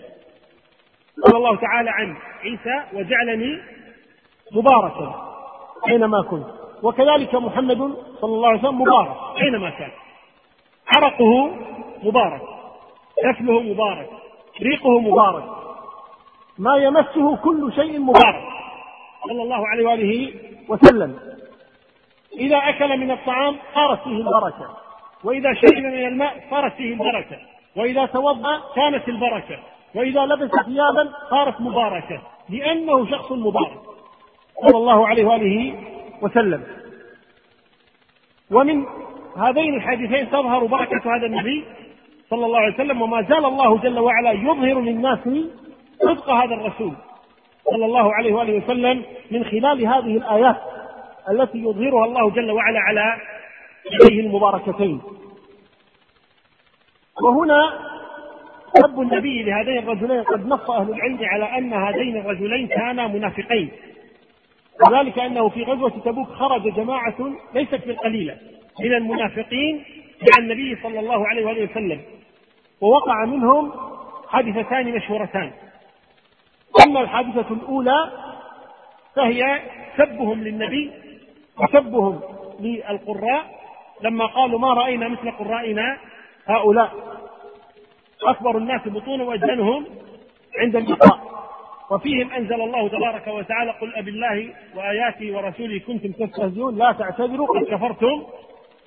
قال 1.25 1.37
الله 1.37 1.57
تعالى 1.57 1.91
عن 1.91 2.17
عيسى 2.45 2.97
وجعلني 2.97 3.59
مباركا 4.53 5.35
أينما 5.89 6.23
كنت. 6.23 6.47
وكذلك 6.83 7.35
محمد 7.35 7.79
صلى 8.21 8.35
الله 8.35 8.49
عليه 8.49 8.59
وسلم 8.59 8.81
مبارك 8.81 9.17
أينما 9.43 9.71
كان. 9.71 9.91
عرقه 10.97 11.51
مبارك. 12.03 12.43
كفله 13.25 13.61
مبارك. 13.61 14.11
ريقه 14.63 15.01
مبارك. 15.01 15.45
ما 16.59 16.77
يمسه 16.77 17.37
كل 17.37 17.73
شيء 17.73 18.01
مبارك. 18.01 18.45
صلى 19.29 19.43
الله 19.43 19.69
عليه 19.69 19.87
وآله 19.87 20.33
وسلم. 20.69 21.19
إذا 22.33 22.57
أكل 22.57 22.99
من 22.99 23.11
الطعام 23.11 23.57
صارت 23.75 24.03
فيه 24.03 24.17
البركة. 24.17 24.77
وإذا 25.25 25.53
شرب 25.55 25.83
من 25.83 26.07
الماء 26.07 26.45
صارت 26.51 26.73
فيه 26.73 26.93
البركة. 26.93 27.39
وإذا 27.77 28.07
توضأ 28.07 28.61
كانت 28.77 29.09
البركة. 29.09 29.59
وإذا 29.95 30.21
لبس 30.21 30.51
ثيابا 30.67 31.13
صارت 31.31 31.61
مباركة. 31.61 32.23
لأنه 32.49 33.11
شخص 33.11 33.33
مبارك. 33.33 33.81
صلى 34.67 34.77
الله 34.77 35.09
عليه 35.09 35.25
وآله 35.25 35.75
وسلم. 36.23 36.65
ومن 38.51 38.85
هذين 39.37 39.75
الحديثين 39.75 40.31
تظهر 40.31 40.65
بركة 40.65 41.17
هذا 41.17 41.27
النبي 41.27 41.65
صلى 42.31 42.47
الله 42.47 42.59
عليه 42.59 42.75
وسلم 42.75 43.03
وما 43.03 43.23
زال 43.23 43.45
الله 43.45 43.79
جل 43.79 43.99
وعلا 43.99 44.33
يظهر 44.33 44.81
للناس 44.81 45.19
صدق 46.03 46.31
هذا 46.31 46.55
الرسول. 46.55 46.95
صلى 47.71 47.85
الله 47.85 48.15
عليه 48.15 48.33
وآله 48.33 48.65
وسلم 48.65 49.03
من 49.31 49.45
خلال 49.45 49.87
هذه 49.87 50.17
الآيات 50.17 50.57
التي 51.31 51.59
يظهرها 51.59 52.05
الله 52.05 52.31
جل 52.31 52.51
وعلا 52.51 52.81
على 52.81 53.17
يديه 53.93 54.21
المباركتين. 54.21 55.01
وهنا 57.23 57.79
سب 58.75 59.01
النبي 59.01 59.43
لهذين 59.43 59.79
الرجلين 59.79 60.23
قد 60.23 60.47
نص 60.47 60.71
أهل 60.71 60.91
العلم 60.91 61.19
على 61.23 61.59
أن 61.59 61.73
هذين 61.73 62.17
الرجلين 62.17 62.67
كانا 62.67 63.07
منافقين. 63.07 63.71
وذلك 64.89 65.19
أنه 65.19 65.49
في 65.49 65.63
غزوة 65.63 65.91
تبوك 66.05 66.29
خرج 66.29 66.75
جماعة 66.75 67.33
ليست 67.55 67.87
بالقليله 67.87 68.37
من 68.81 68.95
المنافقين 68.95 69.85
مع 70.23 70.39
النبي 70.39 70.79
صلى 70.83 71.01
الله 71.01 71.29
عليه 71.29 71.47
وآله 71.47 71.71
وسلم. 71.71 72.01
ووقع 72.81 73.25
منهم 73.25 73.73
حادثتان 74.29 74.93
مشهورتان. 74.93 75.53
أما 76.87 77.01
الحادثة 77.01 77.55
الأولى 77.55 78.11
فهي 79.17 79.61
سبهم 79.97 80.45
للنبي 80.45 80.91
وسبهم 81.59 82.21
للقراء. 82.61 83.65
لما 84.03 84.27
قالوا 84.27 84.59
ما 84.59 84.73
رأينا 84.75 85.09
مثل 85.09 85.31
قرائنا 85.31 85.99
هؤلاء 86.47 86.93
أكبر 88.23 88.59
الناس 88.59 88.81
بطونا 88.89 89.25
وأجنهم 89.25 89.87
عند 90.59 90.77
اللقاء. 90.77 91.35
وفيهم 91.91 92.31
أنزل 92.31 92.61
الله 92.61 92.89
تبارك 92.89 93.27
وتعالى 93.27 93.71
قل 93.71 93.95
أب 93.97 94.09
الله 94.09 94.55
وآياته 94.77 95.37
ورسوله 95.37 95.79
كنتم 95.79 96.13
تستهزئون 96.13 96.79
لا 96.79 96.93
تعتذروا 96.93 97.47
قد 97.47 97.65
كفرتم 97.65 98.23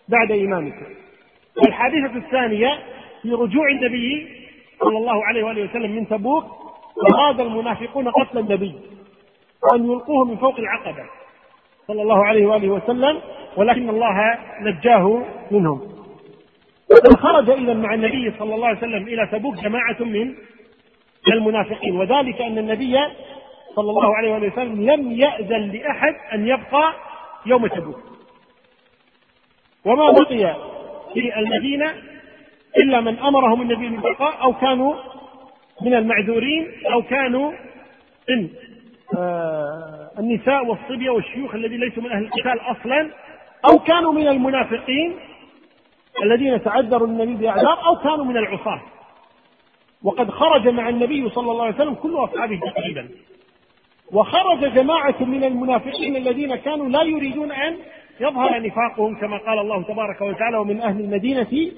بعد 0.10 0.32
إيمانكم. 0.32 0.86
والحادثة 1.64 2.16
الثانية 2.16 2.80
في 3.22 3.34
رجوع 3.34 3.70
النبي 3.70 4.28
صلى 4.80 4.98
الله 4.98 5.26
عليه 5.26 5.44
وآله 5.44 5.64
وسلم 5.64 5.92
من 5.92 6.08
تبوك 6.08 6.46
أراد 7.14 7.40
المنافقون 7.40 8.10
قتل 8.10 8.38
النبي 8.38 8.76
وأن 9.64 9.92
يلقوه 9.92 10.26
من 10.26 10.38
فوق 10.38 10.60
العقبة 10.60 11.06
صلى 11.88 12.02
الله 12.02 12.26
عليه 12.26 12.46
وآله 12.46 12.70
وسلم 12.70 13.22
ولكن 13.58 13.90
الله 13.90 14.38
نجاه 14.62 15.24
منهم. 15.52 15.82
خرج 17.18 17.50
إذا 17.50 17.74
مع 17.74 17.94
النبي 17.94 18.34
صلى 18.40 18.56
الله 18.56 18.68
عليه 18.68 18.78
وسلم 18.78 19.08
إلى 19.08 19.28
تبوك 19.32 19.56
جماعة 19.56 19.98
من 20.00 20.36
المنافقين 21.34 21.96
وذلك 22.00 22.42
أن 22.42 22.58
النبي 22.58 22.98
صلى 23.76 23.90
الله 23.90 24.16
عليه 24.16 24.32
وسلم 24.34 24.90
لم 24.92 25.12
يأذن 25.12 25.72
لأحد 25.72 26.16
أن 26.34 26.48
يبقى 26.48 26.94
يوم 27.46 27.68
تبوك. 27.68 28.00
وما 29.86 30.12
بقي 30.12 30.56
في 31.14 31.40
المدينة 31.40 31.94
إلا 32.78 33.02
من 33.02 33.20
أمرهم 33.20 33.62
النبي 33.62 33.90
بالبقاء 33.90 34.44
أو 34.44 34.54
كانوا 34.54 34.94
من 35.82 35.94
المعذورين 35.94 36.72
أو 36.94 37.02
كانوا 37.02 37.52
من 38.30 38.50
آه 39.18 40.10
النساء 40.20 40.66
والصبية 40.66 41.10
والشيوخ 41.10 41.56
الذين 41.56 41.80
ليسوا 41.80 42.04
من 42.04 42.12
أهل 42.12 42.24
القتال 42.24 42.60
أصلا 42.62 43.12
أو 43.72 43.80
كانوا 43.80 44.14
من 44.14 44.28
المنافقين 44.28 45.16
الذين 46.24 46.64
تعذروا 46.64 47.08
النبي 47.08 47.34
بأعذار 47.34 47.86
أو 47.86 47.96
كانوا 47.96 48.26
من 48.26 48.38
العصاة. 48.38 48.82
وقد 50.04 50.32
خرج 50.32 50.68
مع 50.68 50.90
النبي 50.90 51.30
صلى 51.30 51.52
الله 51.52 51.66
عليه 51.66 51.76
وسلم 51.76 51.94
كل 51.94 52.16
أصحابه 52.16 52.60
تقريبا. 52.60 53.10
وخرج 54.12 54.74
جماعة 54.74 55.16
من 55.20 55.44
المنافقين 55.44 56.16
الذين 56.16 56.56
كانوا 56.56 56.90
لا 56.90 57.04
يريدون 57.04 57.52
أن 57.52 57.78
يظهر 58.20 58.62
نفاقهم 58.62 59.20
كما 59.20 59.38
قال 59.38 59.60
الله 59.60 59.84
تبارك 59.84 60.22
وتعالى 60.22 60.58
ومن 60.58 60.82
أهل 60.82 61.00
المدينة 61.00 61.72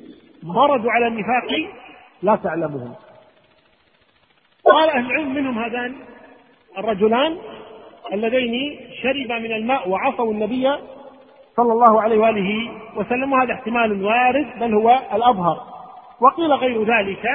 مرضوا 0.44 0.92
على 0.92 1.08
النفاق 1.08 1.70
لا 2.22 2.36
تعلمهم. 2.36 2.96
قال 4.66 4.90
أهل 4.90 5.06
العلم 5.06 5.34
منهم 5.34 5.60
هذان 5.60 5.96
الرجلان 6.78 7.38
اللذين 8.14 8.80
شربا 9.04 9.40
من 9.40 9.52
الماء 9.52 9.90
وعصوا 9.90 10.32
النبي 10.34 10.70
صلى 11.58 11.74
الله 11.74 12.02
عليه 12.02 12.18
وآله 12.18 12.72
وسلم 12.96 13.34
وهذا 13.34 13.54
احتمال 13.54 14.04
وارد 14.06 14.48
بل 14.60 14.74
هو 14.74 15.00
الأظهر. 15.14 15.58
وقيل 16.22 16.54
غير 16.54 16.84
ذلك 16.84 17.26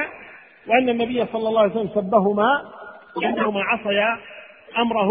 وأن 0.67 0.89
النبي 0.89 1.25
صلى 1.25 1.49
الله 1.49 1.61
عليه 1.61 1.71
وسلم 1.71 1.89
سبهما 1.95 2.61
لأنهما 3.21 3.61
عصيا 3.63 4.17
أمره. 4.77 5.09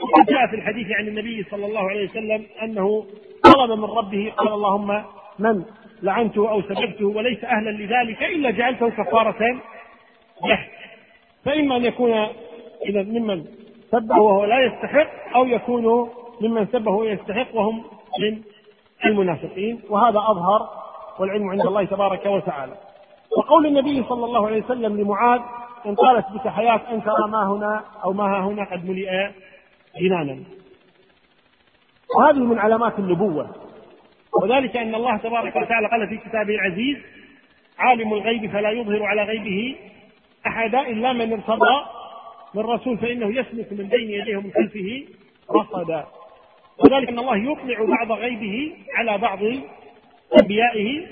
وقد 0.00 0.26
جاء 0.28 0.46
في 0.46 0.56
الحديث 0.56 0.86
عن 0.98 1.08
النبي 1.08 1.46
صلى 1.50 1.66
الله 1.66 1.90
عليه 1.90 2.10
وسلم 2.10 2.46
أنه 2.62 3.06
طلب 3.44 3.78
من 3.78 3.84
ربه 3.84 4.32
قال 4.36 4.48
اللهم 4.48 5.02
من 5.38 5.64
لعنته 6.02 6.50
أو 6.50 6.62
سببته 6.62 7.06
وليس 7.06 7.44
أهلا 7.44 7.70
لذلك 7.70 8.22
إلا 8.22 8.50
جعلته 8.50 8.88
كفارة 8.90 9.60
له 10.44 10.66
فإما 11.46 11.76
أن 11.76 11.84
يكون 11.84 12.12
إذا 12.88 13.02
ممن 13.02 13.44
سبه 13.90 14.18
وهو 14.18 14.44
لا 14.44 14.64
يستحق 14.66 15.34
أو 15.34 15.44
يكون 15.44 16.10
ممن 16.40 16.66
سبه 16.66 16.90
ويستحق 16.90 17.56
وهم 17.56 17.84
من 18.20 18.42
المنافقين. 19.06 19.80
وهذا 19.90 20.18
أظهر 20.18 20.68
والعلم 21.18 21.50
عند 21.50 21.66
الله 21.66 21.84
تبارك 21.84 22.26
وتعالى. 22.26 22.72
وقول 23.38 23.66
النبي 23.66 24.02
صلى 24.08 24.24
الله 24.24 24.46
عليه 24.46 24.64
وسلم 24.64 25.00
لمعاذ 25.00 25.40
إن 25.86 25.94
طالت 25.94 26.26
بك 26.34 26.48
حياة 26.48 26.80
أن 26.90 27.04
ترى 27.04 27.30
ما 27.30 27.46
هنا 27.52 27.84
أو 28.04 28.12
ما 28.12 28.24
ها 28.24 28.40
هنا 28.40 28.64
قد 28.64 28.90
ملئ 28.90 29.30
جنانا. 30.00 30.38
وهذه 32.16 32.38
من 32.38 32.58
علامات 32.58 32.98
النبوة. 32.98 33.50
وذلك 34.42 34.76
أن 34.76 34.94
الله 34.94 35.16
تبارك 35.16 35.56
وتعالى 35.56 35.88
قال 35.88 36.08
في 36.08 36.16
كتابه 36.16 36.54
العزيز 36.54 36.96
عالم 37.78 38.12
الغيب 38.14 38.50
فلا 38.50 38.70
يظهر 38.70 39.02
على 39.02 39.22
غيبه 39.22 39.76
أحدا 40.46 40.80
إلا 40.80 41.12
من 41.12 41.32
ارتضى 41.32 41.84
من 42.54 42.62
رسول 42.62 42.98
فإنه 42.98 43.40
يسلك 43.40 43.72
من 43.72 43.88
بين 43.88 44.10
يديه 44.10 44.36
ومن 44.36 44.50
خلفه 44.52 45.04
رصدا 45.50 46.06
وذلك 46.84 47.08
أن 47.08 47.18
الله 47.18 47.36
يطلع 47.36 47.84
بعض 47.84 48.12
غيبه 48.18 48.72
على 48.94 49.18
بعض 49.18 49.38
أنبيائه 50.40 51.06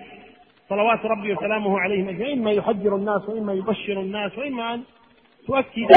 صلوات 0.69 1.05
ربي 1.07 1.33
وسلامه 1.33 1.81
عليهم 1.81 2.09
أجمعين 2.09 2.39
إما 2.39 2.53
يحذر 2.53 2.97
الناس 2.97 3.29
وإما 3.29 3.53
يبشر 3.53 4.01
الناس 4.01 4.39
وإما 4.39 4.75
أن 4.75 4.83
تؤكد 5.47 5.91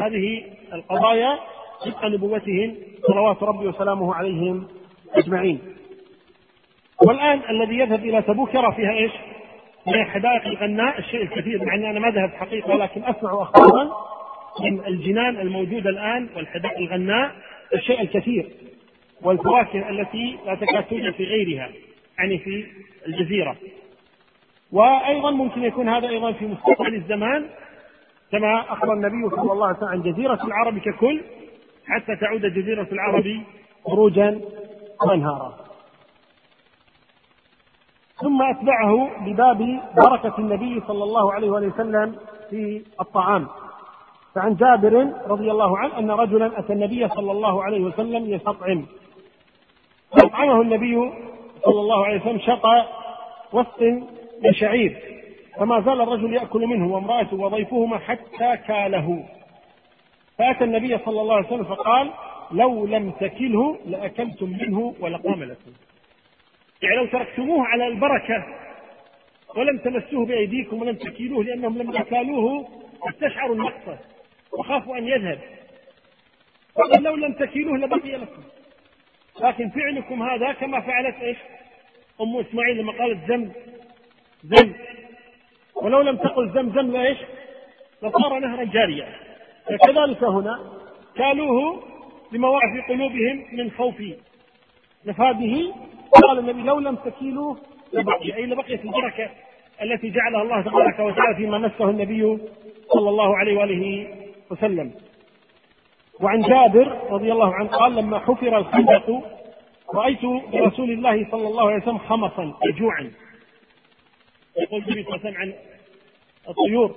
هذه 0.00 0.44
القضايا 0.72 1.38
صدق 1.80 2.04
نبوتهم 2.04 2.74
صلوات 3.06 3.42
ربي 3.42 3.66
وسلامه 3.66 4.14
عليهم 4.14 4.68
أجمعين. 5.14 5.58
والآن 7.06 7.40
الذي 7.50 7.78
يذهب 7.78 8.04
إلى 8.04 8.22
تبوك 8.22 8.54
يرى 8.54 8.72
فيها 8.72 8.90
إيش؟ 8.92 9.12
من 9.94 10.04
حدائق 10.04 10.46
الغناء 10.46 10.98
الشيء 10.98 11.22
الكثير 11.22 11.64
مع 11.64 11.74
اني 11.74 11.90
أنا 11.90 12.00
ما 12.00 12.10
ذهبت 12.10 12.34
حقيقه 12.34 12.70
ولكن 12.70 13.04
أسمع 13.04 13.42
اخبارا 13.42 13.90
من 14.60 14.80
الجنان 14.86 15.36
الموجوده 15.36 15.90
الآن 15.90 16.28
والحدائق 16.36 16.78
الغناء 16.78 17.32
الشيء 17.74 18.00
الكثير 18.00 18.50
والفواكه 19.22 19.88
التي 19.88 20.38
لا 20.46 20.54
تكاد 20.54 20.84
توجد 20.84 21.12
في 21.12 21.24
غيرها 21.24 21.68
يعني 22.18 22.38
في 22.38 22.66
الجزيرة. 23.06 23.56
وأيضا 24.72 25.30
ممكن 25.30 25.64
يكون 25.64 25.88
هذا 25.88 26.08
أيضا 26.08 26.32
في 26.32 26.46
مستقبل 26.46 26.94
الزمان 26.94 27.44
كما 28.32 28.60
أخبر 28.72 28.92
النبي 28.92 29.36
صلى 29.36 29.52
الله 29.52 29.66
عليه 29.66 29.76
وسلم 29.76 29.88
عن 29.88 30.02
جزيرة 30.02 30.38
العرب 30.44 30.78
ككل 30.78 31.20
حتى 31.86 32.16
تعود 32.16 32.40
جزيرة 32.40 32.88
العرب 32.92 33.42
خروجا 33.84 34.40
وانهارا. 35.06 35.67
ثم 38.20 38.42
أتبعه 38.42 39.24
بباب 39.24 39.80
بركة 39.96 40.38
النبي 40.38 40.82
صلى 40.86 41.04
الله 41.04 41.32
عليه 41.32 41.50
وسلم 41.50 42.16
في 42.50 42.82
الطعام. 43.00 43.46
فعن 44.34 44.54
جابر 44.54 45.12
رضي 45.26 45.50
الله 45.50 45.78
عنه 45.78 45.98
أن 45.98 46.10
رجلا 46.10 46.58
أتى 46.58 46.72
النبي 46.72 47.08
صلى 47.08 47.32
الله 47.32 47.64
عليه 47.64 47.80
وسلم 47.80 48.30
يستطعم 48.30 48.86
فاطعمه 50.12 50.62
النبي 50.62 51.12
صلى 51.64 51.80
الله 51.80 52.06
عليه 52.06 52.20
وسلم 52.20 52.38
شقى 52.38 52.86
وسط 53.52 53.82
من 54.44 54.52
شعير 54.52 54.98
فما 55.58 55.80
زال 55.80 56.00
الرجل 56.00 56.34
يأكل 56.34 56.66
منه 56.66 56.94
وامرأته 56.94 57.36
وضيفهما 57.36 57.98
حتى 57.98 58.56
كاله. 58.66 59.24
فأتى 60.38 60.64
النبي 60.64 60.98
صلى 60.98 61.20
الله 61.20 61.36
عليه 61.36 61.46
وسلم 61.46 61.64
فقال 61.64 62.10
لو 62.52 62.86
لم 62.86 63.10
تكله 63.10 63.76
لأكلتم 63.86 64.46
منه 64.60 64.94
ولقام 65.00 65.42
لكم. 65.44 65.72
يعني 66.82 66.96
لو 66.96 67.06
تركتموه 67.06 67.66
على 67.66 67.86
البركة 67.86 68.46
ولم 69.56 69.78
تمسوه 69.78 70.26
بأيديكم 70.26 70.82
ولم 70.82 70.96
تكيلوه 70.96 71.44
لأنهم 71.44 71.78
لما 71.78 72.00
كالوه 72.00 72.68
استشعروا 73.08 73.54
النقصة 73.54 73.98
وخافوا 74.52 74.98
أن 74.98 75.08
يذهب 75.08 75.38
فقال 76.74 77.02
لو 77.02 77.16
لم 77.16 77.32
تكيلوه 77.32 77.78
لبقي 77.78 78.16
لكم 78.16 78.42
لكن 79.40 79.70
فعلكم 79.70 80.22
هذا 80.22 80.52
كما 80.52 80.80
فعلت 80.80 81.16
إيش؟ 81.22 81.36
أم 82.20 82.36
إسماعيل 82.36 82.78
لما 82.78 82.92
قالت 82.92 83.28
زم 83.28 83.50
زم 84.44 84.72
ولو 85.74 86.00
لم 86.00 86.16
تقل 86.16 86.50
زم 86.54 86.72
زم 86.74 86.92
لايش؟ 86.92 87.18
لصار 88.02 88.38
نهرا 88.38 88.64
جاريا 88.64 89.08
فكذلك 89.66 90.24
هنا 90.24 90.72
كالوه 91.16 91.82
لما 92.32 92.48
وقع 92.48 92.72
في 92.74 92.92
قلوبهم 92.92 93.44
من 93.52 93.70
خوف 93.70 94.02
نفاذه 95.06 95.74
قال 96.12 96.38
النبي 96.38 96.62
لو 96.62 96.78
لم 96.78 96.96
تكيلوه 96.96 97.56
لبقي. 97.92 98.36
أي 98.36 98.46
لبقيت 98.46 98.84
البركة 98.84 99.30
التي 99.82 100.10
جعلها 100.10 100.42
الله 100.42 100.60
تبارك 100.62 100.98
وتعالى 100.98 101.36
فيما 101.36 101.58
مسه 101.58 101.90
النبي 101.90 102.38
صلى 102.94 103.08
الله 103.08 103.36
عليه 103.36 103.58
وآله 103.58 104.08
وسلم. 104.50 104.94
وعن 106.20 106.40
جابر 106.40 106.98
رضي 107.10 107.32
الله 107.32 107.54
عنه 107.54 107.68
قال 107.68 107.96
لما 107.96 108.18
حفر 108.18 108.58
الخندق 108.58 109.22
رأيت 109.94 110.24
برسول 110.52 110.90
الله 110.90 111.30
صلى 111.30 111.48
الله 111.48 111.70
عليه 111.70 111.82
وسلم 111.82 111.98
خمصا 111.98 112.54
جوعا. 112.78 113.12
يقول 114.60 114.82
النبي 114.82 115.02
صلى 115.04 115.14
الله 115.14 115.20
عليه 115.26 115.30
وسلم 115.30 115.36
عن 115.36 115.52
الطيور. 116.48 116.96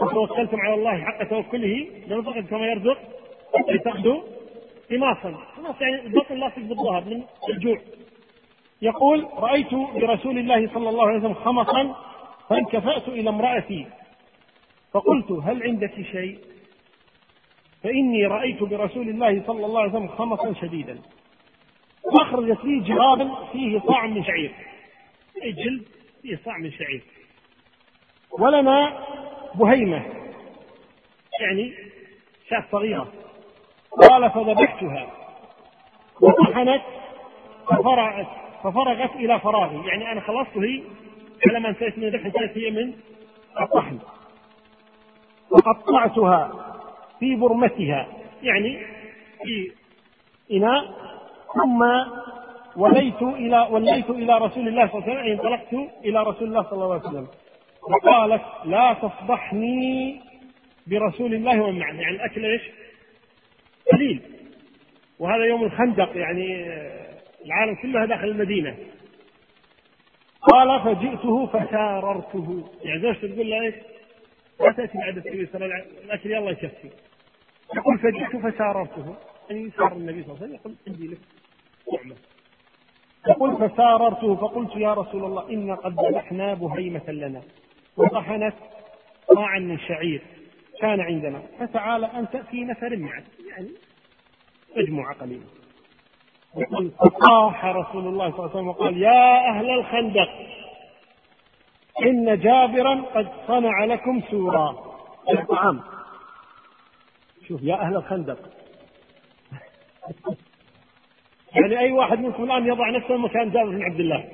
وتوكلتم 0.00 0.60
على 0.60 0.74
الله 0.74 1.04
حق 1.04 1.24
توكله. 1.24 1.86
لنرزقكم 2.06 2.42
كما 2.42 2.66
يرزق. 2.66 2.98
لتغدو 3.68 4.22
قماصا 4.90 5.34
خلاص 5.56 5.80
يعني 5.80 6.06
البطن 6.06 6.34
لاصق 6.34 6.58
بالظهر 6.58 7.04
من 7.04 7.22
الجوع. 7.48 7.78
يقول 8.82 9.28
رأيت 9.32 9.74
برسول 9.74 10.38
الله 10.38 10.74
صلى 10.74 10.88
الله 10.88 11.08
عليه 11.08 11.18
وسلم 11.18 11.34
خمصا 11.34 11.96
فانكفأت 12.48 13.08
إلى 13.08 13.30
امرأتي. 13.30 13.86
فقلت 14.92 15.32
هل 15.32 15.62
عندك 15.62 15.94
شيء؟ 16.12 16.38
فإني 17.82 18.26
رأيت 18.26 18.62
برسول 18.62 19.08
الله 19.08 19.42
صلى 19.46 19.66
الله 19.66 19.80
عليه 19.80 19.90
وسلم 19.90 20.08
خمصا 20.08 20.52
شديدا. 20.52 20.98
وأخرجت 22.04 22.64
لي 22.64 22.80
جرابا 22.80 23.34
فيه 23.52 23.80
صاع 23.86 24.06
من 24.06 24.24
شعير. 24.24 24.54
أي 25.42 25.52
جلد؟ 25.52 25.84
فيه 26.22 26.40
صاع 26.44 26.58
من 26.58 26.72
شعير. 26.72 27.04
ولنا 28.38 29.06
بهيمة. 29.54 30.02
يعني 31.40 31.74
شاة 32.48 32.64
صغيرة. 32.72 33.12
قال 34.02 34.30
فذبحتها. 34.30 35.10
وطحنت 36.20 36.82
ففرعت. 37.66 38.45
ففرغت 38.66 39.16
إلى 39.16 39.40
فراغي. 39.40 39.88
يعني 39.88 40.12
أنا 40.12 40.20
خلصت 40.20 40.56
هي 40.56 40.82
على 41.48 41.60
ما 41.60 41.68
انتهيت 41.68 41.98
من 41.98 42.04
الذبح 42.04 42.26
انتهت 42.26 42.58
هي 42.58 42.70
من 42.70 42.94
الطحن. 43.60 43.98
وقطعتها 45.50 46.52
في 47.20 47.36
برمتها. 47.36 48.06
يعني 48.42 48.78
في 49.44 49.72
إناء. 50.52 50.84
ثم 51.54 51.84
وليت 52.76 53.22
إلى 53.22 53.68
وليت 53.70 54.10
إلى 54.10 54.38
رسول 54.38 54.68
الله 54.68 54.88
صلى 54.88 55.02
الله 55.02 55.18
عليه 55.18 55.34
وسلم 55.34 55.46
انطلقت 55.46 55.72
إلى 56.04 56.22
رسول 56.22 56.48
الله 56.48 56.62
صلى 56.62 56.84
الله 56.84 56.94
عليه 56.94 57.08
وسلم. 57.08 57.26
وقالت 57.82 58.42
لا 58.64 58.92
تفضحني 58.92 60.20
برسول 60.86 61.34
الله 61.34 61.62
ومن 61.62 61.78
معه 61.78 61.92
يعني 61.92 62.08
الأكل 62.08 62.44
إيش؟ 62.44 62.62
قليل. 63.92 64.22
وهذا 65.18 65.44
يوم 65.44 65.64
الخندق 65.64 66.16
يعني 66.16 66.66
العالم 67.46 67.74
كله 67.74 68.04
داخل 68.04 68.28
المدينة. 68.28 68.76
قال 70.40 70.80
فجئته 70.84 71.46
فساررته 71.46 72.68
يعني 72.82 73.00
زوجته 73.00 73.34
تقول 73.34 73.50
له 73.50 73.62
إيش؟ 73.62 73.74
لا 74.60 74.72
تأتي 74.72 74.98
بعد 74.98 75.26
النبي 75.26 75.46
صلى 75.46 75.64
الله 75.64 75.74
عليه 75.74 75.84
وسلم 75.84 76.04
الاكل 76.04 76.30
يلا 76.30 76.50
يكفي 76.50 76.90
يقول 77.76 77.98
فجئت 77.98 78.36
فساررته 78.36 79.16
يعني 79.50 79.70
سار 79.70 79.92
النبي 79.92 80.22
صلى 80.22 80.34
الله 80.34 80.42
عليه 80.42 80.46
وسلم 80.46 80.54
يقول 80.54 80.74
عندي 80.88 81.06
لك 81.08 81.18
نعمة. 81.92 82.16
يقول 83.28 83.70
فساررته 83.70 84.36
فقلت 84.36 84.76
يا 84.76 84.94
رسول 84.94 85.24
الله 85.24 85.50
إنا 85.50 85.74
قد 85.74 85.92
ذبحنا 86.00 86.54
بهيمة 86.54 87.10
لنا. 87.10 87.42
وطحنت 87.96 88.54
صاعا 89.34 89.58
من 89.58 89.78
شعير 89.78 90.22
كان 90.80 91.00
عندنا. 91.00 91.42
فتعال 91.58 92.04
أنت 92.04 92.36
في 92.36 92.64
نفر 92.64 92.96
معك. 92.96 93.24
يعني 93.48 93.70
مجموعة 94.76 95.14
قليلة. 95.14 95.46
يقول 96.56 96.90
فصاح 96.90 97.64
رسول 97.64 98.06
الله 98.06 98.30
صلى 98.30 98.38
الله 98.38 98.50
عليه 98.50 98.50
وسلم 98.50 98.68
وقال 98.68 99.02
يا 99.02 99.48
أهل 99.48 99.70
الخندق 99.70 100.28
إن 102.02 102.40
جابرا 102.40 103.02
قد 103.14 103.28
صنع 103.46 103.84
لكم 103.84 104.22
سورا 104.30 104.96
الطعام 105.30 105.80
شوف 107.48 107.62
يا 107.62 107.74
أهل 107.74 107.96
الخندق. 107.96 108.38
يعني 111.54 111.78
أي 111.78 111.92
واحد 111.92 112.18
منكم 112.18 112.44
الآن 112.44 112.66
يضع 112.66 112.90
نفسه 112.90 113.16
مكان 113.16 113.50
جابر 113.50 113.70
بن 113.70 113.82
عبد 113.82 114.00
الله؟ 114.00 114.28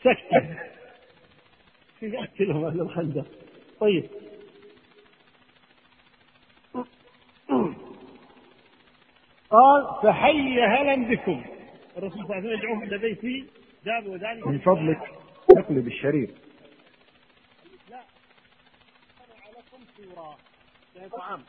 سكتة. 0.00 0.58
يأكلهم 2.02 2.64
أهل 2.64 2.80
الخندق. 2.80 3.26
طيب. 3.80 4.04
قال 9.52 10.02
فحي 10.02 10.60
هلا 10.62 11.08
بكم. 11.08 11.44
الرسول 11.96 12.18
صلى 12.18 12.24
الله 12.24 12.34
عليه 12.36 12.48
وسلم 12.48 12.58
يدعوهم 12.58 12.82
إلى 12.82 12.98
بيتي. 12.98 13.46
جاب 13.86 14.06
وذلك. 14.06 14.46
من 14.46 14.58
فضلك 14.58 15.00
اقلب 15.56 15.86
الشريف 15.86 16.30
لا. 17.90 18.00
لكم 19.58 19.84
سورا 19.96 20.36
يعني 20.96 21.08
طعام. 21.10 21.40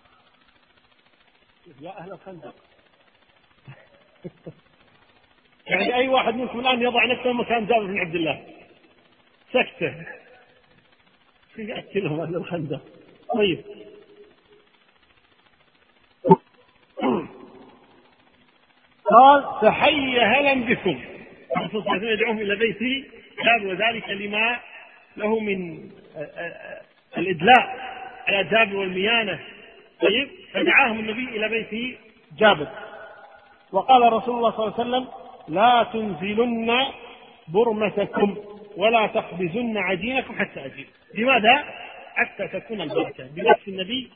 يا 1.81 1.99
أهل 1.99 2.11
الخندق. 2.11 2.55
يعني 5.67 5.95
أي 5.95 6.07
واحد 6.07 6.33
منكم 6.35 6.59
الآن 6.59 6.81
يضع 6.81 7.05
نفسه 7.05 7.33
مكان 7.33 7.65
جابر 7.65 7.85
بن 7.85 7.97
عبد 7.99 8.15
الله؟ 8.15 8.45
سكتة. 9.49 10.05
ياكلهم 11.69 12.19
أهل 12.19 12.35
الخندق. 12.35 12.81
طيب. 13.35 13.63
قال 19.11 19.43
فحي 19.61 20.19
هلا 20.19 20.53
بكم. 20.53 21.01
الرسول 21.57 21.83
صلى 21.83 22.11
يدعوهم 22.11 22.37
إلى 22.37 22.55
بيته 22.55 23.03
جاب 23.43 23.65
وذلك 23.65 24.09
لما 24.09 24.59
له 25.17 25.39
من 25.39 25.89
الإدلاء 27.17 27.77
على 28.27 28.43
جابر 28.43 28.75
والميانة. 28.75 29.39
طيب 30.01 30.29
فدعاهم 30.53 30.99
النبي 30.99 31.37
إلى 31.37 31.49
بيت 31.49 31.97
جابر. 32.37 32.67
وقال 33.71 34.13
رسول 34.13 34.35
الله 34.35 34.51
صلى 34.51 34.65
الله 34.65 34.79
عليه 34.79 34.89
وسلم 34.89 35.07
لا 35.47 35.83
تنزلن 35.93 36.71
برمتكم 37.47 38.37
ولا 38.77 39.07
تخبزن 39.07 39.77
عجينكم 39.77 40.35
حتى 40.35 40.65
أجيب. 40.65 40.87
لماذا؟ 41.15 41.63
حتى 42.15 42.47
تكون 42.47 42.81
البركة. 42.81 43.27
بنفس 43.35 43.67
النبي 43.67 44.09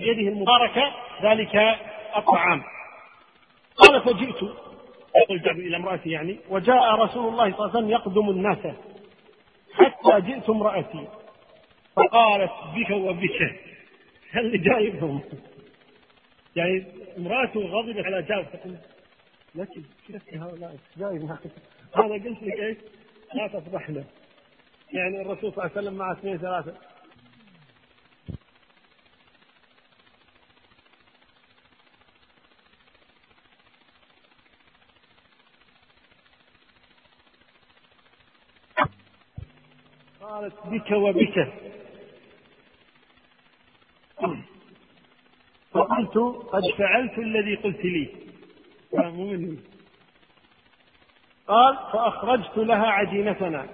بيده 0.00 0.28
المباركة 0.28 0.92
ذلك 1.22 1.76
الطعام. 2.16 2.62
قال 3.76 4.02
فجئت. 4.02 4.50
جابر 5.30 5.60
إلى 5.60 5.76
امرأتي 5.76 6.10
يعني. 6.10 6.38
وجاء 6.50 6.94
رسول 6.94 7.28
الله 7.28 7.52
صلى 7.52 7.58
الله 7.58 7.68
عليه 7.68 7.78
وسلم 7.78 7.90
يقدم 7.90 8.30
الناس 8.30 8.58
حتى 9.72 10.20
جئت 10.20 10.50
امرأتي. 10.50 11.08
فقالت 11.96 12.52
بك 12.74 12.90
وبك. 12.90 13.60
هل 14.30 14.62
جايبهم؟ 14.62 15.20
يعني 16.56 16.86
امرأته 17.18 17.60
غضبت 17.60 18.04
على 18.04 18.22
جابر 18.22 18.44
تقول 18.44 18.76
لك 19.54 19.68
كيف 20.06 20.42
هؤلاء. 20.42 20.76
جايب. 20.96 21.22
هذا 21.94 22.12
قلت 22.12 22.42
لك 22.42 22.60
إيش؟ 22.60 22.76
لا 23.34 23.46
تفضحنا. 23.46 24.04
يعني 24.92 25.22
الرسول 25.22 25.52
صلى 25.52 25.64
الله 25.64 25.70
عليه 25.70 25.72
وسلم 25.72 25.94
مع 25.94 26.12
اثنين 26.12 26.38
ثلاثة. 26.38 26.74
قالت 40.42 40.66
بك 40.66 40.90
وبك. 40.90 41.52
فقلت 45.70 46.16
قد 46.52 46.62
فعلت 46.78 47.18
الذي 47.18 47.54
قلت 47.54 47.84
لي. 47.84 48.08
مو 48.92 49.26
مني 49.26 49.58
قال 51.48 51.76
فأخرجت 51.76 52.58
لها 52.58 52.86
عجينتنا. 52.86 53.66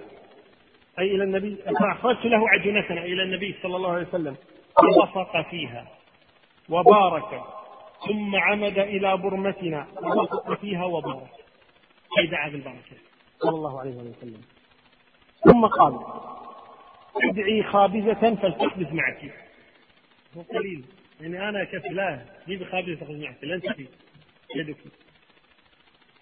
أي 0.99 1.15
إلى 1.15 1.23
النبي 1.23 1.55
فأخرجت 1.55 2.25
له 2.25 2.49
عجينتنا 2.49 3.05
إلى 3.05 3.23
النبي 3.23 3.55
صلى 3.63 3.75
الله 3.75 3.91
عليه 3.91 4.07
وسلم. 4.07 4.35
فبصق 4.77 5.49
فيها 5.49 5.87
وبارك. 6.69 7.43
ثم 8.07 8.35
عمد 8.35 8.79
إلى 8.79 9.17
برمتنا. 9.17 9.87
وبصق 10.01 10.53
فيها 10.53 10.85
وبارك. 10.85 11.31
أي 12.19 12.27
دعا 12.27 12.49
بالبركة. 12.49 12.97
صلى 13.39 13.55
الله 13.55 13.79
عليه 13.79 13.95
وسلم. 13.95 14.41
ثم 15.43 15.65
قال 15.65 15.99
ادعي 17.15 17.63
خابزة 17.63 18.35
فلتخبز 18.35 18.93
معك. 18.93 19.33
هو 20.37 20.41
قليل. 20.41 20.85
يعني 21.21 21.49
أنا 21.49 21.63
كفلاه 21.63 22.25
جيب 22.47 22.63
خابزة 22.63 22.95
تخبز 22.95 23.15
معك. 23.15 23.43
لن 23.43 23.61
تفي 23.61 23.87
يدك. 24.55 24.77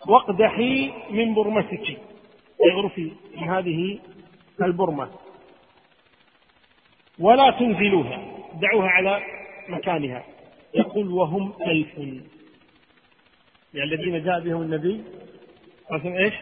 واقدحي 0.08 0.94
من 1.10 1.34
برمتك. 1.34 1.98
اغرفي 2.72 3.12
من 3.36 3.50
هذه 3.50 4.00
البرمة. 4.62 5.10
ولا 7.20 7.52
تنزلوها. 7.52 8.38
دعوها 8.62 8.90
على 8.90 9.22
مكانها. 9.70 10.24
يقول 10.74 11.08
وهم 11.08 11.54
ألف. 11.62 11.98
يعني 13.74 13.94
الذين 13.94 14.24
جاء 14.24 14.40
بهم 14.40 14.62
النبي 14.62 15.04
قسم 15.92 16.14
إيش؟ 16.14 16.34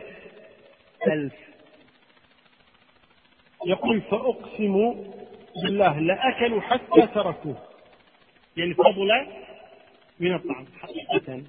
ألف. 1.07 1.33
يقول 3.65 4.01
فأقسم 4.01 4.95
بالله 5.63 5.99
لأكلوا 5.99 6.61
حتى 6.61 7.07
تركوه. 7.07 7.57
يعني 8.57 8.73
فضل 8.73 9.25
من 10.19 10.33
الطعام 10.33 10.65
حقيقة. 10.79 11.43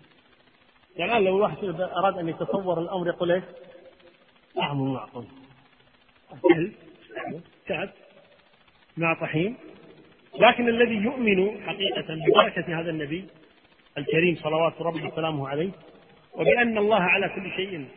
يعني 0.96 1.12
الآن 1.12 1.24
لو 1.24 1.36
الواحد 1.36 1.64
أراد 1.80 2.18
أن 2.18 2.28
يتصور 2.28 2.80
الأمر 2.80 3.08
يقول 3.08 3.32
إيش؟ 3.32 3.44
طعم 4.56 4.92
معقول. 4.92 5.26
كعب 7.66 7.88
مع 8.96 9.14
طحين. 9.20 9.56
لكن 10.38 10.68
الذي 10.68 10.94
يؤمن 10.94 11.60
حقيقة 11.66 12.14
ببركة 12.14 12.80
هذا 12.80 12.90
النبي 12.90 13.24
الكريم 13.98 14.36
صلوات 14.36 14.82
ربي 14.82 15.06
وسلامه 15.06 15.48
عليه 15.48 15.70
وبأن 16.34 16.78
الله 16.78 17.00
على 17.00 17.28
كل 17.28 17.50
شيء 17.56 17.88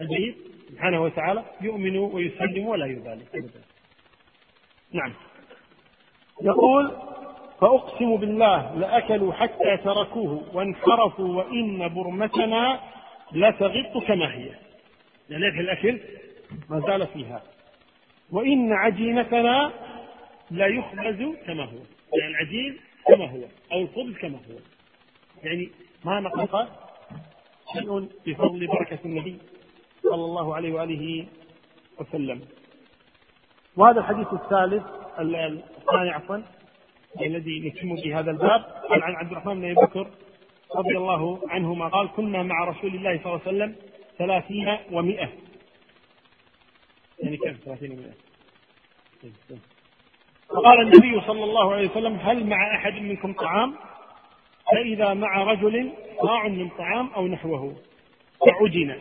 قدير 0.00 0.34
سبحانه 0.72 1.02
وتعالى 1.02 1.44
يؤمن 1.60 1.96
ويسلم 1.98 2.66
ولا 2.66 2.86
يبالي. 2.86 3.24
أبدا 3.34 3.60
نعم. 4.92 5.12
يقول 6.42 6.96
فأقسم 7.60 8.16
بالله 8.16 8.74
لأكلوا 8.74 9.32
حتى 9.32 9.76
تركوه 9.76 10.56
وانحرفوا 10.56 11.42
وإن 11.42 11.94
برمتنا 11.94 12.80
لتغط 13.32 14.04
كما 14.06 14.34
هي 14.34 14.50
يعني 15.30 15.60
الأكل 15.60 16.00
ما 16.70 16.80
زال 16.80 17.06
فيها. 17.06 17.42
وإن 18.32 18.72
عجينتنا 18.72 19.72
لا 20.50 20.66
يخبز 20.66 21.36
كما 21.46 21.64
هو. 21.64 21.78
يعني 22.18 22.30
العجين 22.30 22.76
كما 23.06 23.30
هو 23.30 23.42
أو 23.72 23.80
الخبز 23.80 24.18
كما 24.20 24.36
هو. 24.36 24.58
يعني 25.42 25.70
ما 26.04 26.20
نقص 26.20 26.68
شيء 27.72 28.08
بفضل 28.26 28.66
بركة 28.66 28.98
النبي. 29.04 29.38
صلى 30.02 30.24
الله 30.24 30.54
عليه 30.54 30.72
وآله 30.72 31.26
وسلم. 32.00 32.40
وهذا 33.76 34.00
الحديث 34.00 34.26
الثالث 34.32 34.82
الثاني 35.20 36.10
عفوا 36.10 36.36
الذي 37.20 37.68
نتم 37.68 37.94
به 37.94 38.18
هذا 38.20 38.30
الباب 38.30 38.64
قال 38.90 39.02
عن 39.02 39.14
عبد 39.14 39.30
الرحمن 39.30 39.54
بن 39.54 39.64
أبي 39.64 39.74
بكر 39.74 40.06
رضي 40.76 40.96
الله 40.96 41.40
عنهما 41.48 41.88
قال 41.88 42.08
كنا 42.16 42.42
مع 42.42 42.64
رسول 42.64 42.94
الله 42.94 43.18
صلى 43.24 43.26
الله 43.26 43.40
عليه 43.46 43.48
وسلم 43.48 43.76
ثلاثين 44.18 44.76
ومائة 44.92 45.28
يعني 47.18 47.36
كم؟ 47.36 47.52
ثلاثين 47.64 47.92
ومائة 47.92 48.14
فقال 50.48 50.80
النبي 50.80 51.20
صلى 51.26 51.44
الله 51.44 51.72
عليه 51.74 51.90
وسلم 51.90 52.16
هل 52.16 52.46
مع 52.46 52.76
أحد 52.76 52.92
منكم 52.92 53.32
طعام؟ 53.32 53.74
فإذا 54.72 55.14
مع 55.14 55.42
رجل 55.42 55.92
صاع 56.22 56.48
من 56.48 56.68
طعام 56.68 57.10
أو 57.16 57.26
نحوه. 57.26 57.76
فعجن. 58.46 58.98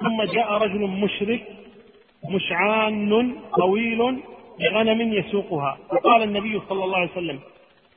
ثم 0.00 0.22
جاء 0.22 0.52
رجل 0.52 0.80
مشرك 0.80 1.42
مشعان 2.24 3.36
طويل 3.56 4.22
بغنم 4.58 5.12
يسوقها. 5.12 5.78
فقال 5.90 6.22
النبي 6.22 6.60
صلى 6.68 6.84
الله 6.84 6.98
عليه 6.98 7.10
وسلم 7.10 7.40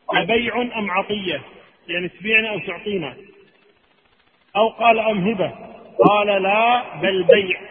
أبيع 0.10 0.62
أم 0.62 0.92
عطية؟ 0.92 1.42
يعني 1.88 2.10
تبيعنا 2.10 2.50
أو 2.50 2.60
تعطينا. 2.60 3.16
أو 4.56 4.70
قال 4.70 5.00
أم 5.00 5.28
هبة 5.28 5.52
قال 6.10 6.44
لا 6.44 6.84
بل 7.02 7.24
بيع. 7.24 7.62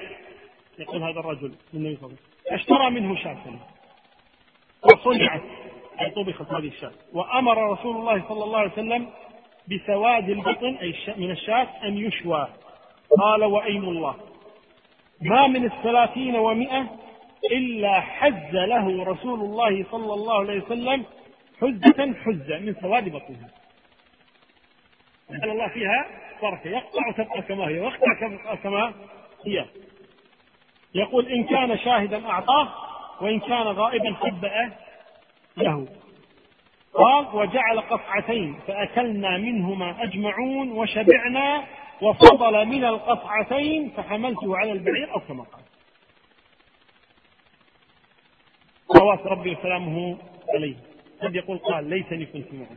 يقول 0.79 1.03
هذا 1.03 1.21
الرجل 1.21 1.53
النبي 1.75 1.97
صلى 1.97 2.07
الله 2.07 2.17
عليه 2.17 2.57
وسلم. 2.57 2.59
اشترى 2.59 2.91
منه 2.91 3.17
شاة. 3.17 3.37
وصنعت 4.85 5.43
أي 6.01 6.11
طبخت 6.11 6.53
هذه 6.53 6.69
الشاة. 6.69 6.93
وأمر 7.13 7.73
رسول 7.73 7.97
الله 7.97 8.25
صلى 8.29 8.45
الله 8.45 8.59
عليه 8.59 8.73
وسلم 8.73 9.09
بسواد 9.69 10.31
البطن 10.31 10.75
أي 10.75 10.95
من 11.17 11.31
الشاة 11.31 11.69
أن 11.85 11.99
يشوى. 11.99 12.49
قال 13.21 13.45
وأيم 13.45 13.85
الله. 13.85 14.15
ما 15.23 15.47
من 15.47 15.65
الثلاثين 15.65 16.37
ومائة 16.37 16.87
إلا 17.53 18.01
حز 18.01 18.55
له 18.55 19.05
رسول 19.05 19.41
الله 19.41 19.85
صلى 19.91 20.15
الله 20.15 20.39
عليه 20.39 20.63
وسلم 20.63 21.05
حزة 21.61 22.15
حزة 22.25 22.59
من 22.59 22.75
سواد 22.81 23.09
بطنها. 23.09 23.49
قال 25.29 25.51
الله 25.51 25.69
فيها 25.69 26.07
بركة 26.43 26.71
يقطع 26.71 27.11
تبقى 27.17 27.43
كما 27.43 27.69
هي 27.69 27.81
ويقطع 27.81 28.55
كما 28.63 28.93
هي. 29.47 29.65
يقول 30.95 31.27
إن 31.27 31.45
كان 31.45 31.79
شاهدا 31.79 32.27
أعطاه 32.27 32.69
وإن 33.21 33.41
كان 33.41 33.67
غائبا 33.67 34.15
خبأ 34.15 34.73
له. 35.57 35.87
قال 36.95 37.27
وجعل 37.37 37.81
قطعتين 37.81 38.59
فأكلنا 38.67 39.39
منهما 39.39 40.03
أجمعون 40.03 40.73
وشبعنا 40.73 41.65
وفضل 42.01 42.67
من 42.67 42.85
القطعتين 42.85 43.91
فحملته 43.91 44.57
على 44.57 44.73
البعير 44.73 45.13
أو 45.15 45.21
كما 45.21 45.43
قال. 45.43 45.63
صلوات 48.89 49.27
ربي 49.27 49.51
وسلامه 49.51 50.19
عليه. 50.55 50.77
قد 51.23 51.35
يقول 51.37 51.59
قال 51.59 51.91
ليتني 51.91 52.27
كنت 52.27 52.55
معه 52.55 52.77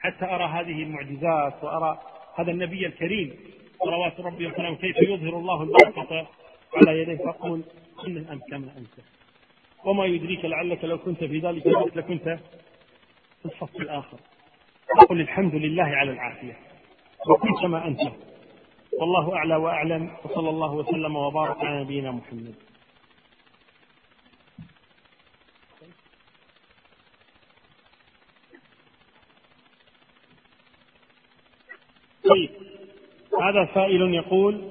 حتى 0.00 0.24
أرى 0.24 0.44
هذه 0.44 0.82
المعجزات 0.82 1.64
وأرى 1.64 2.00
هذا 2.34 2.50
النبي 2.50 2.86
الكريم. 2.86 3.36
صلوات 3.84 4.20
ربي 4.20 4.46
وسلامه 4.46 4.76
كيف 4.76 4.96
يظهر 4.96 5.38
الله 5.38 5.62
البركة 5.62 6.26
على 6.74 7.02
يديه 7.02 7.16
فأقول 7.16 7.62
إن 8.06 8.16
أنت 8.16 8.42
كما 8.50 8.72
أنت. 8.78 9.06
وما 9.84 10.04
يدريك 10.04 10.44
لعلك 10.44 10.84
لو 10.84 10.98
كنت 10.98 11.24
في 11.24 11.38
ذلك 11.38 11.66
الوقت 11.66 11.96
لكنت 11.96 12.38
في 13.42 13.44
الصف 13.44 13.76
الآخر. 13.76 14.18
أقول 14.98 15.20
الحمد 15.20 15.54
لله 15.54 15.84
على 15.84 16.10
العافية. 16.10 16.56
وكن 17.30 17.48
كما 17.62 17.86
أنت. 17.86 18.00
والله 19.00 19.34
أعلى 19.36 19.56
وأعلم 19.56 20.10
وصلى 20.24 20.50
الله 20.50 20.72
وسلم 20.72 21.16
وبارك 21.16 21.64
على 21.64 21.80
نبينا 21.80 22.10
محمد. 22.10 22.54
طيب 32.30 32.50
هذا 33.42 33.68
سائل 33.74 34.14
يقول 34.14 34.64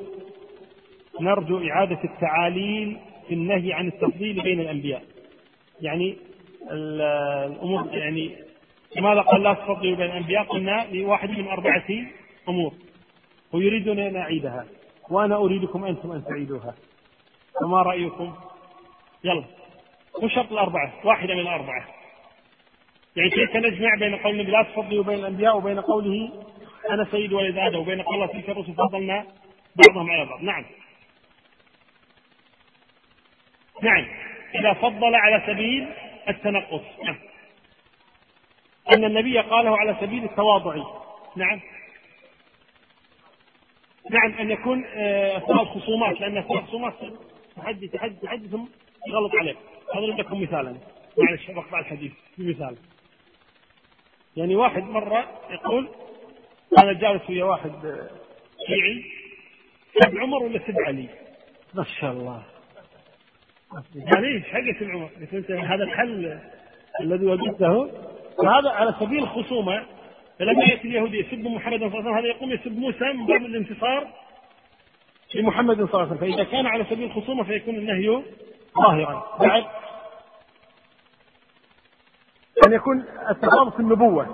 نرجو 1.21 1.69
إعادة 1.69 2.03
التعاليل 2.03 2.97
في 3.27 3.33
النهي 3.33 3.73
عن 3.73 3.87
التفضيل 3.87 4.41
بين 4.41 4.59
الأنبياء. 4.59 5.03
يعني 5.81 6.17
الأمور 6.71 7.87
يعني 7.95 8.35
لماذا 8.97 9.21
قال 9.21 9.43
لا 9.43 9.53
تفضلوا 9.53 9.95
بين 9.95 10.05
الأنبياء؟ 10.05 10.43
قلنا 10.43 10.87
لواحد 10.91 11.29
من 11.29 11.47
أربعة 11.47 11.87
أمور 12.49 12.73
ويريدون 13.53 13.99
أن 13.99 14.15
أعيدها. 14.15 14.65
وأنا 15.09 15.35
أريدكم 15.35 15.85
أنتم 15.85 16.11
أن 16.11 16.25
تعيدوها. 16.25 16.75
فما 17.61 17.81
رأيكم؟ 17.81 18.35
يلا. 19.23 19.43
مو 20.21 20.27
شرط 20.27 20.51
الأربعة. 20.51 20.93
واحدة 21.03 21.33
من 21.33 21.39
الأربعة. 21.39 21.85
يعني 23.15 23.29
كيف 23.29 23.55
نجمع 23.55 23.95
بين 23.99 24.15
قول 24.15 24.33
النبي 24.33 24.51
لا 24.51 24.63
تفضلوا 24.63 25.03
بين 25.03 25.19
الأنبياء 25.19 25.57
وبين 25.57 25.79
قوله 25.79 26.43
أنا 26.89 27.07
سيد 27.11 27.33
ولد 27.33 27.57
آدم 27.57 27.79
وبين 27.79 28.01
قول 28.01 28.15
الله 28.15 28.27
تلك 28.27 28.49
الرسل 28.49 28.73
فضلنا 28.73 29.25
بعضهم 29.75 30.11
على 30.11 30.25
بعض. 30.25 30.43
نعم. 30.43 30.65
نعم. 33.81 34.05
إذا 34.55 34.73
فضل 34.73 35.15
على 35.15 35.43
سبيل 35.47 35.87
التنقص. 36.29 36.81
نعم. 37.03 37.17
أن 38.95 39.03
النبي 39.03 39.39
قاله 39.39 39.77
على 39.77 39.95
سبيل 40.01 40.23
التواضع. 40.23 40.75
نعم. 41.35 41.61
نعم 44.11 44.31
أن 44.39 44.51
يكون 44.51 44.85
أثناء 44.85 45.61
الخصومات 45.61 46.21
لأن 46.21 46.37
أثناء 46.37 46.59
الخصومات 46.59 46.93
تحدث 47.55 47.91
تحدث 47.91 48.21
تحدث 48.21 48.49
ثم 48.49 48.65
يغلط 49.07 49.35
عليك. 49.35 49.57
أضرب 49.89 50.19
لكم 50.19 50.41
مثالا. 50.41 50.75
معلش 51.17 51.51
بقطع 51.51 51.79
الحديث. 51.79 52.11
بمثال 52.37 52.75
يعني 54.37 54.55
واحد 54.55 54.83
مرة 54.83 55.29
يقول 55.49 55.89
أنا 56.79 56.93
جالس 56.93 57.29
ويا 57.29 57.43
واحد 57.43 57.71
شيعي 58.67 59.03
سب 60.01 60.17
عمر 60.17 60.43
ولا 60.43 60.59
سب 60.59 60.75
علي؟ 60.87 61.09
ما 61.73 61.83
شاء 61.83 62.11
الله. 62.11 62.43
يعني 63.95 64.41
حق 64.41 64.79
سب 64.79 64.89
عمر؟ 64.89 65.09
قلت 65.21 65.33
انت 65.33 65.51
هذا 65.51 65.83
الحل 65.83 66.39
الذي 67.01 67.25
وجدته. 67.25 67.91
وهذا 68.39 68.69
على 68.69 68.95
سبيل 68.99 69.23
الخصومة 69.23 69.85
فلما 70.39 70.65
يأتي 70.71 70.87
اليهودي 70.87 71.19
يسب 71.19 71.47
محمد 71.47 71.79
صلى 71.79 71.87
الله 71.87 71.95
عليه 71.95 71.99
وسلم. 71.99 72.17
هذا 72.17 72.27
يقوم 72.27 72.51
يسب 72.51 72.79
موسى 72.79 73.13
من 73.13 73.25
باب 73.25 73.41
الانتصار 73.41 74.13
لمحمد 75.35 75.75
صلى 75.75 75.85
الله 75.85 75.99
عليه 75.99 76.11
وسلم. 76.11 76.17
فإذا 76.17 76.43
كان 76.43 76.65
على 76.65 76.83
سبيل 76.83 77.03
الخصومة 77.03 77.43
فيكون 77.43 77.75
النهي 77.75 78.23
ظاهرا. 78.77 79.37
بعد 79.39 79.65
أن 82.67 82.73
يكون 82.73 83.05
التفاضل 83.29 83.71
في 83.71 83.79
النبوة. 83.79 84.25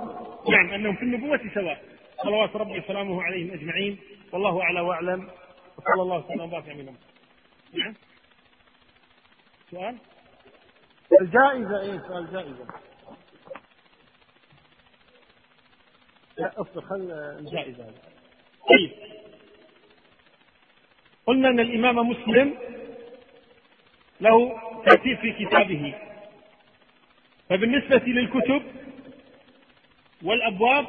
نعم 0.49 0.73
أنهم 0.73 0.95
في 0.95 1.01
النبوة 1.01 1.39
سواء. 1.53 1.83
صلوات 2.23 2.55
ربي 2.55 2.79
وسلامه 2.79 3.23
عليهم 3.23 3.51
أجمعين. 3.51 3.97
والله 4.31 4.61
أعلى 4.61 4.81
وأعلم. 4.81 5.29
وصلى 5.77 6.01
الله 6.01 6.17
وسلم 6.17 6.41
وبارك 6.41 6.69
على 6.69 6.83
نعم. 7.73 7.93
سؤال؟ 9.71 9.97
الجائزة 11.21 11.81
إيه؟ 11.81 11.99
سؤال 12.07 12.31
جائزة. 12.33 12.65
لا 16.37 16.51
اصبر 16.57 16.81
خل 16.81 17.11
الجائزة 17.39 17.83
هذه 17.83 17.93
طيب. 18.69 18.91
قلنا 21.25 21.49
أن 21.49 21.59
الإمام 21.59 22.09
مسلم 22.09 22.53
له 24.21 24.59
ترتيب 24.85 25.17
في 25.17 25.45
كتابه. 25.45 25.95
فبالنسبة 27.49 28.01
للكتب 28.05 28.63
والأبواب 30.23 30.87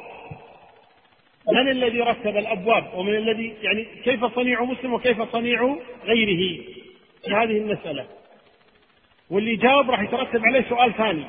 من 1.47 1.69
الذي 1.69 1.99
رتب 1.99 2.37
الأبواب؟ 2.37 2.93
ومن 2.93 3.15
الذي 3.15 3.55
يعني 3.61 3.85
كيف 4.03 4.25
صنيع 4.25 4.63
مسلم 4.63 4.93
وكيف 4.93 5.21
صنيع 5.21 5.77
غيره 6.03 6.63
في 7.23 7.31
هذه 7.31 7.57
المسألة؟ 7.57 8.07
واللي 9.29 9.55
جاوب 9.55 9.89
راح 9.89 10.01
يترتب 10.01 10.41
عليه 10.45 10.69
سؤال 10.69 10.93
ثاني. 10.93 11.25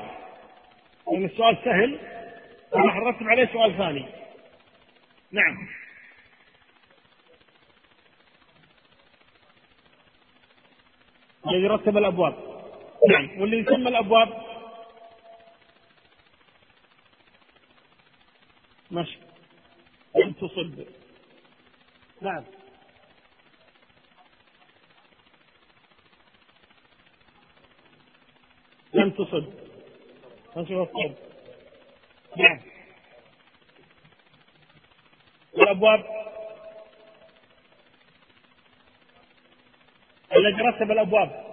لأن 1.11 1.25
السؤال 1.25 1.57
سهل. 1.65 1.99
راح 2.75 2.95
نرتب 2.95 3.27
عليه 3.27 3.45
سؤال 3.53 3.77
ثاني. 3.77 4.05
نعم. 5.31 5.67
الذي 11.47 11.67
رتب 11.67 11.97
الأبواب. 11.97 12.35
نعم. 13.09 13.41
واللي 13.41 13.57
يسمى 13.57 13.87
الأبواب. 13.87 14.45
ماشي. 18.91 19.19
لم 20.15 20.31
تصب 20.31 20.85
نعم. 22.21 22.43
لم 28.93 29.09
تصب 29.11 29.53
نشوف 30.57 30.89
الصب 30.89 31.34
نعم 32.37 32.59
والابواب 35.53 36.05
الذي 40.35 40.61
رتب 40.61 40.91
الأبواب. 40.91 41.45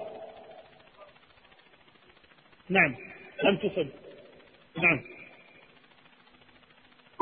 نعم. 2.68 2.96
لم 3.44 3.56
تصب 3.56 3.88
نعم. 4.76 5.02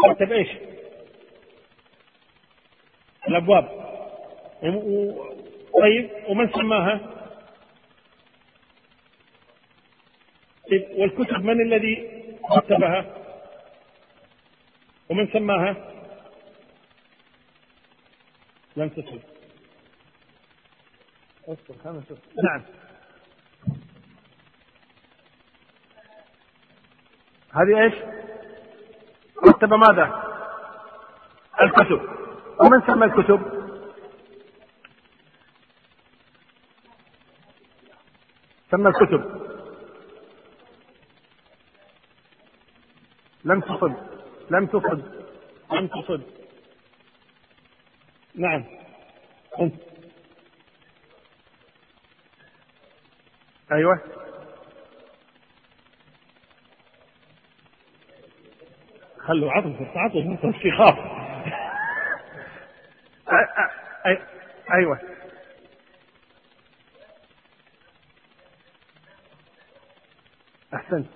رتب 0.07 0.33
إيش؟ 0.33 0.49
الأبواب. 3.29 3.81
طيب 5.81 6.11
ومن 6.29 6.53
سماها؟ 6.53 7.01
طيب 10.71 10.89
والكتب 10.97 11.45
من 11.45 11.61
الذي 11.61 12.23
رتبها؟ 12.53 13.20
ومن 15.11 15.27
سماها؟ 15.33 15.77
لم 18.77 18.89
تصب 18.89 19.21
اصبر 21.49 21.75
خمس 21.85 22.05
نعم. 22.45 22.63
هذه 27.53 27.83
إيش؟ 27.83 27.95
رتب 29.49 29.75
ماذا؟ 29.75 30.23
الكتب. 31.63 32.01
ومن 32.61 32.81
سمى 32.87 33.05
الكتب؟ 33.07 33.41
سمى 38.71 38.89
الكتب. 38.89 39.41
لم 43.45 43.61
تصب 43.61 44.20
لم 44.51 44.67
تصب 44.67 45.03
لم 45.73 45.87
تصب 45.87 46.23
نعم. 48.35 48.65
أنت. 49.61 49.75
أيوه. 53.73 54.01
خلوا 59.19 59.53
عطف 59.53 59.97
عطف 59.97 60.17
انت 60.17 60.45
استخاف 60.45 60.99
أي... 64.07 64.19
أيوه. 64.73 64.99
أحسنت. 70.75 71.07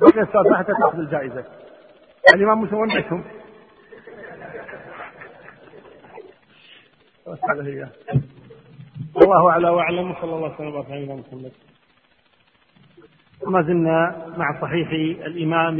بقي 0.00 0.26
حتى 0.56 0.72
تأخذ 0.80 0.98
الجائزة. 0.98 1.61
الامام 2.32 2.60
مسلم 2.60 2.78
وين 2.78 2.94
بيتهم؟ 2.94 3.24
هذا 7.50 7.64
هي 7.64 7.88
والله 9.14 9.50
اعلى 9.50 9.68
وأعلم 9.68 10.10
وصلى 10.10 10.34
الله 10.34 10.54
وسلم 10.54 10.66
وبارك 10.66 10.90
على 10.90 11.04
محمد. 11.04 11.52
ما 13.46 13.62
زلنا 13.62 14.26
مع 14.36 14.60
صحيح 14.60 14.90
الإمام 15.26 15.76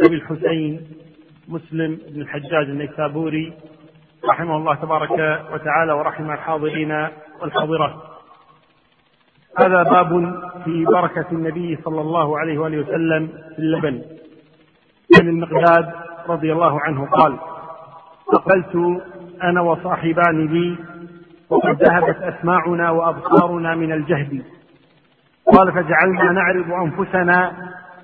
أبي 0.00 0.14
الحسين 0.14 0.88
مسلم 1.48 1.98
بن 2.08 2.20
الحجاج 2.20 2.66
النيسابوري 2.68 3.52
رحمه 4.24 4.56
الله 4.56 4.74
تبارك 4.74 5.10
وتعالى 5.52 5.92
ورحم 5.92 6.30
الحاضرين 6.30 7.08
والحاضرات. 7.40 7.94
هذا 9.58 9.82
باب 9.82 10.10
في 10.64 10.84
بركة 10.84 11.26
النبي 11.32 11.78
صلى 11.84 12.00
الله 12.00 12.38
عليه 12.38 12.58
وآله 12.58 12.78
وسلم 12.78 13.26
في 13.26 13.58
اللبن. 13.58 14.02
عن 15.14 15.28
المقداد 15.28 15.92
رضي 16.28 16.52
الله 16.52 16.80
عنه 16.80 17.06
قال 17.06 17.38
أقلت 18.34 19.02
أنا 19.42 19.60
وصاحبان 19.60 20.46
لي 20.46 20.78
وقد 21.50 21.82
ذهبت 21.82 22.16
أسماعنا 22.16 22.90
وأبصارنا 22.90 23.74
من 23.74 23.92
الجهد 23.92 24.42
قال 25.56 25.72
فجعلنا 25.72 26.32
نعرض 26.32 26.72
أنفسنا 26.72 27.52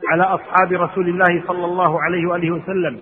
على 0.09 0.23
أصحاب 0.23 0.73
رسول 0.73 1.09
الله 1.09 1.43
صلى 1.47 1.65
الله 1.65 2.03
عليه 2.03 2.27
وآله 2.27 2.51
وسلم. 2.51 3.01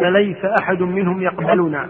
فليس 0.00 0.44
أحد 0.60 0.80
منهم 0.82 1.22
يقبلنا. 1.22 1.88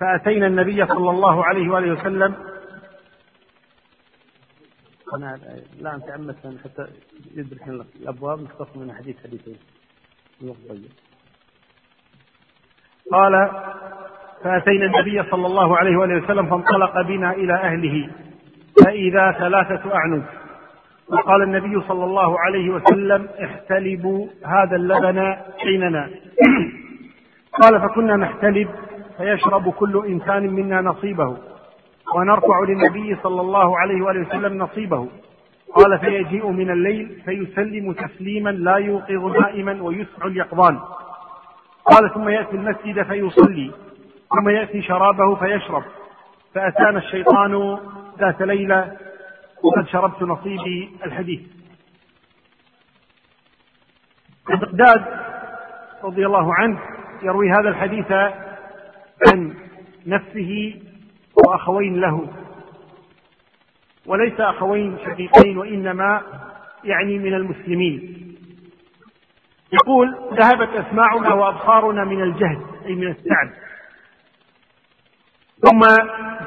فأتينا 0.00 0.46
النبي 0.46 0.86
صلى 0.86 1.10
الله 1.10 1.44
عليه 1.44 1.72
وآله 1.72 1.92
وسلم 1.92 2.34
أنا 5.14 5.38
لا 5.80 5.96
نتأمل 5.96 6.34
حتى 6.64 6.86
يدرك 7.34 7.68
الأبواب 8.00 8.42
نختصر 8.42 8.78
من 8.78 8.92
حديث 8.92 9.16
حديثين. 9.24 9.56
قال 13.12 13.50
فأتينا 14.44 14.84
النبي 14.86 15.30
صلى 15.30 15.46
الله 15.46 15.76
عليه 15.76 15.96
وآله 15.96 16.24
وسلم 16.24 16.46
فانطلق 16.50 17.00
بنا 17.02 17.32
إلى 17.32 17.54
أهله 17.54 18.10
فإذا 18.84 19.32
ثلاثة 19.32 19.94
أعنز 19.94 20.22
وقال 21.08 21.42
النبي 21.42 21.82
صلى 21.88 22.04
الله 22.04 22.40
عليه 22.40 22.70
وسلم 22.70 23.28
احتلبوا 23.44 24.26
هذا 24.44 24.76
اللبن 24.76 25.36
بيننا 25.64 26.10
قال 27.62 27.80
فكنا 27.80 28.16
نحتلب 28.16 28.68
فيشرب 29.16 29.70
كل 29.70 30.06
إنسان 30.08 30.46
منا 30.46 30.80
نصيبه. 30.80 31.38
ونرفع 32.16 32.60
للنبي 32.68 33.16
صلى 33.22 33.40
الله 33.40 33.78
عليه 33.78 34.02
وآله 34.02 34.20
وسلم 34.20 34.58
نصيبه. 34.58 35.08
قال 35.74 35.98
فيجيء 35.98 36.50
من 36.50 36.70
الليل 36.70 37.22
فيسلم 37.24 37.92
تسليما 37.92 38.50
لا 38.50 38.76
يوقظ 38.76 39.36
نائما 39.40 39.82
ويسمع 39.82 40.26
اليقظان. 40.26 40.78
قال 41.84 42.14
ثم 42.14 42.28
يأتي 42.28 42.56
المسجد 42.56 43.02
فيصلي. 43.02 43.70
ثم 44.28 44.48
يأتي 44.48 44.82
شرابه 44.82 45.34
فيشرب. 45.34 45.82
فأتانا 46.54 46.98
الشيطان 46.98 47.78
ذات 48.18 48.42
ليلة. 48.42 48.96
وقد 49.62 49.88
شربت 49.88 50.22
نصيبي 50.22 50.90
الحديث. 51.04 51.40
المقداد 54.50 55.04
رضي 56.04 56.26
الله 56.26 56.54
عنه 56.54 56.78
يروي 57.22 57.50
هذا 57.50 57.68
الحديث 57.68 58.12
عن 59.28 59.54
نفسه 60.06 60.80
وأخوين 61.46 62.00
له. 62.00 62.28
وليس 64.06 64.40
أخوين 64.40 64.98
شقيقين 65.04 65.58
وإنما 65.58 66.22
يعني 66.84 67.18
من 67.18 67.34
المسلمين. 67.34 68.22
يقول 69.72 70.16
ذهبت 70.32 70.68
أسماعنا 70.68 71.34
وأبصارنا 71.34 72.04
من 72.04 72.22
الجهد 72.22 72.62
أي 72.86 72.94
من 72.94 73.08
التعب 73.08 73.50
ثم 75.60 75.80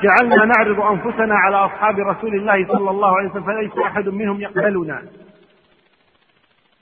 جعلنا 0.04 0.46
نعرض 0.46 0.80
أنفسنا 0.82 1.36
على 1.36 1.56
أصحاب 1.56 2.00
رسول 2.00 2.36
الله 2.36 2.68
صلى 2.68 2.90
الله 2.90 3.18
عليه 3.18 3.30
وسلم 3.30 3.44
فليس 3.44 3.78
أحد 3.86 4.10
منهم 4.10 4.42
يقبلنا. 4.42 5.04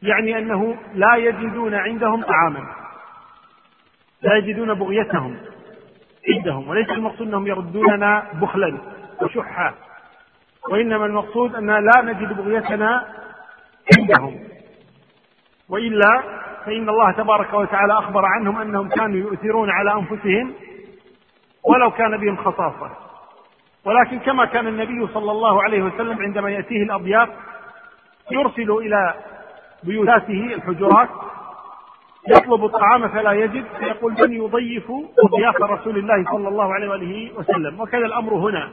يعني 0.02 0.38
أنه 0.38 0.78
لا 0.94 1.16
يجدون 1.16 1.74
عندهم 1.74 2.24
طعاما 2.24 2.76
لا 4.22 4.36
يجدون 4.38 4.74
بغيتهم. 4.74 5.38
عندهم 6.36 6.68
وليس 6.70 6.90
المقصود 6.90 7.28
أنهم 7.28 7.48
يردوننا 7.48 8.24
بخلا 8.34 8.78
وشحا 9.22 9.74
وإنما 10.70 11.06
المقصود 11.06 11.56
أن 11.56 11.68
لا 11.68 12.02
نجد 12.02 12.38
بغيتنا 12.38 13.06
عندهم. 14.00 14.40
وإلا 15.70 16.24
فإن 16.66 16.90
الله 16.90 17.12
تبارك 17.12 17.54
وتعالى 17.54 17.94
أخبر 17.94 18.26
عنهم 18.26 18.62
أنهم 18.62 18.90
كانوا 18.90 19.18
يؤثرون 19.18 19.70
على 19.70 19.94
أنفسهم 19.94 20.54
ولو 21.64 21.92
كان 21.92 22.18
بهم 22.18 22.38
خصاصة. 22.38 22.92
ولكن 23.86 24.20
كما 24.20 24.46
كان 24.46 24.68
النبي 24.68 25.08
صلى 25.14 25.32
الله 25.32 25.64
عليه 25.64 25.82
وسلم 25.82 26.22
عندما 26.22 26.50
يأتيه 26.50 26.84
الأبيات 26.84 27.30
يرسل 28.32 28.72
إلى 28.72 29.14
بيوته 29.84 30.54
الحجرات 30.56 31.10
يطلب 32.28 32.66
الطعام 32.66 33.08
فلا 33.08 33.32
يجد 33.32 33.66
فيقول 33.80 34.14
من 34.14 34.34
يضيف 34.34 34.92
ضياف 35.38 35.62
رسول 35.62 35.98
الله 35.98 36.24
صلى 36.32 36.48
الله 36.48 36.74
عليه 36.74 36.90
وآله 36.90 37.32
وسلم. 37.40 37.80
وكذا 37.80 38.06
الأمر 38.06 38.34
هنا. 38.34 38.72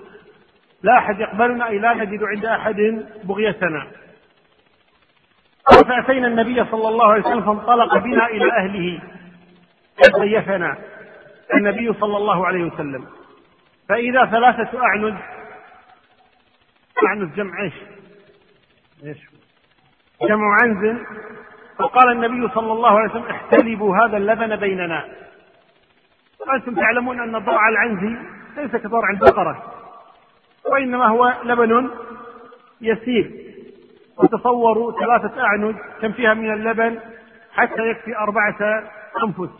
لا 0.82 0.98
أحد 0.98 1.20
يقبلنا 1.20 1.68
أي 1.68 1.78
لا 1.78 1.94
نجد 1.94 2.22
عند 2.22 2.44
أحد 2.44 3.06
بغيتنا. 3.24 3.86
فاتينا 5.88 6.26
النبي 6.26 6.64
صلى 6.64 6.88
الله 6.88 7.12
عليه 7.12 7.22
وسلم 7.22 7.42
فانطلق 7.42 7.98
بنا 7.98 8.26
إلى 8.26 8.52
أهله؟ 8.52 9.02
ضيفنا؟ 10.20 10.78
النبي 11.54 11.92
صلى 11.92 12.16
الله 12.16 12.46
عليه 12.46 12.64
وسلم. 12.64 13.06
فإذا 13.88 14.26
ثلاثة 14.26 14.82
أعنز. 14.82 15.14
أعنز 17.06 17.34
جمع 17.34 17.62
إيش؟ 17.62 17.74
إيش؟ 19.04 19.18
جمع 20.22 20.56
عنز. 20.62 20.98
فقال 21.78 22.12
النبي 22.12 22.54
صلى 22.54 22.72
الله 22.72 22.98
عليه 22.98 23.10
وسلم 23.10 23.26
احتلبوا 23.26 23.96
هذا 23.96 24.16
اللبن 24.16 24.56
بيننا. 24.56 25.04
وأنتم 26.40 26.74
تعلمون 26.74 27.20
أن 27.20 27.38
ضرع 27.38 27.68
العنزي 27.68 28.16
ليس 28.56 28.76
كضرع 28.76 29.10
البقرة 29.10 29.62
وإنما 30.72 31.06
هو 31.06 31.34
لبن 31.44 31.90
يسير 32.80 33.30
وتصوروا 34.18 34.92
ثلاثة 34.92 35.42
أعنز 35.42 35.74
كم 36.02 36.12
فيها 36.12 36.34
من 36.34 36.52
اللبن 36.52 36.98
حتى 37.52 37.82
يكفي 37.82 38.16
أربعة 38.16 38.84
أنفس. 39.24 39.50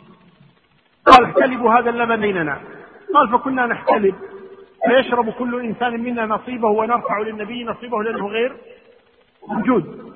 قال 1.05 1.23
احتلبوا 1.23 1.73
هذا 1.73 1.89
اللبن 1.89 2.21
بيننا. 2.21 2.59
قال 3.13 3.29
فكنا 3.29 3.65
نحتلب. 3.65 4.15
فيشرب 4.87 5.29
كل 5.29 5.65
إنسان 5.65 6.03
منا 6.03 6.25
نصيبه 6.25 6.67
ونرفع 6.67 7.19
للنبي 7.19 7.63
نصيبه 7.63 8.03
لأنه 8.03 8.27
غير 8.27 8.55
موجود. 9.47 10.14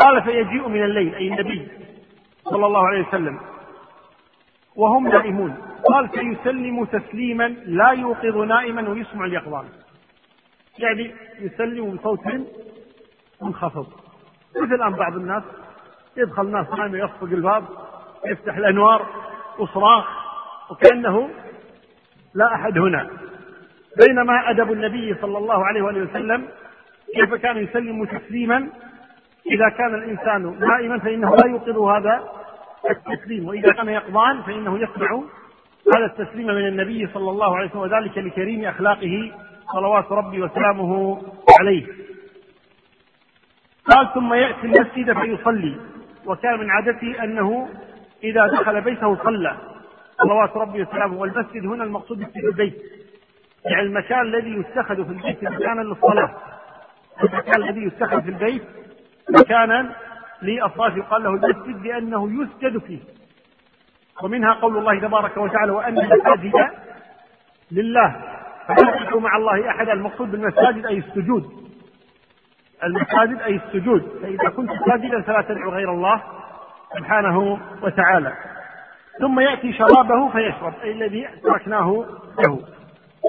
قال 0.00 0.22
فيجيء 0.22 0.68
من 0.68 0.84
الليل 0.84 1.14
أي 1.14 1.28
النبي 1.28 1.68
صلى 2.44 2.66
الله 2.66 2.86
عليه 2.86 3.08
وسلم. 3.08 3.40
وهم 4.76 5.08
نائمون. 5.08 5.56
قال 5.88 6.08
فيسلم 6.08 6.84
تسليما 6.84 7.48
لا 7.66 7.90
يوقظ 7.90 8.36
نائما 8.36 8.88
ويسمع 8.88 9.24
اليقظان. 9.24 9.64
يعني 10.78 11.14
يسلم 11.40 11.96
بصوت 11.96 12.20
منخفض. 13.42 13.86
مثل 14.56 14.74
الآن 14.74 14.92
بعض 14.92 15.16
الناس 15.16 15.42
يدخل 16.16 16.42
الناس 16.42 16.66
نايم 16.70 16.96
يخفق 16.96 17.22
الباب 17.22 17.64
يفتح 18.26 18.56
الأنوار 18.56 19.06
وصراخ 19.58 20.06
وكأنه 20.70 21.30
لا 22.34 22.54
أحد 22.54 22.78
هنا. 22.78 23.10
بينما 24.06 24.50
أدب 24.50 24.72
النبي 24.72 25.14
صلى 25.20 25.38
الله 25.38 25.66
عليه 25.66 25.82
وآله 25.82 26.10
وسلم 26.10 26.48
كيف 27.14 27.34
كان 27.34 27.56
يسلم 27.56 28.04
تسليما؟ 28.04 28.68
إذا 29.50 29.68
كان 29.68 29.94
الإنسان 29.94 30.58
نائما 30.60 30.98
فإنه 30.98 31.36
لا 31.36 31.46
يوقظ 31.46 31.78
هذا 31.78 32.28
التسليم 32.90 33.48
وإذا 33.48 33.72
كان 33.72 33.88
يقظان 33.88 34.42
فإنه 34.42 34.78
يسمع 34.78 35.22
هذا 35.96 36.04
التسليم 36.04 36.46
من 36.46 36.66
النبي 36.66 37.08
صلى 37.14 37.30
الله 37.30 37.56
عليه 37.56 37.68
وسلم 37.68 37.80
وذلك 37.80 38.18
لكريم 38.18 38.64
أخلاقه 38.64 39.32
صلوات 39.72 40.12
ربي 40.12 40.42
وسلامه 40.42 41.22
عليه. 41.60 41.86
قال 43.86 44.14
ثم 44.14 44.34
يأتي 44.34 44.66
المسجد 44.66 45.12
فيصلي. 45.12 45.76
وكان 46.26 46.58
من 46.60 46.70
عادته 46.70 47.24
أنه 47.24 47.68
إذا 48.24 48.46
دخل 48.46 48.80
بيته 48.80 49.16
صلى 49.24 49.56
صلوات 50.22 50.56
ربي 50.56 50.82
وسلامه. 50.82 51.18
والمسجد 51.18 51.66
هنا 51.66 51.84
المقصود 51.84 52.24
في 52.24 52.46
البيت 52.46 52.82
يعني 53.64 53.82
المكان 53.82 54.20
الذي 54.20 54.50
يتخذ 54.50 55.04
في 55.04 55.12
البيت 55.12 55.44
مكانا 55.44 55.80
للصلاة. 55.80 56.34
المكان 57.22 57.62
الذي 57.62 57.86
يتخذ 57.86 58.22
في 58.22 58.28
البيت 58.28 58.62
مكانا 59.30 59.92
لأفراش 60.42 60.96
يقال 60.96 61.22
له 61.22 61.30
المسجد 61.30 61.86
لأنه 61.86 62.42
يسجد 62.42 62.78
فيه. 62.78 62.98
ومنها 64.22 64.52
قول 64.52 64.78
الله 64.78 65.00
تبارك 65.00 65.36
وتعالى 65.36 65.72
وأن 65.72 65.98
المساجد 65.98 66.52
لله. 67.72 68.16
فلا 68.68 69.00
تدعوا 69.00 69.20
مع 69.20 69.36
الله 69.36 69.70
أحدا 69.70 69.92
المقصود 69.92 70.30
بالمساجد 70.30 70.86
أي 70.86 70.98
السجود. 70.98 71.44
المساجد 72.84 73.42
أي 73.42 73.56
السجود. 73.56 74.18
فإذا 74.22 74.48
كنت 74.48 74.70
ساجدا 74.86 75.22
فلا 75.22 75.42
تدعو 75.42 75.70
غير 75.70 75.92
الله 75.92 76.22
سبحانه 76.96 77.58
وتعالى. 77.82 78.32
ثم 79.20 79.40
يأتي 79.40 79.72
شرابه 79.72 80.28
فيشرب 80.28 80.74
أي 80.82 80.92
الذي 80.92 81.28
تركناه 81.42 82.04
له. 82.38 82.58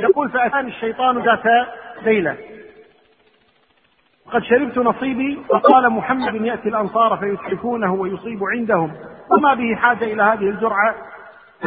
يقول 0.01 0.29
فأتاني 0.29 0.67
الشيطان 0.67 1.17
ذات 1.17 1.67
ليلة. 2.01 2.37
قد 4.31 4.43
شربت 4.43 4.77
نصيبي 4.77 5.43
فقال 5.49 5.89
محمد 5.89 6.35
يأتي 6.35 6.69
الأنصار 6.69 7.17
فيسعفونه 7.17 7.93
ويصيب 7.93 8.43
عندهم. 8.43 8.93
وما 9.31 9.53
به 9.53 9.75
حاجة 9.75 10.03
إلى 10.03 10.23
هذه 10.23 10.49
الجرعة 10.49 10.95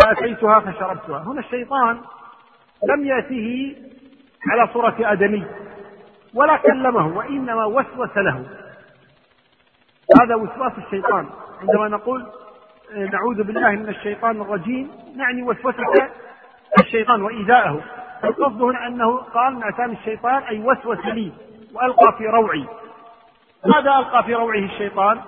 فأتيتها 0.00 0.60
فشربتها. 0.60 1.22
هنا 1.26 1.40
الشيطان 1.40 2.00
لم 2.88 3.04
يأته 3.04 3.76
على 4.50 4.68
صورة 4.72 4.96
آدمي 5.00 5.44
ولا 6.34 6.56
كلمه 6.56 7.16
وإنما 7.16 7.64
وسوس 7.64 8.16
له. 8.16 8.46
هذا 10.22 10.34
وسواس 10.34 10.72
الشيطان. 10.78 11.26
عندما 11.60 11.88
نقول 11.88 12.26
نعوذ 13.12 13.42
بالله 13.42 13.70
من 13.70 13.88
الشيطان 13.88 14.40
الرجيم 14.40 14.90
نعني 15.16 15.42
وسوسة 15.42 16.08
الشيطان 16.80 17.22
وإيذاءه 17.22 17.80
القصد 18.24 18.62
هنا 18.62 18.86
أنه 18.86 19.16
قال 19.16 19.64
أتاني 19.64 19.92
الشيطان 19.92 20.42
أي 20.42 20.60
وسوس 20.60 21.06
لي. 21.06 21.32
وألقى 21.74 22.18
في 22.18 22.26
روعي. 22.26 22.66
ماذا 23.66 23.98
ألقى 23.98 24.24
في 24.24 24.34
روعه 24.34 24.58
الشيطان؟ 24.58 25.20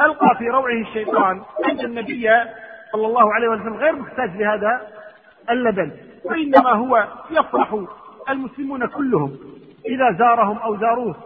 ألقى 0.00 0.36
في 0.38 0.48
روعه 0.48 0.80
الشيطان 0.80 1.42
أن 1.70 1.80
النبي 1.80 2.30
صلى 2.92 3.06
الله 3.06 3.34
عليه 3.34 3.48
وسلم 3.48 3.74
غير 3.74 3.96
محتاج 3.96 4.36
لهذا 4.36 4.80
اللبن 5.50 5.92
وإنما 6.24 6.70
هو 6.70 7.06
يفرح 7.30 7.74
المسلمون 8.30 8.86
كلهم 8.86 9.38
إذا 9.86 10.12
زارهم 10.18 10.58
أو 10.58 10.76
زاروه 10.76 11.16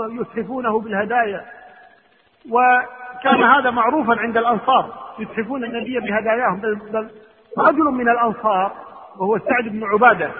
يتحفونه 0.00 0.80
بالهدايا. 0.80 1.44
وكان 2.50 3.42
هذا 3.42 3.70
معروفا 3.70 4.20
عند 4.20 4.36
الأنصار 4.36 5.14
يتحفون 5.18 5.64
النبي 5.64 6.00
بهداياهم. 6.00 6.60
بل, 6.60 7.08
رجل 7.58 7.84
من 7.84 8.08
الأنصار 8.08 8.72
وهو 9.18 9.38
سعد 9.38 9.64
بن 9.64 9.84
عبادة 9.84 10.30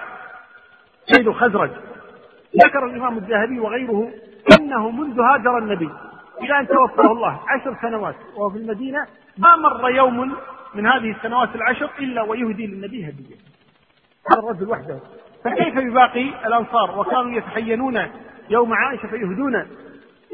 سيد 1.07 1.29
الخزرج 1.29 1.71
ذكر 2.57 2.87
الإمام 2.87 3.19
الذهبي 3.19 3.61
وغيره 3.61 4.11
أنه 4.61 4.91
منذ 4.91 5.21
هاجر 5.21 5.59
النبي 5.59 5.91
إلى 6.41 6.61
أن 6.61 6.67
توفاه 6.69 7.13
الله 7.13 7.41
عشر 7.49 7.77
سنوات 7.83 8.15
وهو 8.37 8.51
في 8.51 8.59
المدينة. 8.59 9.07
ما 9.39 9.57
مر 9.57 9.91
يوم 9.91 10.37
من 10.75 10.87
هذه 10.87 11.11
السنوات 11.11 11.55
العشر 11.55 11.91
إلا 11.99 12.23
ويهدي 12.23 12.67
للنبي 12.67 13.09
هدية. 13.09 13.37
هذا 14.31 14.39
الرجل 14.39 14.69
وحده. 14.69 15.01
فكيف 15.45 15.75
بباقي 15.75 16.47
الأنصار 16.47 16.99
وكانوا 17.01 17.31
يتحينون 17.31 18.07
يوم 18.51 18.73
عائشة 18.75 19.09
فيهدون 19.09 19.67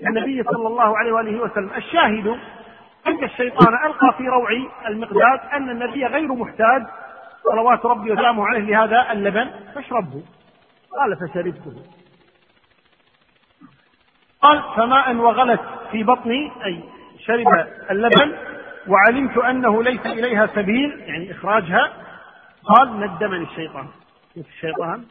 النبي 0.07 0.43
صلى 0.43 0.69
الله 0.69 0.99
عليه 0.99 1.12
وآله 1.12 1.41
وسلم؟ 1.41 1.71
الشاهد 1.77 2.27
أن 3.07 3.25
الشيطان 3.25 3.75
ألقى 3.87 4.14
في 4.19 4.29
روع 4.29 4.51
المقداد 4.89 5.41
أن 5.53 5.71
النبي 5.71 6.07
غير 6.07 6.35
محتاج. 6.35 6.83
صلوات 7.45 7.87
ربي 7.87 8.12
وسلامه 8.12 8.47
عليه 8.47 8.61
لهذا 8.61 9.12
اللبن. 9.12 9.51
فاشربه. 9.75 10.23
قال 10.99 11.16
فشربته. 11.16 11.98
قال 14.41 14.62
فماء 14.76 15.16
وغلت 15.16 15.61
في 15.91 16.05
بطني 16.05 16.53
أي 16.64 16.80
شرب 17.18 17.47
اللبن 17.91 18.36
وعلمت 18.89 19.39
أنه 19.39 19.82
ليس 19.82 20.07
إليها 20.07 20.47
سبيل 20.47 21.01
يعني 21.01 21.30
إخراجها. 21.32 21.93
قال 22.64 23.01
ندمني 23.01 23.45
الشيطان. 23.45 23.89
شوف 24.34 24.47
الشيطان؟ 24.49 25.05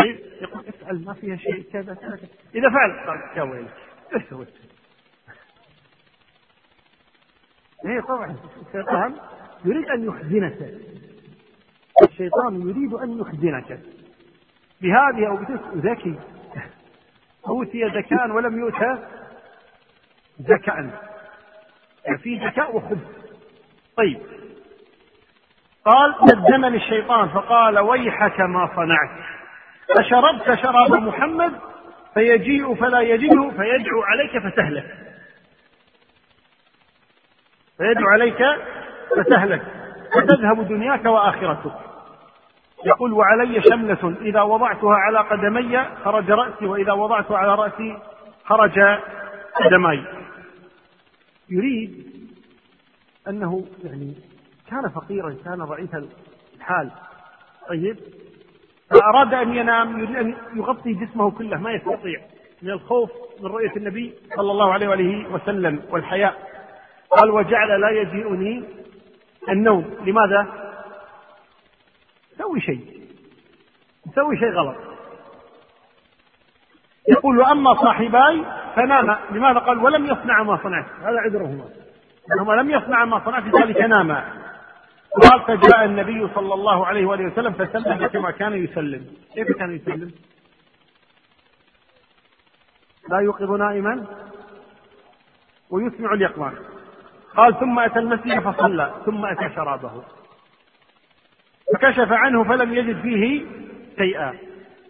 طيب 0.00 0.18
يقول 0.40 0.64
افعل 0.68 1.04
ما 1.04 1.12
فيها 1.14 1.36
شيء 1.36 1.64
كذا 1.72 1.94
كذا 1.94 2.18
إذا 2.54 2.70
فعل 2.70 3.06
قال 3.06 3.36
يا 3.36 3.42
ويلك 3.42 3.74
إيش 4.14 4.22
سويت؟ 4.30 4.48
إيه 7.86 8.00
طبعا 8.00 8.36
الشيطان 8.66 9.14
يريد 9.64 9.88
أن 9.88 10.04
يحزنك 10.04 10.74
الشيطان 12.02 12.68
يريد 12.68 12.94
أن 12.94 13.20
يحزنك 13.20 13.80
بهذه 14.80 15.28
أو 15.28 15.36
بتلك 15.36 15.60
ذكي 15.76 16.14
أوتي 17.48 17.84
ذكاء 17.84 18.30
ولم 18.30 18.58
يؤتى 18.58 18.98
يعني 22.04 22.18
في 22.18 22.38
ذكاء 22.38 22.76
وخبث 22.76 22.98
طيب. 23.96 24.20
قال 25.84 26.14
ندمني 26.22 26.76
الشيطان 26.76 27.28
فقال 27.28 27.78
ويحك 27.78 28.40
ما 28.40 28.70
صنعت. 28.76 29.10
أشربت 29.90 30.60
شراب 30.62 30.92
محمد 31.02 31.52
فيجيء 32.14 32.74
فلا 32.74 33.00
يجده 33.00 33.50
فيدعو 33.50 34.02
عليك 34.02 34.38
فتهلك. 34.38 34.86
فيدعو 37.78 38.08
عليك 38.08 38.44
فتهلك. 39.16 39.62
فتذهب 40.14 40.68
دنياك 40.68 41.04
وآخرتك. 41.04 41.87
يقول 42.86 43.12
وعلي 43.12 43.62
شملة 43.62 44.16
إذا 44.20 44.42
وضعتها 44.42 44.94
على 44.94 45.18
قدمي 45.18 45.84
خرج 46.04 46.30
رأسي 46.30 46.66
وإذا 46.66 46.92
وضعتها 46.92 47.38
على 47.38 47.54
رأسي 47.54 47.98
خرج 48.44 48.78
قدمي. 49.54 50.04
يريد 51.50 52.06
أنه 53.28 53.64
يعني 53.84 54.14
كان 54.70 54.88
فقيرا 54.88 55.36
كان 55.44 55.64
ضعيف 55.64 55.90
الحال. 56.56 56.90
طيب. 57.68 57.96
فأراد 58.90 59.34
أن 59.34 59.54
ينام 59.54 60.00
يريد 60.00 60.16
أن 60.16 60.34
يغطي 60.54 60.92
جسمه 60.92 61.30
كله 61.30 61.58
ما 61.58 61.70
يستطيع. 61.72 62.20
من 62.62 62.70
الخوف 62.70 63.10
من 63.40 63.46
رؤية 63.46 63.76
النبي 63.76 64.14
صلى 64.36 64.50
الله 64.50 64.72
عليه 64.72 64.88
وآله 64.88 65.34
وسلم 65.34 65.82
والحياء. 65.90 66.48
قال 67.10 67.30
وجعل 67.30 67.80
لا 67.80 67.90
يجيئني 67.90 68.64
النوم. 69.48 69.94
لماذا؟ 70.06 70.67
سوي 72.48 72.60
شيء. 72.60 73.08
سوي 74.14 74.38
شيء 74.38 74.52
غلط. 74.52 74.76
يقول 77.08 77.38
وأما 77.38 77.74
صاحباي 77.74 78.44
فناما 78.76 79.18
لماذا 79.30 79.58
قال؟ 79.58 79.78
ولم 79.78 80.06
يصنع 80.06 80.42
ما 80.42 80.58
صنعت. 80.62 80.86
هذا 81.00 81.18
عذرهما. 81.18 81.64
انهما 82.34 82.52
لم 82.52 82.70
يصنع 82.70 83.04
ما 83.04 83.24
صنعت 83.24 83.42
لذلك 83.42 83.80
ناما 83.80 84.32
قال 85.22 85.40
فجاء 85.40 85.84
النبي 85.84 86.28
صلى 86.34 86.54
الله 86.54 86.86
عليه 86.86 87.06
وآله 87.06 87.32
وسلم 87.32 87.52
فسلم 87.52 88.06
كما 88.06 88.30
كان 88.30 88.52
يسلم. 88.52 89.06
كيف 89.34 89.52
كان 89.58 89.76
يسلم؟ 89.76 90.12
لا 93.10 93.18
يوقظ 93.18 93.50
نائما 93.50 94.06
ويسمع 95.70 96.12
اليقظان 96.12 96.54
قال 97.36 97.60
ثم 97.60 97.78
أتى 97.78 97.98
المسجد 97.98 98.40
فصلى 98.40 98.94
ثم 99.06 99.26
أتى 99.26 99.54
شرابه. 99.54 100.17
فكشف 101.74 102.12
عنه 102.12 102.44
فلم 102.44 102.74
يجد 102.74 103.00
فيه 103.00 103.46
شيئا 103.98 104.34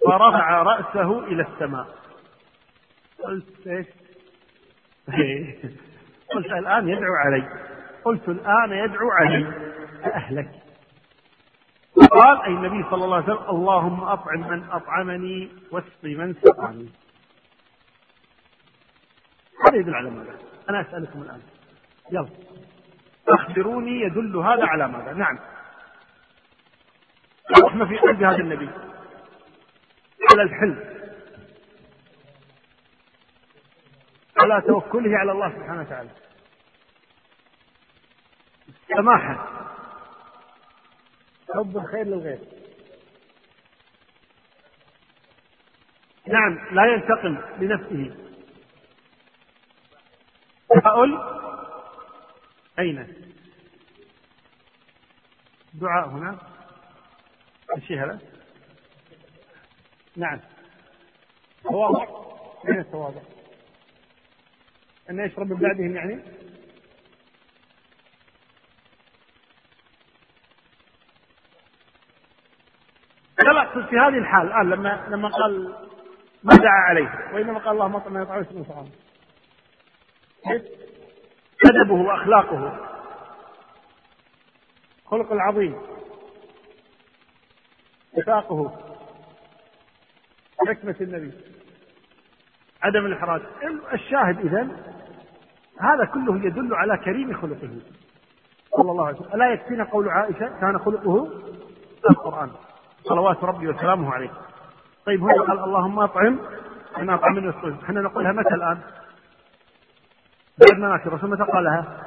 فرفع 0.07 0.63
رأسه 0.63 1.25
إلى 1.25 1.43
السماء. 1.43 1.87
قلت 3.25 3.67
إيش؟ 3.67 3.87
قلت 6.35 6.47
الآن 6.47 6.89
يدعو 6.89 7.15
علي. 7.15 7.49
قلت 8.05 8.29
الآن 8.29 8.73
يدعو 8.73 9.11
علي. 9.11 9.47
أهلك 10.05 10.51
قال 12.11 12.43
أي 12.43 12.53
النبي 12.53 12.91
صلى 12.91 13.05
الله 13.05 13.17
عليه 13.17 13.35
وسلم 13.35 13.49
اللهم 13.51 14.01
أطعم 14.05 14.51
من 14.51 14.65
أطعمني 14.71 15.49
واسقي 15.73 16.15
من 16.15 16.35
سقاني. 16.35 16.89
هذا 19.67 19.77
يدل 19.77 19.95
على 19.95 20.11
ماذا؟ 20.11 20.39
أنا 20.71 20.81
أسألكم 20.81 21.23
الآن. 21.23 21.41
يلا. 22.13 22.29
أخبروني 23.29 24.01
يدل 24.01 24.37
هذا 24.37 24.65
على 24.65 24.89
ماذا؟ 24.89 25.13
نعم. 25.13 25.39
رحمة 27.57 27.89
في 27.89 27.99
قلب 27.99 28.23
هذا 28.23 28.37
النبي. 28.37 28.71
على 30.33 30.43
الحلم. 30.43 30.99
على 34.43 34.63
توكله 34.67 35.19
على 35.19 35.33
الله 35.33 35.51
سبحانه 35.51 35.81
وتعالى. 35.81 36.11
سماحة 38.89 39.65
حب 41.55 41.77
الخير 41.77 42.07
للغير. 42.07 42.39
نعم 46.27 46.75
لا 46.75 46.95
ينتقم 46.95 47.39
لنفسه. 47.59 48.17
تفاؤل 50.71 51.39
أين؟ 52.79 53.33
دعاء 55.75 56.09
هنا. 56.09 56.58
هذا 57.77 58.19
نعم. 60.17 60.41
تواضع. 61.63 62.07
أين 62.69 62.79
التواضع 62.79 63.21
أن 65.11 65.21
يشرب 65.21 65.47
من 65.53 65.57
بعدهم 65.57 65.97
يعني؟ 65.97 66.23
لا 73.39 73.63
اقصد 73.63 73.89
في 73.89 73.97
هذه 73.97 74.19
الحال 74.19 74.47
الآن 74.47 74.71
لما 74.71 75.07
لما 75.09 75.29
قال 75.29 75.75
ما 76.43 76.55
دعا 76.57 76.81
عليه 76.89 77.35
وإنما 77.35 77.59
قال 77.59 77.69
اللهم 77.69 77.97
اطعم 77.97 78.23
يطعم 78.23 78.41
اسمه 78.41 78.65
طعام 78.65 78.87
أدبه 81.67 81.95
وأخلاقه. 81.95 82.89
خلق 85.07 85.33
العظيم. 85.33 85.98
وفاقه. 88.17 88.79
حكمة 90.69 90.97
النبي. 91.01 91.33
عدم 92.83 93.07
الإحراج. 93.07 93.43
الشاهد 93.93 94.39
إذا 94.39 94.69
هذا 95.81 96.05
كله 96.05 96.47
يدل 96.47 96.75
على 96.75 96.99
كريم 97.05 97.35
خلقه. 97.35 97.81
صلى 98.77 98.91
الله 98.91 99.07
عليه 99.07 99.17
وسلم. 99.17 99.33
ألا 99.35 99.53
يكفينا 99.53 99.85
قول 99.85 100.09
عائشة 100.09 100.61
كان 100.61 100.79
خلقه؟ 100.79 101.29
القرآن. 102.11 102.51
صلوات 103.05 103.45
ربي 103.45 103.69
وسلامه 103.69 104.13
عليه. 104.15 104.31
طيب 105.07 105.23
هو 105.23 105.43
قال 105.43 105.59
اللهم 105.65 105.99
أطعم. 105.99 106.39
أنا 106.97 107.15
اطعمني 107.15 107.49
الصيف 107.49 107.85
إحنا 107.85 108.01
نقولها 108.01 108.33
متى 108.33 108.55
الآن؟ 108.55 108.81
بعد 110.59 110.79
ما 110.79 110.89
مات 110.89 111.07
الرسول 111.07 111.31
متى 111.31 111.43
قالها؟ 111.43 112.05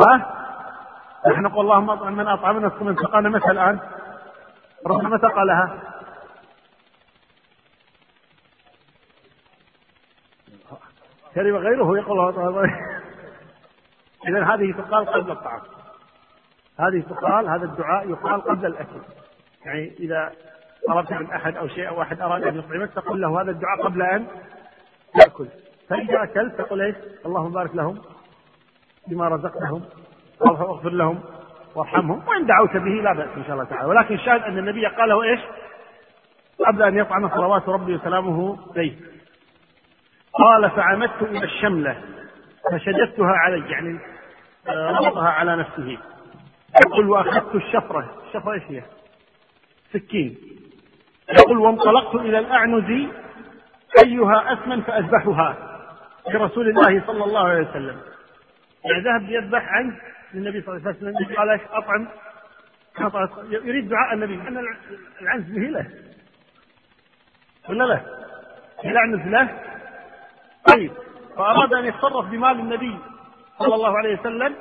ها؟ 0.00 0.42
نحن 1.26 1.42
نقول 1.42 1.64
اللهم 1.64 1.90
اطعم 1.90 2.16
من 2.16 2.28
اطعمنا 2.28 2.66
الصوم 2.66 2.96
سقانا 2.96 3.28
متى 3.28 3.50
الان؟ 3.50 3.78
الرسول 4.86 5.10
متى 5.10 5.26
قالها؟ 5.26 5.78
شرب 11.34 11.54
غيره 11.54 11.98
يقول 11.98 12.70
اذا 14.28 14.44
هذه 14.44 14.72
تقال 14.72 15.06
قبل 15.06 15.30
الطعام. 15.30 15.60
هذه 16.80 17.02
تقال 17.10 17.48
هذا 17.48 17.64
الدعاء 17.64 18.10
يقال 18.10 18.40
قبل 18.40 18.66
الأكل. 18.66 19.00
يعني 19.64 19.92
إذا 20.00 20.32
طلبت 20.88 21.12
من 21.12 21.30
أحد 21.30 21.56
أو 21.56 21.68
شيء 21.68 21.88
أو 21.88 22.02
أحد 22.02 22.20
أراد 22.20 22.42
أن 22.42 22.58
يطعمك 22.58 22.90
تقول 22.94 23.20
له 23.20 23.42
هذا 23.42 23.50
الدعاء 23.50 23.82
قبل 23.82 24.02
أن 24.02 24.26
يأكل 25.20 25.48
فإذا 25.88 26.22
أكلت 26.22 26.58
تقول 26.58 26.82
إيش؟ 26.82 26.96
اللهم 27.26 27.52
بارك 27.52 27.74
لهم 27.74 28.02
بما 29.08 29.28
رزقتهم. 29.28 29.82
واغفر 30.42 30.90
لهم 30.90 31.20
وارحمهم. 31.74 32.22
وإن 32.28 32.46
دعوت 32.46 32.76
به 32.76 32.90
لا 32.90 33.12
بأس 33.12 33.28
إن 33.36 33.44
شاء 33.44 33.52
الله 33.52 33.64
تعالى. 33.64 33.88
ولكن 33.88 34.14
الشاهد 34.14 34.42
أن 34.42 34.58
النبي 34.58 34.86
قال 34.86 35.08
له 35.08 35.22
إيش؟ 35.22 35.40
قبل 36.66 36.82
أن 36.82 36.98
يطعم 36.98 37.28
صلوات 37.28 37.68
ربي 37.68 37.94
وسلامه 37.94 38.58
عليه. 38.76 38.96
قال 40.32 40.70
فعمدت 40.70 41.22
إلى 41.22 41.44
الشملة 41.44 41.96
فشددتها 42.72 43.32
علي 43.32 43.70
يعني 43.70 43.98
آه، 44.68 44.90
ربطها 44.90 45.28
على 45.28 45.56
نفسه. 45.56 45.98
يقول 46.86 47.10
وأخذت 47.10 47.54
الشفرة. 47.54 48.10
الشفرة 48.26 48.52
إيش 48.52 48.62
هي؟ 48.68 48.82
سكين. 49.92 50.36
يقول 51.38 51.58
وانطلقت 51.58 52.14
إلى 52.14 52.38
الأعنز 52.38 53.08
أيها 54.04 54.52
أثمن 54.52 54.82
فأذبحها 54.82 55.56
لرسول 56.28 56.68
الله 56.68 57.02
صلى 57.06 57.24
الله 57.24 57.40
عليه 57.40 57.68
وسلم. 57.70 58.00
يعني 58.84 59.02
ذهب 59.04 59.22
ليذبح 59.22 59.68
عن 59.68 59.96
النبي 60.34 60.62
صلى 60.62 60.76
الله 60.76 60.88
عليه 60.88 60.96
وسلم 60.96 61.36
قال 61.36 61.60
أطعم؟ 61.72 62.08
يريد 63.50 63.88
دعاء 63.88 64.14
النبي. 64.14 64.34
أن 64.34 64.64
العنز 65.22 65.44
به 65.44 65.62
له. 65.62 65.90
ولا 67.68 67.84
لا؟ 67.84 68.00
الأعنز 68.84 69.26
له؟ 69.26 69.60
طيب. 70.74 70.92
فأراد 71.36 71.74
أن 71.74 71.84
يتصرف 71.84 72.26
بمال 72.26 72.60
النبي 72.60 72.98
صلى 73.58 73.74
الله 73.74 73.98
عليه 73.98 74.20
وسلم. 74.20 74.54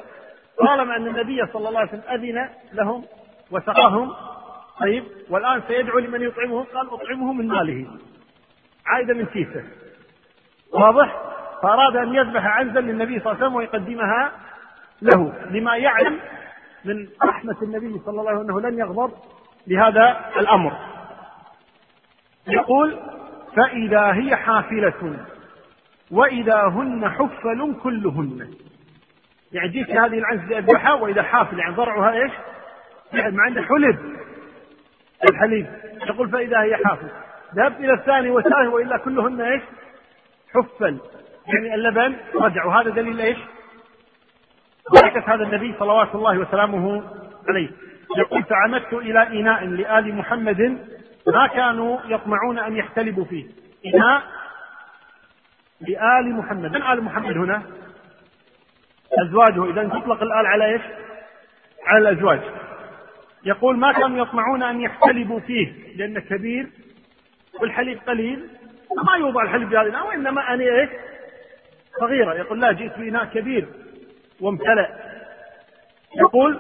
طالما 0.58 0.96
أن 0.96 1.08
النبي 1.08 1.46
صلى 1.54 1.70
الله 1.70 1.80
عليه 1.80 1.90
وسلم 1.90 2.04
أذن 2.10 2.50
لهم 2.74 3.06
وسقاهم. 3.52 4.14
طيب. 4.80 5.04
والآن 5.30 5.62
سيدعو 5.68 6.00
لمن 6.00 6.22
يطعمه 6.22 6.64
قال 6.64 6.88
أطعمه 6.94 7.34
من 7.34 7.48
ماله. 7.48 7.88
عائدة 8.86 9.14
من 9.14 9.26
كيسه. 9.26 9.64
واضح؟ 10.74 11.22
فأراد 11.64 11.96
أن 11.96 12.16
يذبح 12.16 12.46
عنزا 12.46 12.80
للنبي 12.80 13.20
صلى 13.20 13.32
الله 13.32 13.36
عليه 13.36 13.46
وسلم 13.46 13.56
ويقدمها 13.56 14.32
له. 15.02 15.34
لما 15.50 15.76
يعلم 15.76 16.20
من 16.86 17.08
رحمة 17.24 17.56
النبي 17.62 18.02
صلى 18.06 18.20
الله 18.22 18.30
عليه 18.30 18.40
وسلم 18.40 18.58
أنه 18.58 18.70
لن 18.70 18.80
يغضب 18.80 19.12
لهذا 19.68 20.32
الأمر. 20.38 20.74
يقول 22.48 23.00
فإذا 23.56 24.14
هي 24.14 24.36
حافلة 24.36 25.26
وإذا 26.12 26.64
هن 26.64 27.10
حفل 27.10 27.76
كلهن. 27.84 28.54
يعني 29.52 29.68
جيت 29.68 29.90
هذه 29.90 30.20
العنز 30.20 30.42
لأذبحها 30.52 30.94
وإذا 30.94 31.24
حافل 31.24 31.60
يعني 31.60 31.76
ضرعها 31.76 32.14
إيش؟ 32.14 32.32
يعني 33.14 33.36
ما 33.36 33.44
عنده 33.44 33.62
حلب. 33.62 34.16
الحليب. 35.32 35.68
يقول 36.08 36.30
فإذا 36.30 36.62
هي 36.62 36.78
حافل 36.86 37.08
ذهبت 37.56 37.80
إلى 37.80 37.94
الثاني 37.94 38.30
والثالث 38.30 38.74
وإلا 38.74 38.98
كلهن 38.98 39.42
إيش؟ 39.42 39.62
حفل. 40.54 40.98
يعني 41.48 41.76
اللبن 41.76 42.16
رجع. 42.36 42.66
وهذا 42.66 42.90
دليل 42.90 43.22
إيش؟ 43.22 43.38
بركة 44.94 45.34
هذا 45.34 45.44
النبي 45.44 45.76
صلوات 45.80 46.16
الله 46.16 46.38
وسلامه 46.40 47.04
عليه. 47.50 47.70
يقول 48.18 48.44
فعمدت 48.44 48.94
إلى 48.94 49.40
إناء 49.40 49.66
لآل 49.66 50.16
محمد 50.16 50.62
ما 51.28 51.48
كانوا 51.48 52.00
يطمعون 52.06 52.60
أن 52.60 52.76
يحتلبوا 52.76 53.26
فيه. 53.26 53.46
إناء 53.86 54.24
لآل 55.82 56.36
محمد. 56.36 56.72
من 56.72 56.84
آل 56.84 57.04
محمد 57.04 57.38
هنا؟ 57.38 57.64
أزواجه. 59.28 59.72
إذا 59.72 59.88
تطلق 59.88 60.22
الآل 60.22 60.46
على 60.46 60.66
إيش؟ 60.66 60.82
على 61.86 62.10
الأزواج. 62.10 62.40
يقول 63.46 63.78
ما 63.78 63.92
كانوا 63.92 64.26
يطمعون 64.26 64.64
أن 64.64 64.82
يحتلبوا 64.82 65.40
فيه 65.40 65.96
لأنه 65.96 66.20
كبير 66.20 66.68
والحليب 67.60 68.00
قليل. 68.08 68.50
ما 69.06 69.16
يوضع 69.18 69.44
الحليب 69.44 69.74
الإناء 69.74 70.08
وإنما 70.08 70.54
أنا 70.54 70.64
إيش؟ 70.64 70.90
صغيرة. 72.00 72.34
يقول 72.34 72.62
لا 72.62 72.72
جئت 72.72 72.98
بإناء 72.98 73.26
كبير. 73.26 73.68
وامتلأ. 74.42 74.90
يقول 76.16 76.60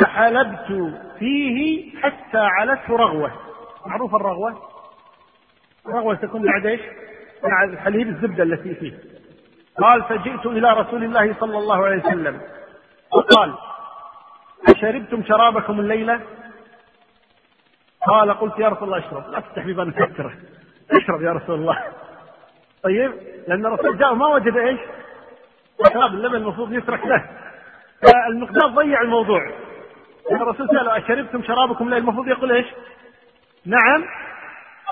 فحلبت 0.00 0.94
فيه 1.18 1.90
حتى 2.00 2.38
علته 2.38 2.96
رغوة. 2.96 3.32
معروف 3.86 4.14
الرغوة؟ 4.14 4.62
الرغوة 5.86 6.14
تكون 6.14 6.42
بعد 6.42 6.66
إيش؟ 6.66 6.80
مع 7.44 7.64
الحليب 7.64 8.08
الزبدة 8.08 8.42
التي 8.42 8.74
فيه. 8.74 8.98
قال 9.78 10.02
فجئت 10.02 10.46
إلى 10.46 10.72
رسول 10.72 11.04
الله 11.04 11.34
صلى 11.40 11.58
الله 11.58 11.84
عليه 11.84 11.96
وسلم. 11.96 12.40
وقال 13.12 13.54
أشربتم 14.68 15.24
شرابكم 15.24 15.80
الليلة؟ 15.80 16.20
قال 18.06 18.32
قلت 18.32 18.58
يا 18.58 18.68
رسول 18.68 18.84
الله 18.84 18.98
اشرب. 18.98 19.30
لا 19.30 19.40
تفتح 19.40 19.64
بيبان 19.64 19.90
فكره 19.90 20.32
اشرب 20.90 21.22
يا 21.22 21.32
رسول 21.32 21.60
الله. 21.60 21.84
طيب 22.82 23.12
لأن 23.48 23.66
الرسول 23.66 23.98
جاء 23.98 24.12
وما 24.12 24.26
وجد 24.26 24.56
إيش؟ 24.56 24.80
شراب 25.92 26.14
اللبن 26.14 26.34
المفروض 26.34 26.72
يترك 26.72 27.06
له. 27.06 27.24
فالمقداد 28.02 28.74
ضيع 28.74 29.00
الموضوع. 29.00 29.40
الرسول 30.32 30.68
سأله 30.68 30.98
أشربتم 30.98 31.42
شرابكم 31.42 31.84
الليل 31.84 31.98
المفروض 31.98 32.28
يقول 32.28 32.52
إيش؟ 32.52 32.66
نعم 33.66 34.04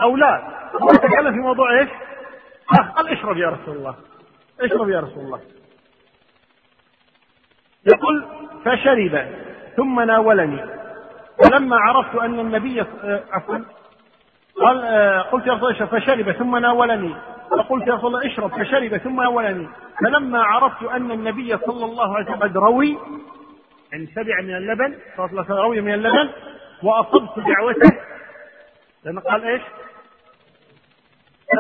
أو 0.03 0.17
لا. 0.17 0.43
هو 0.83 0.89
يتكلم 0.95 1.33
في 1.33 1.39
موضوع 1.39 1.81
إيش؟ 1.81 1.89
قال 2.97 3.09
اشرب 3.09 3.37
يا 3.37 3.49
رسول 3.49 3.77
الله 3.77 3.95
اشرب 4.61 4.89
يا 4.89 5.01
رسول 5.01 5.25
الله. 5.25 5.41
يقول 7.95 8.25
فشرب 8.65 9.27
ثم 9.77 10.01
ناولني. 10.01 10.65
فلما 11.43 11.77
عرفت 11.77 12.15
أن 12.15 12.41
النبي 12.41 12.81
آه، 12.81 13.25
عفوا 13.33 13.59
قال 14.61 14.85
آه، 14.85 15.21
قلت 15.21 15.47
يا 15.47 15.53
رسول 15.53 15.71
الله 15.71 15.87
فشرب 15.87 16.33
ثم 16.33 16.57
ناولني. 16.57 17.15
فقلت 17.59 17.87
يا 17.89 17.95
رسول 17.95 18.07
الله 18.07 18.27
اشرب 18.33 18.51
فشرب 18.51 18.97
ثم 18.97 19.21
ناولني 19.21 19.69
فلما 20.05 20.43
عرفت 20.43 20.83
أن 20.83 21.11
النبي 21.11 21.59
صلى 21.59 21.85
الله 21.85 22.17
عليه 22.17 22.25
وسلم 22.25 22.43
قد 22.43 22.57
روي 22.57 22.99
يعني 23.93 24.07
شبع 24.07 24.41
من 24.41 24.57
اللبن 24.57 24.99
صلى 25.17 25.27
الله 25.27 25.31
عليه 25.31 25.41
وسلم 25.41 25.57
روي 25.57 25.81
من 25.81 25.95
اللبن 25.95 26.31
وأصبت 26.83 27.39
دعوته. 27.39 27.99
لأنه 29.05 29.21
قال 29.21 29.45
إيش؟ 29.45 29.63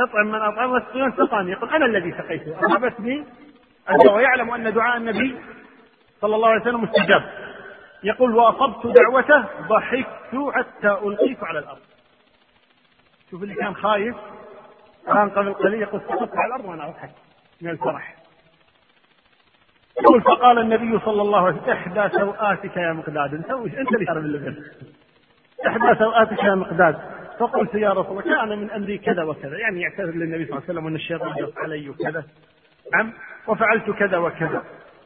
أطعم 0.09 0.27
من 0.27 0.35
أطعم 0.35 0.71
واسقيون 0.71 1.13
سقاني 1.13 1.51
يقول 1.51 1.71
أنا 1.71 1.87
الذي 1.87 2.13
سقيته. 2.13 2.67
أصابتني 2.67 3.25
ويعلم 4.11 4.51
أن 4.51 4.73
دعاء 4.73 4.97
النبي 4.97 5.37
صلى 6.21 6.37
الله 6.37 6.49
عليه 6.49 6.61
وسلم 6.61 6.83
مستجاب. 6.83 7.33
يقول 8.03 8.35
وأصبت 8.35 8.87
دعوته 8.87 9.45
ضحكت 9.69 10.53
حتى 10.53 10.89
ألقيت 10.89 11.45
على 11.45 11.59
الأرض. 11.59 11.83
شوف 13.31 13.43
اللي 13.43 13.55
كان 13.55 13.75
خايف. 13.75 14.17
كان 15.07 15.31
قبل 15.31 15.55
قليل 15.55 15.83
يقول 15.83 16.01
سقطت 16.01 16.37
على 16.37 16.47
الأرض 16.47 16.65
وأنا 16.65 16.89
أضحك 16.89 17.11
من 17.61 17.71
الفرح. 17.71 18.17
يقول 20.01 20.23
فقال 20.23 20.59
النبي 20.59 20.99
صلى 21.05 21.23
الله 21.23 21.47
عليه 21.47 21.57
وسلم 21.57 21.71
إحدى 21.71 22.19
سوآتك 22.19 22.77
يا 22.77 22.93
مقداد. 22.93 23.35
انت 23.35 23.51
انت 23.51 23.93
اللي 23.95 24.07
شرب 24.07 24.25
اللبن. 24.25 24.65
إحدى 25.67 25.99
سوآتك 25.99 26.45
يا 26.45 26.55
مقداد. 26.55 26.99
فقلت 27.39 27.75
يا 27.75 27.91
رسول 27.91 28.11
الله 28.11 28.23
كان 28.23 28.59
من 28.59 28.71
أمري 28.71 28.99
كذا 28.99 29.23
وكذا. 29.23 29.59
يعني 29.59 29.81
يعتذر 29.81 30.15
للنبي 30.15 30.45
صلى 30.45 30.53
الله 30.53 30.63
عليه 30.69 30.73
وسلم 30.73 30.87
أن 30.87 30.95
الشيطان 30.95 31.35
جرت 31.35 31.59
علي 31.59 31.89
وكذا. 31.89 32.25
نعم. 32.93 33.13
وفعلت 33.47 33.91
كذا 33.91 34.19
وكذا. 34.19 34.63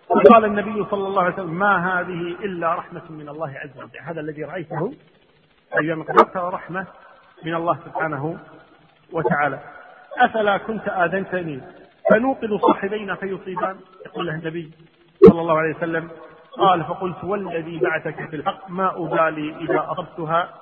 وقال 0.08 0.44
النبي 0.44 0.84
صلى 0.90 1.06
الله 1.06 1.22
عليه 1.22 1.34
وسلم 1.34 1.58
ما 1.58 2.00
هذه 2.00 2.20
إلا 2.44 2.74
رحمة 2.74 3.02
من 3.10 3.28
الله 3.28 3.54
عز 3.58 3.78
وجل. 3.78 4.00
هذا 4.02 4.20
الذي 4.20 4.44
رأيته 4.44 4.94
أيام 5.80 6.02
قدرت 6.02 6.36
رحمة 6.36 6.86
من 7.44 7.54
الله 7.54 7.78
سبحانه 7.84 8.38
وتعالى. 9.12 9.75
أفلا 10.16 10.56
كنت 10.56 10.88
آذنتني؟ 10.88 11.60
فنوقظ 12.10 12.60
صاحبينا 12.60 13.14
فيصيبان. 13.14 13.76
يقول 14.06 14.26
له 14.26 14.34
النبي 14.34 14.70
صلى 15.28 15.40
الله 15.40 15.58
عليه 15.58 15.76
وسلم 15.76 16.10
قال 16.58 16.84
فقلت 16.84 17.24
والذي 17.24 17.78
بعثك 17.78 18.30
في 18.30 18.36
الحق 18.36 18.70
ما 18.70 18.96
أبالي 18.96 19.56
إذا 19.60 19.86
أصبتها 19.88 20.54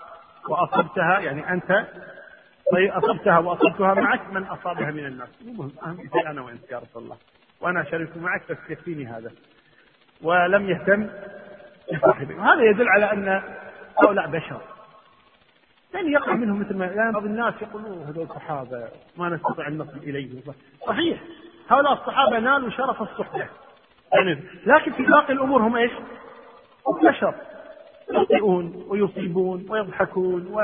وأصبتها 0.48 1.18
يعني 1.18 1.52
أنت 1.52 1.86
طيب 2.72 2.90
أصبتها 2.90 3.38
وأصبتها 3.38 3.94
معك 3.94 4.32
من 4.32 4.44
أصابها 4.44 4.90
من 4.90 5.06
الناس. 5.06 5.28
المهم 5.42 5.72
أهم 5.86 5.96
شيء 5.96 6.30
أنا 6.30 6.42
وأنت 6.42 6.70
يا 6.70 6.78
رسول 6.78 7.02
الله. 7.02 7.16
وأنا 7.60 7.84
شريك 7.84 8.16
معك 8.16 8.42
بس 8.50 8.56
يكفيني 8.70 9.06
هذا. 9.06 9.30
ولم 10.22 10.70
يهتم 10.70 11.10
بصاحبه 11.92 12.34
وهذا 12.34 12.62
يدل 12.62 12.88
على 12.88 13.12
أن 13.12 13.42
هؤلاء 14.02 14.26
بشر. 14.26 14.60
يعني 15.94 16.12
يقع 16.12 16.34
منهم 16.34 16.60
مثل 16.60 16.76
ما 16.76 16.86
يعني 16.86 17.12
بعض 17.12 17.24
الناس 17.24 17.54
يقولون 17.62 18.02
هذول 18.02 18.24
الصحابة 18.24 18.88
ما 19.16 19.28
نستطيع 19.28 19.68
أن 19.68 19.78
نصل 19.78 19.98
إليهم. 19.98 20.42
صحيح. 20.86 21.20
هؤلاء 21.68 21.92
الصحابة 21.92 22.38
نالوا 22.38 22.70
شرف 22.70 23.02
الصحبة. 23.02 23.48
يعني 24.12 24.42
لكن 24.66 24.92
في 24.92 25.02
باقي 25.02 25.32
الأمور 25.32 25.62
هم 25.62 25.76
إيش؟ 25.76 25.92
بشر 27.02 27.34
يخطئون 28.10 28.84
ويصيبون 28.88 29.66
ويضحكون 29.68 30.54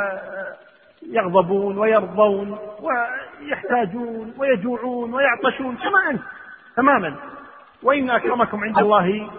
ويغضبون 1.02 1.78
ويرضون 1.78 2.58
ويحتاجون 2.80 4.34
ويجوعون 4.38 5.14
ويعطشون 5.14 5.76
كما 5.76 6.10
أنت 6.10 6.22
تماما. 6.76 7.16
وإن 7.82 8.10
أكرمكم 8.10 8.64
عند 8.64 8.78
الله 8.78 9.30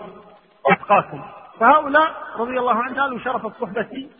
أتقاكم. 0.66 1.22
فهؤلاء 1.60 2.12
رضي 2.38 2.60
الله 2.60 2.74
عنهم 2.74 2.96
نالوا 2.96 3.20
شرف 3.20 3.46
الصحبة 3.46 4.12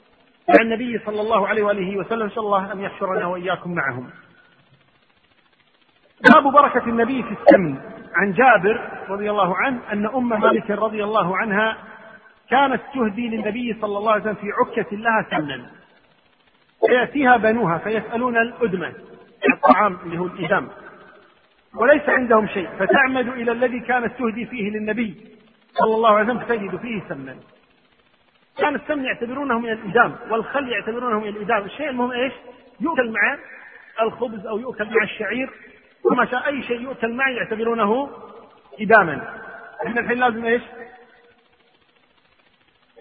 مع 0.50 0.56
النبي 0.62 1.00
صلى 1.06 1.22
الله 1.22 1.48
عليه 1.48 1.64
وآله 1.64 1.98
وسلم 1.98 2.26
نسأل 2.26 2.40
الله 2.40 2.72
أن 2.74 2.80
يحشرنا 2.80 3.26
وإياكم 3.26 3.76
معهم. 3.76 4.10
باب 6.34 6.54
بركة 6.54 6.90
النبي 6.90 7.24
في 7.24 7.32
السمن. 7.32 7.78
عن 8.16 8.34
جابر 8.34 9.06
رضي 9.10 9.32
الله 9.32 9.58
عنه 9.58 9.80
أن 9.92 10.06
أم 10.06 10.30
مالك 10.30 10.72
رضي 10.72 11.04
الله 11.04 11.38
عنها 11.38 11.78
كانت 12.50 12.82
تهدي 12.94 13.28
للنبي 13.28 13.78
صلى 13.82 13.98
الله 13.98 14.12
عليه 14.12 14.22
وسلم 14.22 14.36
في 14.36 14.48
عكة 14.52 14.98
لها 14.98 15.26
سمنا. 15.30 15.70
فيأتيها 16.88 17.38
بنوها 17.38 17.78
فيسألون 17.78 18.38
الأدمة 18.38 18.94
الطعام 19.54 19.98
اللي 20.04 20.18
هو 20.18 20.26
الإدام. 20.26 20.68
وليس 21.76 22.10
عندهم 22.10 22.48
شيء 22.48 22.70
فتعمد 22.80 23.28
إلى 23.28 23.52
الذي 23.52 23.80
كانت 23.80 24.18
تهدي 24.18 24.46
فيه 24.46 24.70
للنبي 24.70 25.16
صلى 25.74 25.96
الله 25.96 26.10
عليه 26.10 26.26
وسلم 26.26 26.40
فتجد 26.40 26.76
فيه 26.76 27.02
سمنا. 27.10 27.36
كان 28.62 28.76
السمن 28.76 29.06
يعتبرونه 29.06 29.60
من 29.60 29.70
الإدام 29.70 30.16
والخل 30.30 30.70
يعتبرونه 30.70 31.20
من 31.20 31.28
الإدام. 31.28 31.64
الشيء 31.64 31.90
المهم 31.90 32.12
إيش؟ 32.12 32.34
يؤكل 32.80 33.12
مع 33.12 33.38
الخبز 34.02 34.46
أو 34.46 34.60
يؤكل 34.60 34.86
مع 34.86 35.04
الشعير. 35.04 35.50
وما 36.06 36.26
شاء 36.26 36.48
أي 36.48 36.64
شيء 36.64 36.82
يؤكل 36.82 37.14
معه 37.14 37.30
يعتبرونه 37.30 38.10
إداما. 38.82 39.40
إحنا 39.86 40.02
الحين 40.02 40.20
لازم 40.20 40.46
إيش؟ 40.46 40.62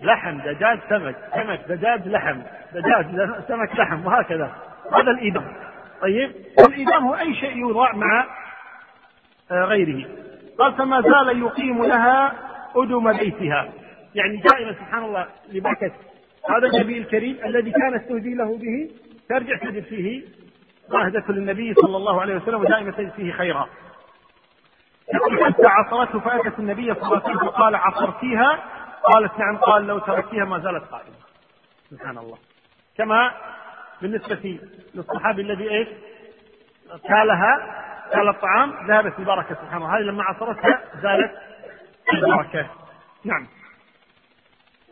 لحم 0.03 0.39
دجاج 0.39 0.79
سمك 0.89 1.17
سمك 1.35 1.61
دجاج 1.69 2.09
لحم 2.09 2.43
دجاج 2.73 3.07
سمك 3.49 3.77
لحم 3.79 4.07
وهكذا. 4.07 4.55
هذا 4.93 5.11
الإدام. 5.11 5.55
طيب؟ 6.03 6.33
والإدام 6.59 7.07
هو 7.07 7.15
أي 7.15 7.35
شيء 7.35 7.57
يوضع 7.57 7.93
مع 7.93 8.27
غيره. 9.51 10.09
قال 10.59 10.75
فما 10.75 11.01
زال 11.01 11.39
يقيم 11.43 11.85
لها 11.85 12.33
أدم 12.77 13.13
بيتها. 13.13 13.69
يعني 14.15 14.37
دائما 14.37 14.73
سبحان 14.73 15.05
الله 15.05 15.27
لبركة 15.49 15.93
هذا 16.49 16.67
النبي 16.67 16.99
الكريم 16.99 17.39
الذي 17.45 17.71
كانت 17.71 18.09
تهدي 18.09 18.35
له 18.35 18.59
به 18.59 18.91
ترجع 19.29 19.57
تجد 19.57 19.85
فيه 19.85 20.23
ماهدة 20.89 21.25
للنبي 21.29 21.75
صلى 21.75 21.97
الله 21.97 22.21
عليه 22.21 22.35
وسلم 22.35 22.61
ودائما 22.61 22.91
تجد 22.91 23.13
فيه 23.13 23.33
خيرا. 23.33 23.69
يقول 25.15 25.45
حتى 25.45 25.67
عصرته 25.67 26.21
فأتت 26.21 26.59
النبي 26.59 26.95
صلى 26.95 27.03
الله 27.03 27.23
عليه 27.25 27.37
وسلم 27.37 27.51
فقال 27.51 27.75
عصرتيها؟ 27.75 28.59
قالت 29.03 29.39
نعم 29.39 29.57
قال 29.57 29.87
لو 29.87 29.99
تركتيها 29.99 30.45
ما 30.45 30.59
زالت 30.59 30.85
قائمة. 30.85 31.17
سبحان 31.91 32.19
الله. 32.19 32.39
كما 32.99 33.33
بالنسبة 34.03 34.59
للصحابي 34.95 35.43
الذي 35.43 35.71
إيش؟ 35.71 35.89
كالها 37.09 37.77
كال 38.13 38.29
الطعام 38.29 38.75
ذهبت 38.89 39.19
البركة 39.19 39.55
سبحان 39.55 39.83
الله. 39.83 39.97
هذه 39.97 40.03
لما 40.03 40.23
عصرتها 40.23 40.81
زالت 41.03 41.33
البركة 42.15 42.67
نعم. 43.25 43.47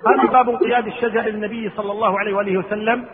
هذا 0.06 0.32
باب 0.32 0.48
انقياد 0.48 0.86
الشجر 0.86 1.20
للنبي 1.20 1.70
صلى 1.76 1.92
الله 1.92 2.18
عليه 2.18 2.34
وآله 2.34 2.58
وسلم. 2.58 3.08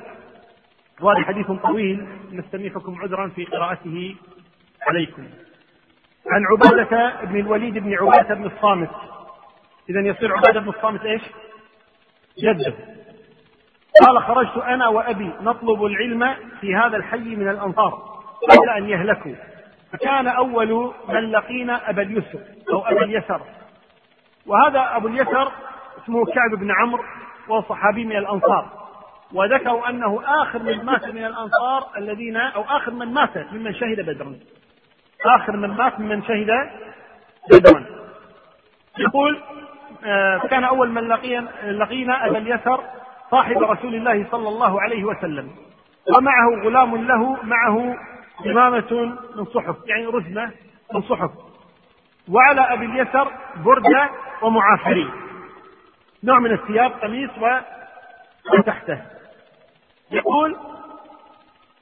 وهذا 1.01 1.25
حديث 1.25 1.47
طويل 1.47 2.07
نستميحكم 2.33 3.01
عذرا 3.03 3.29
في 3.29 3.45
قراءته 3.45 4.17
عليكم. 4.83 5.23
عن 6.31 6.43
عبادة 6.45 7.25
بن 7.25 7.41
الوليد 7.41 7.79
بن 7.79 7.95
عبادة 7.95 8.35
بن 8.35 8.47
الصامت. 8.47 8.91
إذا 9.91 10.01
يصير 10.01 10.37
عبادة 10.37 10.61
بن 10.61 10.69
الصامت 10.69 11.05
إيش؟ 11.05 11.23
جده. 12.39 12.75
قال 14.07 14.23
خرجت 14.23 14.57
أنا 14.57 14.89
وأبي 14.89 15.31
نطلب 15.43 15.85
العلم 15.85 16.35
في 16.61 16.75
هذا 16.75 16.97
الحي 16.97 17.37
من 17.37 17.49
الأنصار 17.49 18.23
قبل 18.51 18.71
أن 18.71 18.89
يهلكوا. 18.89 19.35
فكان 19.93 20.27
أول 20.27 20.93
من 21.09 21.31
لقينا 21.31 21.91
أبا 21.91 22.03
اليسر 22.03 22.41
أو 22.73 22.87
أبا 22.87 23.05
اليسر. 23.05 23.41
وهذا 24.47 24.97
أبو 24.97 25.09
اليسر 25.09 25.53
اسمه 26.05 26.25
كعب 26.25 26.61
بن 26.61 26.71
عمرو 26.71 27.05
وهو 27.49 27.63
صحابي 27.63 28.05
من 28.05 28.17
الأنصار. 28.17 28.69
وذكروا 29.33 29.89
أنه 29.89 30.21
آخر 30.43 30.63
من 30.63 30.85
مات 30.85 31.05
من 31.05 31.25
الأنصار 31.25 31.87
الذين 31.97 32.37
أو 32.37 32.63
آخر 32.63 32.91
من 32.91 33.15
مات 33.15 33.53
ممن 33.53 33.75
شهد 33.75 34.01
بدرا. 34.01 34.37
آخر 35.27 35.57
من 35.57 35.71
مات 35.71 36.01
ممن 36.01 36.23
شهد 36.23 36.51
بدرا. 37.53 37.85
يقول 38.99 39.43
آه 40.05 40.39
كان 40.39 40.65
أول 40.65 40.91
من 40.91 41.09
لقينا, 41.09 41.49
لقينا 41.65 42.27
أبا 42.27 42.39
اليسر 42.39 42.81
صاحب 43.31 43.63
رسول 43.63 43.95
الله 43.95 44.27
صلى 44.31 44.49
الله 44.49 44.83
عليه 44.83 45.05
وسلم. 45.05 45.51
ومعه 46.17 46.65
غلام 46.65 46.97
له 46.97 47.43
معه 47.43 47.97
إمامة 48.47 49.17
من 49.37 49.45
صحف 49.45 49.77
يعني 49.87 50.07
رزمة 50.07 50.51
من 50.95 51.03
صحف. 51.03 51.31
وعلى 52.29 52.61
أبي 52.61 52.87
اليسر 52.87 53.33
بردة 53.57 54.11
ومعافرين. 54.43 55.11
نوع 56.25 56.39
من 56.39 56.53
الثياب 56.53 56.93
قميص 56.93 57.31
وتحته. 58.59 59.03
يقول 60.11 60.57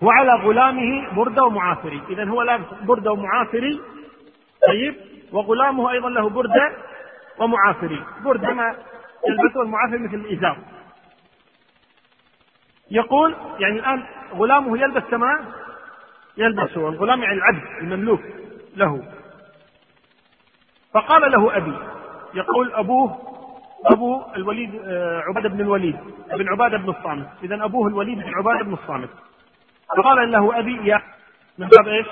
وعلى 0.03 0.33
غلامه 0.33 1.15
بردة 1.15 1.45
ومعافري. 1.45 2.03
إذا 2.09 2.25
هو 2.25 2.43
لابس 2.43 2.67
بردة 2.83 3.13
ومعافري. 3.13 3.81
طيب 4.69 4.95
وغلامه 5.33 5.91
أيضا 5.91 6.11
له 6.11 6.29
بردة 6.29 6.73
ومعافري. 7.39 8.05
بردة 8.25 8.53
ما 8.53 8.77
يلبسه 9.29 9.63
المعافر 9.63 9.99
مثل 9.99 10.15
الإزار. 10.15 10.59
يقول 12.91 13.37
يعني 13.59 13.79
الآن 13.79 14.03
غلامه 14.35 14.79
يلبس 14.79 15.03
كما 15.03 15.45
يلبسه 16.37 16.89
الغلام 16.89 17.23
يعني 17.23 17.35
العبد 17.35 17.63
المملوك 17.81 18.21
له. 18.77 19.13
فقال 20.95 21.33
له 21.33 21.57
أبي 21.57 21.77
يقول 22.35 22.73
أبوه 22.73 23.32
أبو 23.87 24.23
الوليد 24.37 24.75
آه، 24.85 25.23
عبادة 25.29 25.49
بن 25.49 25.61
الوليد 25.61 25.97
بن 26.33 26.49
عبادة 26.49 26.79
بن 26.79 26.91
الصامت. 26.91 27.29
إذا 27.43 27.65
أبوه 27.65 27.89
الوليد 27.89 28.19
بن 28.19 28.35
عبادة 28.35 28.65
بن 28.65 28.73
الصامت. 28.73 29.09
فقال 29.89 30.33
له 30.33 30.59
أبي 30.59 30.89
يا 30.89 31.03
من 31.59 31.69
باب 31.69 31.89
إيش؟ 31.89 32.07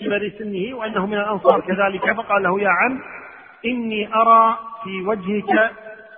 كبر 0.00 0.32
سنه 0.38 0.76
وأنه 0.76 1.06
من 1.06 1.14
الأنصار. 1.14 1.60
كذلك 1.60 2.12
فقال 2.12 2.42
له 2.42 2.60
يا 2.60 2.68
عم 2.68 3.00
إني 3.64 4.14
أرى 4.14 4.58
في 4.84 5.02
وجهك 5.02 5.72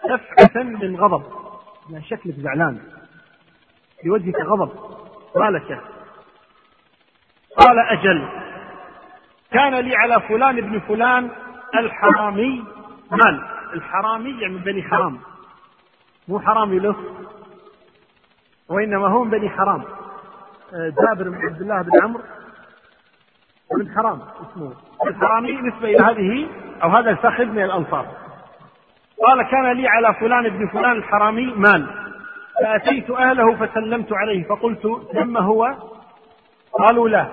دفعة 0.05 0.63
من 0.63 0.97
غضب. 0.97 1.23
لا 1.91 2.01
شكلك 2.01 2.35
زعلان. 2.35 2.79
في 4.03 4.11
وجهك 4.11 4.37
غضب. 4.37 4.73
ما 5.37 5.51
لك؟ 5.51 5.81
قال 7.57 7.79
أجل. 7.79 8.29
كان 9.51 9.75
لي 9.75 9.97
على 9.97 10.21
فلان 10.21 10.59
ابن 10.59 10.81
فلان 10.81 11.31
الحرامي 11.75 12.65
مال. 13.11 13.58
الحرامي 13.75 14.31
يعني 14.31 14.55
من 14.55 14.61
بني 14.61 14.83
حرام. 14.83 15.21
مو 16.29 16.41
حرامي 16.41 16.79
له 16.79 16.97
وإنما 18.69 19.09
هو 19.09 19.25
من 19.25 19.31
بني 19.31 19.51
حرام. 19.51 19.85
آه، 20.75 20.93
جابر 21.03 21.29
بن 21.29 21.47
عبد 21.47 21.61
الله 21.61 21.83
بن 21.83 21.91
عمرو 22.03 22.23
بن 23.79 23.95
حرام 23.97 24.21
اسمه. 24.21 24.73
الحرامي 25.07 25.53
نسبة 25.53 25.89
إلى 25.89 26.05
هذه 26.05 26.49
أو 26.83 26.89
هذا 26.89 27.11
الفخذ 27.11 27.45
من 27.45 27.63
الأنصار. 27.63 28.07
قال 29.27 29.51
كان 29.51 29.73
لي 29.73 29.89
على 29.89 30.15
فلان 30.15 30.47
ابن 30.47 30.69
فلان 30.69 30.93
الحرامي 30.93 31.55
مال. 31.57 32.09
فأتيت 32.61 33.11
أهله 33.11 33.57
فسلمت 33.57 34.13
عليه 34.13 34.45
فقلت 34.45 34.83
ثم 35.13 35.37
هو؟ 35.37 35.75
قالوا 36.73 37.09
لا. 37.09 37.27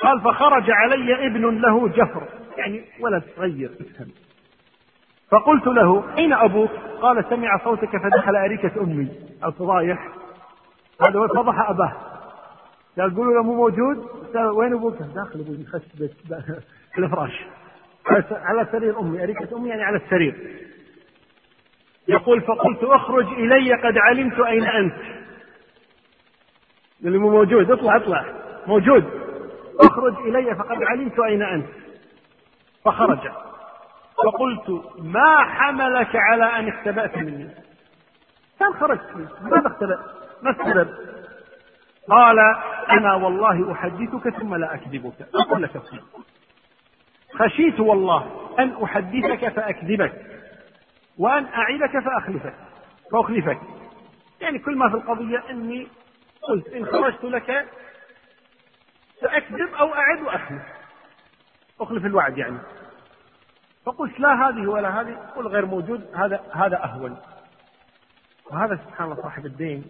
قال 0.00 0.20
فخرج 0.20 0.70
علي 0.70 1.26
ابن 1.26 1.60
له 1.60 1.88
جفر. 1.88 2.28
يعني 2.56 2.84
ولد 3.00 3.22
صغير. 3.36 3.70
افهم 3.80 4.23
فقلت 5.34 5.66
له 5.66 6.16
أين 6.18 6.32
أبوك؟ 6.32 6.70
قال 7.02 7.24
سمع 7.30 7.58
صوتك 7.64 7.96
فدخل 8.02 8.36
أريكة 8.36 8.80
أمي 8.80 9.08
الفضايح. 9.44 10.08
هذا 11.06 11.26
فضح 11.26 11.70
أباه. 11.70 11.92
قال 12.98 13.16
قولوا 13.16 13.34
له 13.34 13.42
مو 13.42 13.54
موجود؟ 13.54 14.08
وين 14.36 14.72
أبوك؟ 14.72 14.94
داخل 14.98 15.40
أبوي 15.40 15.66
خش 15.66 15.82
في 16.94 16.98
الفراش. 16.98 17.44
على 18.32 18.68
سرير 18.72 19.00
أمي 19.00 19.22
أريكة 19.22 19.56
أمي 19.56 19.68
يعني 19.68 19.82
على 19.82 19.96
السرير. 19.96 20.60
يقول 22.08 22.40
فقلت 22.40 22.82
اخرج 22.82 23.26
إلي 23.26 23.74
قد 23.74 23.98
علمت 23.98 24.40
أين 24.40 24.64
أنت. 24.64 24.94
اللي 27.04 27.18
مو 27.18 27.30
موجود 27.30 27.70
اطلع 27.70 27.96
اطلع. 27.96 28.24
موجود. 28.66 29.04
اخرج 29.80 30.14
إلي 30.16 30.54
فقد 30.54 30.82
علمت 30.82 31.20
أين 31.20 31.42
أنت. 31.42 31.66
فخرج. 32.84 33.30
فقلت 34.16 34.84
ما 34.98 35.44
حملك 35.44 36.16
على 36.16 36.44
أن 36.44 36.68
اختبأت 36.68 37.16
مني؟ 37.16 37.54
كان 38.60 38.74
خرجت. 38.74 39.16
ماذا 39.40 39.66
اختبأت؟ 39.66 39.98
ما 40.42 40.50
السبب 40.50 40.94
قال 42.10 42.38
أنا 42.90 43.14
والله 43.14 43.72
أحدثك 43.72 44.28
ثم 44.28 44.54
لا 44.54 44.74
أكذبك. 44.74 45.14
أقول 45.34 45.62
لك 45.62 45.76
الصدق 45.76 46.04
خشيت 47.34 47.80
والله 47.80 48.50
أن 48.58 48.82
أحدثك 48.82 49.48
فأكذبك 49.48 50.12
وأن 51.18 51.44
أعدك 51.46 52.04
فأخلفك 52.04 52.54
فأخلفك. 53.12 53.58
يعني 54.40 54.58
كل 54.58 54.76
ما 54.76 54.88
في 54.90 54.96
القضية 54.96 55.42
أني 55.50 55.88
قلت 56.42 56.68
إن 56.68 56.86
خرجت 56.86 57.24
لك 57.24 57.66
سأكذب 59.20 59.74
أو 59.80 59.94
أعد 59.94 60.22
وأخلف. 60.22 60.62
أخلف 61.80 62.06
الوعد 62.06 62.38
يعني. 62.38 62.58
فقلت 63.86 64.20
لا 64.20 64.48
هذه 64.48 64.66
ولا 64.66 65.00
هذه 65.00 65.16
قل 65.36 65.46
غير 65.46 65.66
موجود 65.66 66.06
هذا 66.14 66.40
هذا 66.52 66.84
أهون. 66.84 67.16
وهذا 68.50 68.80
سبحان 68.86 69.10
الله 69.10 69.22
صاحب 69.22 69.46
الدين 69.46 69.84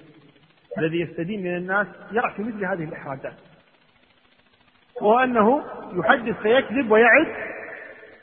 الذي 0.78 1.00
يستدين 1.00 1.42
من 1.42 1.56
الناس 1.56 1.86
يرى 2.12 2.30
في 2.36 2.42
مثل 2.42 2.64
هذه 2.64 2.84
الإحراجات. 2.84 3.34
وهو 5.00 5.18
أنه 5.18 5.64
يحدث 5.92 6.36
فيكذب 6.42 6.90
ويعد 6.90 7.36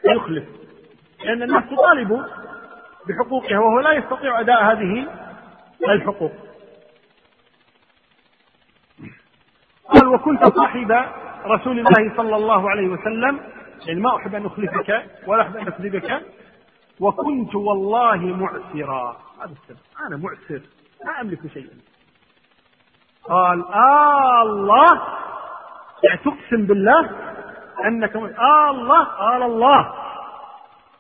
ويخلف. 0.08 0.44
لأن 1.26 1.44
الناس 1.44 1.64
تطالب 1.70 2.26
بحقوقها 3.08 3.60
وهو 3.60 3.80
لا 3.80 3.92
يستطيع 3.92 4.40
أداء 4.40 4.64
هذه 4.64 5.08
الحقوق. 5.90 6.32
قال 9.90 10.08
وكنت 10.08 10.46
صاحب 10.46 10.92
رسول 11.46 11.80
الله 11.80 12.18
صلى 12.18 12.36
الله 12.36 12.70
عليه 12.70 12.88
وسلم 12.88 13.40
يعني 13.86 14.00
ما 14.00 14.16
أحب 14.16 14.36
أن 14.36 14.46
أخلفك 14.46 15.06
ولا 15.28 15.42
أحب 15.42 15.58
أن 15.58 15.68
أكذبك. 15.68 16.22
وكنت 17.00 17.56
والله 17.56 18.16
معسرا. 18.16 19.18
هذا 19.40 19.52
السبب. 19.64 19.78
أنا 20.08 20.18
معسر. 20.18 20.62
لا 21.06 21.22
أملك 21.22 21.48
شيئا. 21.54 21.78
قال 23.24 23.66
آه 23.66 24.42
الله. 24.42 25.02
يعني 26.04 26.18
تقسم 26.26 26.66
بالله 26.66 27.10
أنك 27.86 28.16
آه 28.16 28.70
الله. 28.70 29.04
قال 29.04 29.44
الله. 29.44 29.94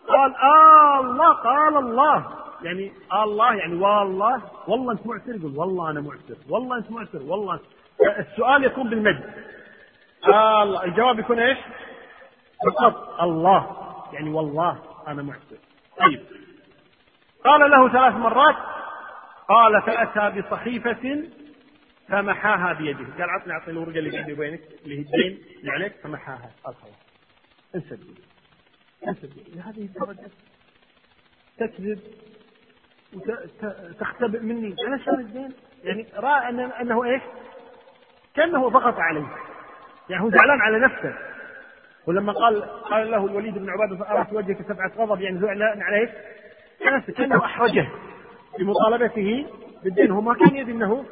قال 0.07 0.35
آه 0.35 0.99
الله. 0.99 1.33
قال 1.33 1.77
الله. 1.77 2.25
يعني 2.61 2.91
آه 3.11 3.23
الله. 3.23 3.53
يعني 3.53 3.75
والله. 3.75 4.41
والله 4.67 4.91
أنت 4.91 5.07
معسر؟ 5.07 5.35
يقول 5.35 5.57
والله 5.57 5.89
أنا 5.89 6.01
معسر. 6.01 6.35
والله 6.49 6.77
أنت 6.77 6.91
معسر. 6.91 7.21
والله 7.23 7.59
السؤال 8.19 8.63
يكون 8.63 8.89
بالمجد 8.89 9.33
آه 10.33 10.63
الله. 10.63 10.83
الجواب 10.83 11.19
يكون 11.19 11.39
إيش؟ 11.39 11.57
فقط 12.65 13.21
الله 13.21 13.77
يعني 14.13 14.29
والله 14.29 14.83
أنا 15.07 15.21
معسر 15.21 15.57
طيب. 15.97 16.25
قال 17.45 17.71
له 17.71 17.89
ثلاث 17.89 18.13
مرات 18.13 18.55
قال 19.47 19.81
فأتى 19.81 20.41
بصحيفة 20.41 21.23
فمحاها 22.07 22.73
بيده. 22.73 23.05
قال 23.19 23.29
عطني 23.29 23.53
أعطني 23.53 23.73
الورقة 23.73 23.99
اللي 23.99 24.09
بيني 24.09 24.33
وبينك 24.33 24.61
اللي 24.83 24.97
هي 24.97 25.01
الدين 25.01 25.43
اللي 25.59 25.71
عليك 25.71 25.93
فمحاها. 26.03 26.51
قال 26.63 26.75
خلاص 26.75 26.95
انسى 27.75 27.93
الدين 27.93 28.15
انسى 29.07 29.23
الدين 29.23 29.61
هذه 29.61 29.81
الدرجه 29.81 30.31
تكذب 31.57 31.99
وتختبئ 33.13 34.39
مني. 34.39 34.75
أنا 34.87 34.97
شان 35.05 35.19
الدين؟ 35.19 35.53
يعني 35.83 36.07
رأى 36.15 36.49
أنه 36.81 37.03
إيش؟ 37.03 37.21
كأنه 38.35 38.69
ضغط 38.69 38.95
عليه 38.97 39.27
يعني 40.09 40.23
هو 40.23 40.29
زعلان 40.29 40.61
على 40.61 40.79
نفسه. 40.79 41.30
ولما 42.07 42.33
قال 42.33 42.61
قال 42.63 43.11
له 43.11 43.25
الوليد 43.25 43.57
بن 43.57 43.69
عبادة 43.69 43.95
فأرت 43.95 44.33
وجهك 44.33 44.57
سبعة 44.67 44.91
غضب 44.97 45.21
يعني 45.21 45.39
زعلان 45.39 45.81
عليه 45.81 46.13
نفسه 46.85 47.13
كأنه 47.13 47.45
أحرجه. 47.45 47.87
بمطالبته 48.59 49.45
بالدين. 49.83 50.11
هو 50.11 50.21
ما 50.21 50.33
كان 50.33 50.55
يدري 50.55 50.71
إنه 50.71 51.05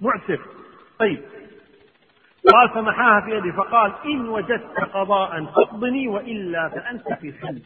معسر. 0.00 0.40
طيب. 0.98 1.20
قال 2.52 2.68
فمحاها 2.70 3.20
في 3.20 3.30
يدي 3.30 3.52
فقال 3.52 3.92
إن 4.04 4.28
وجدت 4.28 4.80
قضاء 4.80 5.44
فاقضني 5.44 6.08
وإلا 6.08 6.68
فأنت 6.68 7.12
في 7.12 7.32
حل 7.32 7.62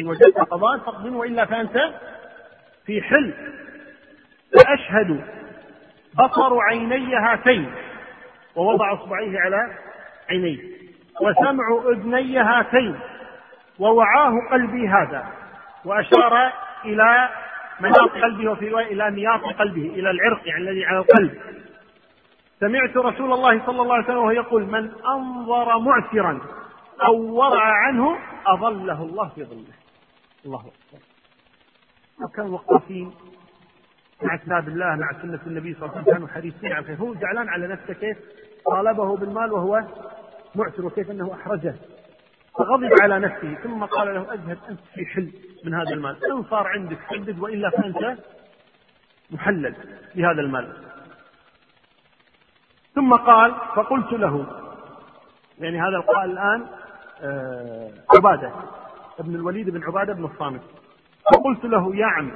إن 0.00 0.06
وجدت 0.06 0.38
قضاء 0.38 0.78
فاقضني 0.78 1.16
وإلا 1.16 1.44
فأنت 1.44 1.78
في 2.86 3.02
حل 3.02 3.34
فأشهد 4.54 5.24
بصر 6.14 6.58
عيني 6.60 7.16
هاتين 7.16 7.74
ووضع 8.56 8.92
اصبعيه 8.92 9.40
على 9.40 9.78
عينيه 10.30 10.58
وسمع 11.20 11.64
أذني 11.88 12.38
هاتين. 12.38 12.98
ووعاه 13.78 14.32
قلبي 14.50 14.88
هذا. 14.88 15.32
وأشار 15.84 16.52
إلى 16.84 17.28
مناط 17.80 18.10
قلبه 18.10 18.50
وفي 18.50 18.68
رواية 18.68 18.92
إلى 18.92 19.10
نياط 19.10 19.40
قلبه 19.40 19.86
إلى 19.86 20.10
العرق 20.10 20.48
يعني 20.48 20.62
الذي 20.62 20.84
على 20.84 20.98
القلب. 20.98 21.40
سمعت 22.60 22.96
رسول 22.96 23.32
الله 23.32 23.66
صلى 23.66 23.82
الله 23.82 23.94
عليه 23.94 24.04
وسلم 24.04 24.18
وهو 24.18 24.30
يقول 24.30 24.62
من 24.62 24.90
أنظر 25.06 25.78
معسرا 25.78 26.40
أو 27.02 27.34
ورع 27.34 27.64
عنه 27.86 28.18
أظله 28.46 29.02
الله 29.02 29.28
في 29.28 29.44
ظله. 29.44 29.74
الله 30.46 30.60
أكبر. 30.60 31.04
وكانوا 32.24 32.50
وقافين 32.50 33.12
مع 34.22 34.36
كتاب 34.36 34.68
الله 34.68 34.96
مع 34.96 35.22
سنة 35.22 35.40
النبي 35.46 35.74
صلى 35.74 35.82
الله 35.82 35.92
عليه 35.92 36.02
وسلم 36.02 36.14
كانوا 36.14 36.28
حريصين 36.28 36.72
على 36.72 36.78
الخير. 36.78 36.96
هو 36.96 37.14
زعلان 37.14 37.48
على 37.48 37.66
نفسه 37.68 37.94
كيف؟ 37.94 38.16
طالبه 38.66 39.16
بالمال 39.16 39.52
وهو 39.52 39.84
معسر 40.54 40.86
وكيف 40.86 41.10
أنه 41.10 41.34
أحرجه 41.34 41.74
فغضب 42.58 42.90
على 43.02 43.18
نفسه 43.18 43.54
ثم 43.54 43.84
قال 43.84 44.14
له 44.14 44.32
أذهب 44.32 44.58
أنت 44.68 44.80
في 44.94 45.06
حل 45.06 45.32
من 45.64 45.74
هذا 45.74 45.90
المال. 45.90 46.16
إن 46.32 46.44
صار 46.44 46.66
عندك 46.66 46.98
حدد 47.00 47.38
وإلا 47.38 47.70
فأنت 47.70 48.18
محلل 49.30 49.74
بهذا 50.14 50.40
المال. 50.40 50.72
ثم 52.94 53.14
قال 53.14 53.54
فقلت 53.76 54.12
له 54.12 54.46
يعني 55.58 55.80
هذا 55.80 55.96
القائل 55.96 56.30
الآن 56.30 56.66
آه، 57.22 57.90
عبادة 58.16 58.52
ابن 59.18 59.34
الوليد 59.34 59.70
بن 59.70 59.84
عبادة 59.84 60.12
بن 60.12 60.24
الصامت. 60.24 60.60
فقلت 61.32 61.64
له 61.64 61.96
يا 61.96 62.06
عم 62.06 62.30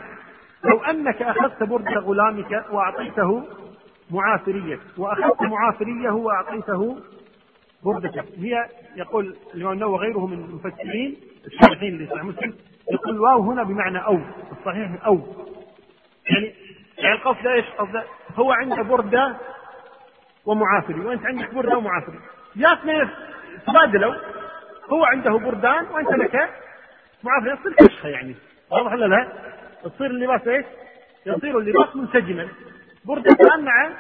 لو 0.65 0.79
أنك 0.85 1.23
أخذت 1.23 1.63
برد 1.63 1.99
غلامك 1.99 2.65
وأعطيته 2.71 3.45
معافريه 4.10 4.78
واخذت 4.98 5.43
معافريه 5.43 6.10
واعطيته 6.10 6.97
بردة 7.85 8.24
هي 8.39 8.66
يقول 8.97 9.36
الإمام 9.55 9.72
النووي 9.72 9.93
وغيره 9.94 10.26
من 10.26 10.44
المفسرين 10.44 11.16
الشارحين 11.47 11.98
لصحيح 11.98 12.24
مسلم 12.24 12.55
يقول 12.93 13.20
واو 13.20 13.51
هنا 13.51 13.62
بمعنى 13.62 13.98
أو 13.98 14.18
الصحيح 14.52 15.06
أو 15.06 15.20
يعني 16.30 16.55
يعني 16.98 17.14
القصد 17.14 17.47
إيش؟ 17.47 17.64
قصد 17.78 18.02
هو 18.35 18.52
عنده 18.52 18.82
بردة 18.82 19.36
ومعافري 20.47 21.01
وأنت 21.01 21.26
عندك 21.26 21.55
بردة 21.55 21.76
ومعافري 21.78 22.18
يا 22.56 22.72
اثنين 22.72 23.09
تبادلوا 23.66 24.14
هو 24.93 25.05
عنده 25.05 25.30
بردان 25.39 25.86
وأنت 25.86 26.10
لك 26.10 26.51
معافري 27.24 27.51
يصير 27.52 27.72
كشخة 27.89 28.09
يعني 28.09 28.35
واضح 28.70 28.93
ولا 28.93 29.06
لا؟ 29.06 29.28
تصير 29.85 30.06
اللباس 30.06 30.48
إيش؟ 30.48 30.64
يصير 31.26 31.59
اللباس 31.59 31.97
منسجما 31.97 32.48
بردة 33.09 33.36
مع 33.62 33.90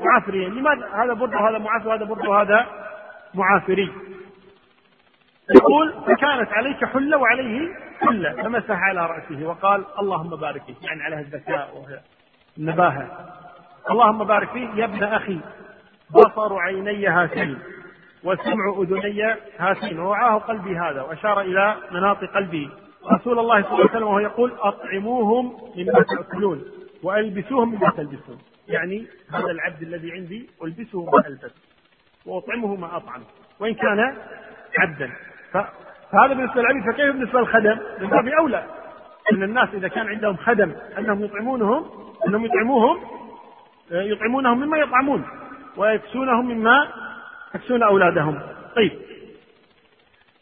معافرين 0.00 0.54
لماذا 0.54 0.88
هذا 0.94 1.12
برد 1.12 1.34
وهذا 1.34 1.58
معافر 1.58 1.88
وهذا 1.88 2.04
برد 2.04 2.26
وهذا 2.26 2.66
معافري؟ 3.34 3.92
يقول 5.54 5.92
فكانت 6.06 6.52
عليك 6.52 6.84
حلة 6.84 7.16
وعليه 7.16 7.68
حلة 8.00 8.42
فمسح 8.42 8.76
على 8.82 9.06
رأسه 9.06 9.46
وقال 9.46 9.84
اللهم 10.00 10.36
بارك 10.36 10.62
فيه 10.62 10.74
يعني 10.82 11.02
عليها 11.02 11.20
الذكاء 11.20 11.84
والنباهة. 12.58 13.08
اللهم 13.90 14.24
بارك 14.24 14.50
فيه 14.50 14.68
يا 14.74 14.84
ابن 14.84 15.02
أخي 15.04 15.40
بصر 16.10 16.58
عيني 16.58 17.06
هاتين 17.06 17.58
وسمع 18.24 18.74
أذني 18.78 19.34
هاتين 19.58 19.98
ووعاه 19.98 20.38
قلبي 20.38 20.78
هذا 20.78 21.02
وأشار 21.02 21.40
إلى 21.40 21.76
مناط 21.90 22.24
قلبي. 22.24 22.70
رسول 23.12 23.38
الله 23.38 23.62
صلى 23.62 23.72
الله 23.72 23.80
عليه 23.80 23.90
وسلم 23.90 24.06
وهو 24.06 24.18
يقول 24.18 24.52
أطعموهم 24.60 25.52
مما 25.76 26.02
تأكلون. 26.02 26.64
وألبسوهم 27.04 27.74
مما 27.74 27.90
تلبسون. 27.90 28.38
يعني 28.68 29.06
هذا 29.32 29.50
العبد 29.50 29.82
الذي 29.82 30.12
عندي 30.12 30.50
ألبسه 30.64 31.04
ما 31.04 31.26
ألبس 31.26 31.54
وأطعمه 32.26 32.76
ما 32.76 32.96
أطعم 32.96 33.22
وإن 33.60 33.74
كان 33.74 34.16
عبدا. 34.78 35.10
فهذا 35.52 36.34
بالنسبة 36.34 36.60
للعبيد 36.60 36.82
فكيف 36.82 37.12
بالنسبة 37.12 37.40
للخدم؟ 37.40 37.78
من 38.00 38.08
باب 38.08 38.28
أولى. 38.28 38.66
أن 39.32 39.42
الناس 39.42 39.68
إذا 39.74 39.88
كان 39.88 40.08
عندهم 40.08 40.36
خدم 40.36 40.72
أنهم 40.98 41.24
يطعمونهم 41.24 41.90
أنهم 42.28 42.44
يطعموهم 42.44 43.00
يطعمونهم 43.90 44.60
مما 44.60 44.78
يطعمون 44.78 45.24
ويكسونهم 45.76 46.48
مما 46.48 46.88
يكسون 47.54 47.82
أولادهم. 47.82 48.40
طيب. 48.76 48.92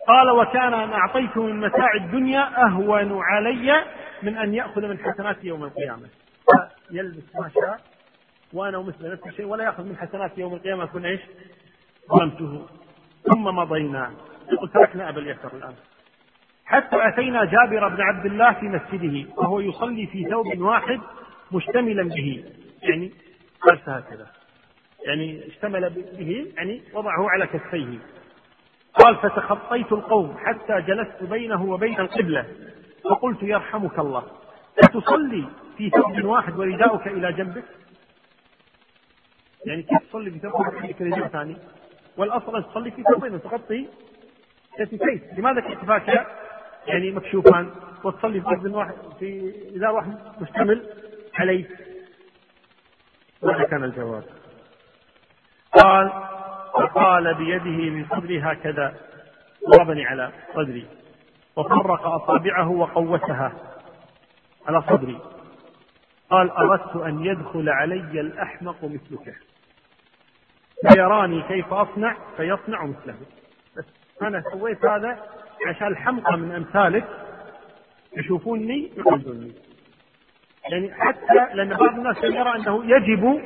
قال 0.08 0.30
وكان 0.30 0.74
أن 0.74 0.92
أعطيته 0.92 1.42
من 1.42 1.60
متاع 1.60 1.94
الدنيا 1.94 2.64
أهون 2.66 3.20
علي 3.22 3.84
من 4.22 4.36
أن 4.36 4.54
يأخذ 4.54 4.88
من 4.88 4.98
حسناتي 4.98 5.46
يوم 5.46 5.64
القيامة. 5.64 6.08
يلبس 6.90 7.36
ما 7.40 7.50
شاء. 7.54 7.80
وأنا 8.52 8.78
ومثل 8.78 9.12
نفس 9.12 9.26
الشيء 9.26 9.46
ولا 9.46 9.64
يأخذ 9.64 9.84
من 9.84 9.96
حسناتي 9.96 10.40
يوم 10.40 10.54
القيامة 10.54 10.84
أكون 10.84 11.04
إيش 11.04 11.20
ظلمته. 12.10 12.66
ثم 13.22 13.44
مضينا. 13.44 14.12
يقول 14.52 14.68
تركنا 14.68 15.08
أبا 15.08 15.20
اليسر 15.20 15.56
الآن. 15.56 15.74
حتى 16.64 17.08
أتينا 17.08 17.44
جابر 17.44 17.88
بن 17.88 18.00
عبد 18.00 18.26
الله 18.26 18.52
في 18.52 18.66
مسجده 18.66 19.30
وهو 19.36 19.60
يصلي 19.60 20.06
في 20.06 20.24
ثوب 20.30 20.58
واحد 20.58 21.00
مشتملا 21.52 22.02
به. 22.02 22.44
يعني 22.82 23.12
جلس 23.68 23.88
هكذا. 23.88 24.26
يعني 25.06 25.46
اشتمل 25.46 25.90
به 25.90 26.52
يعني 26.56 26.82
وضعه 26.94 27.30
على 27.30 27.46
كفيه. 27.46 27.98
قال 28.94 29.16
فتخطيت 29.16 29.92
القوم 29.92 30.36
حتى 30.38 30.80
جلست 30.80 31.22
بينه 31.22 31.64
وبين 31.64 32.00
القبلة. 32.00 32.46
فقلت 33.04 33.42
يرحمك 33.42 33.98
الله. 33.98 34.24
أتصلي 34.78 35.44
في 35.76 35.90
ثوب 35.90 36.24
واحد 36.24 36.58
ورداؤك 36.58 37.06
إلى 37.06 37.32
جنبك. 37.32 37.64
يعني 39.66 39.82
كيف 39.82 40.08
تصلي 40.08 40.30
في 40.30 40.38
ثوب 40.38 40.54
واحد 40.54 40.94
رداء 41.00 41.28
ثاني؟ 41.28 41.56
والأصل 42.16 42.56
أن 42.56 42.64
تصلي 42.64 42.90
في 42.90 43.02
ثوبين 43.02 43.34
وتغطي 43.34 43.88
كتفيك 44.78 45.22
لماذا 45.38 45.60
كتفاك 45.60 46.26
يعني 46.86 47.10
مكشوفان. 47.10 47.70
وتصلي 48.04 48.40
في 48.40 48.48
أذن 48.48 48.74
واحد 48.74 48.94
في 49.18 49.54
إذا 49.76 49.88
واحد 49.88 50.18
مشتمل 50.40 50.86
عليه. 51.34 51.68
ماذا 53.42 53.64
كان 53.64 53.84
الجواب؟ 53.84 54.24
قال 55.82 56.10
فقال 56.74 57.34
بيده 57.34 57.90
من 57.90 58.06
صدري 58.10 58.40
هكذا 58.40 58.94
ضربني 59.70 60.04
على 60.06 60.32
صدري. 60.54 60.86
وفرق 61.56 62.06
أصابعه 62.06 62.70
وقوسها. 62.70 63.71
على 64.66 64.82
صدري. 64.82 65.18
قال 66.30 66.50
أردت 66.50 66.96
أن 66.96 67.24
يدخل 67.24 67.68
علي 67.68 68.20
الأحمق 68.20 68.84
مثلك. 68.84 69.34
فيراني 70.92 71.42
كيف 71.42 71.72
أصنع؟ 71.72 72.16
فيصنع 72.36 72.86
مثله. 72.86 73.16
بس 73.76 73.84
أنا 74.22 74.42
سويت 74.52 74.84
هذا 74.84 75.18
عشان 75.66 75.86
الحمقى 75.86 76.36
من 76.36 76.54
أمثالك. 76.54 77.04
يشوفوني 78.16 78.92
يقلدوني 78.96 79.52
يعني 80.70 80.94
حتى 80.94 81.54
لأن 81.54 81.68
بعض 81.68 81.94
الناس 81.94 82.16
يرى 82.24 82.56
أنه 82.56 82.84
يجب 82.84 83.42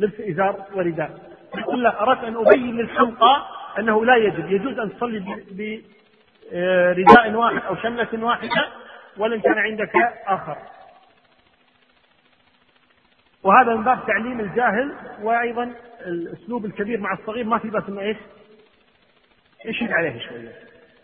لبس 0.00 0.20
إزار 0.20 0.64
ورداء 0.74 1.18
يقول 1.58 1.82
لا 1.82 2.02
أردت 2.02 2.24
أن 2.24 2.36
أبين 2.36 2.76
للحمقى 2.76 3.46
أنه 3.78 4.04
لا 4.04 4.16
يجب. 4.16 4.50
يجوز 4.50 4.78
أن 4.78 4.96
تصلي 4.96 5.42
برداء 5.52 7.32
واحد 7.32 7.62
أو 7.62 7.76
شملة 7.76 8.24
واحدة 8.24 8.68
ولن 9.16 9.40
كان 9.40 9.58
عندك 9.58 9.96
آخر 10.26 10.56
وهذا 13.42 13.74
من 13.74 13.84
باب 13.84 14.06
تعليم 14.06 14.40
الجاهل 14.40 14.94
وأيضا 15.22 15.74
الأسلوب 16.06 16.64
الكبير 16.64 17.00
مع 17.00 17.12
الصغير 17.12 17.44
ما 17.44 17.58
في 17.58 17.70
بس 17.70 17.82
إنه 17.88 18.00
إيش؟ 18.00 18.16
يشد 19.64 19.92
عليه 19.92 20.20
شوية 20.20 20.52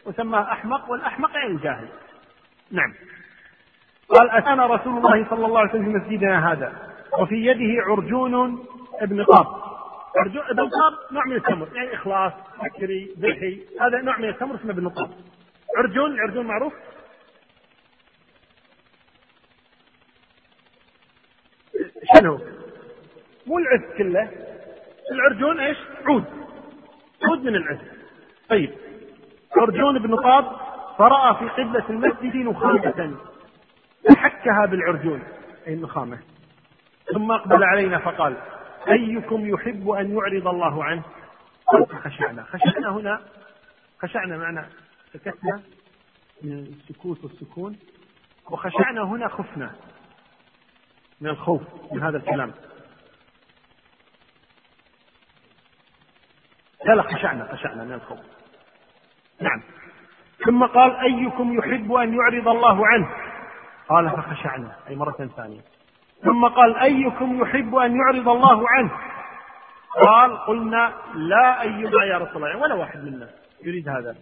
وسماه 0.07 0.53
أحمق 0.53 0.91
والأحمق 0.91 1.31
يعني 1.35 1.51
الجاهل. 1.51 1.89
نعم. 2.71 2.95
قال 4.09 4.31
أتانا 4.31 4.67
رسول 4.67 4.97
الله 4.97 5.27
صلى 5.31 5.47
الله 5.47 5.59
عليه 5.59 5.71
وسلم 5.71 5.85
في 5.85 5.99
مسجدنا 5.99 6.53
هذا 6.53 6.73
وفي 7.19 7.47
يده 7.47 7.83
عرجون 7.83 8.65
ابن 9.01 9.25
قاب. 9.25 9.47
عرجون 10.17 10.43
ابن 10.43 10.61
قاب 10.61 10.93
نوع 11.13 11.25
من 11.25 11.37
التمر 11.37 11.69
يعني 11.75 11.95
إخلاص 11.95 12.33
سكري 12.63 13.15
ذبحي 13.19 13.61
هذا 13.81 14.01
نوع 14.03 14.19
من 14.19 14.29
التمر 14.29 14.55
اسمه 14.55 14.71
ابن 14.71 14.89
قاب. 14.89 15.11
عرجون 15.79 16.13
العرجون 16.13 16.47
معروف 16.47 16.73
شنو؟ 22.19 22.41
مو 23.47 23.59
العز 23.59 23.97
كله. 23.99 24.31
العرجون 25.13 25.61
إيش؟ 25.61 25.79
عود. 26.07 26.25
عود 27.29 27.41
من 27.41 27.57
العز 27.57 27.79
طيب. 28.49 28.75
عرجون 29.57 29.99
بن 29.99 30.17
طاب 30.17 30.45
فرأى 30.99 31.35
في 31.35 31.63
قبلة 31.63 31.85
المسجد 31.91 32.37
نخامة. 32.37 33.17
فحكها 34.09 34.67
بالعرجون. 34.67 35.23
أي 35.67 35.75
النخامة. 35.75 36.19
ثم 37.15 37.31
أقبل 37.33 37.65
علينا 37.65 37.99
فقال 37.99 38.37
أيكم 38.89 39.49
يحب 39.49 39.91
أن 39.91 40.17
يعرض 40.17 40.49
الله 40.49 40.85
عنه؟ 40.85 41.03
قال 41.67 41.87
خشعنا. 41.89 42.43
خشعنا 42.43 42.89
هنا. 42.89 43.21
خشعنا 44.03 44.37
معنى 44.37 44.67
سكتنا 45.13 45.63
من 46.43 46.53
السكوت 46.53 47.25
والسكون 47.25 47.77
وخشعنا 48.51 49.03
هنا 49.03 49.29
خفنا. 49.29 49.71
من 51.21 51.29
الخوف 51.31 51.63
من 51.93 52.03
هذا 52.03 52.17
الكلام. 52.17 52.53
لا 56.85 56.93
لا 56.95 57.03
خشعنا 57.03 57.53
خشعنا 57.53 57.85
من 57.85 57.93
الخوف. 57.93 58.19
نعم. 59.41 59.63
ثم 60.47 60.67
قال 60.67 60.97
أيكم 60.97 61.59
يحب 61.59 61.93
أن 61.93 62.15
يعرض 62.15 62.49
الله 62.49 62.87
عنه؟ 62.87 63.09
قال 63.89 64.11
فخشعنا. 64.11 64.77
أي 64.89 64.97
مرة 64.97 65.31
ثانية. 65.37 65.61
ثم 66.25 66.47
قال 66.47 66.77
أيكم 66.77 67.41
يحب 67.43 67.75
أن 67.75 67.97
يعرض 67.97 68.29
الله 68.29 68.65
عنه؟ 68.69 68.91
قال 70.07 70.39
قلنا 70.39 70.93
لا 71.15 71.61
أينا 71.61 72.05
يا 72.05 72.19
رسول 72.19 72.45
الله 72.45 72.57
ولا 72.63 72.75
واحد 72.75 73.05
منا 73.05 73.29
يريد 73.65 73.89
هذا. 73.89 74.17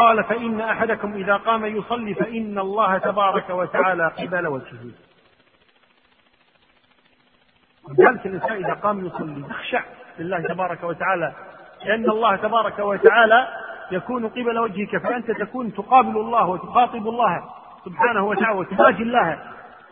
قال 0.00 0.24
فإن 0.24 0.60
أحدكم 0.60 1.12
إذا 1.14 1.36
قام 1.36 1.64
يصلي 1.64 2.14
فإن 2.14 2.58
الله 2.58 2.98
تبارك 2.98 3.50
وتعالى 3.50 4.06
قبل 4.08 4.46
وجهه. 4.46 4.90
ذلك 7.90 8.26
الإنسان 8.26 8.64
إذا 8.64 8.74
قام 8.74 9.06
يصلي 9.06 9.40
يخشع 9.50 9.82
لله 10.18 10.40
تبارك 10.40 10.84
وتعالى 10.84 11.32
لأن 11.84 12.10
الله 12.10 12.36
تبارك 12.36 12.78
وتعالى 12.78 13.48
يكون 13.92 14.28
قبل 14.28 14.58
وجهك 14.58 14.96
فأنت 14.96 15.30
تكون 15.30 15.74
تقابل 15.74 16.16
الله 16.16 16.46
وتخاطب 16.48 17.08
الله 17.08 17.44
سبحانه 17.84 18.24
وتعالى 18.26 18.58
وتواجه 18.58 19.02
الله 19.02 19.38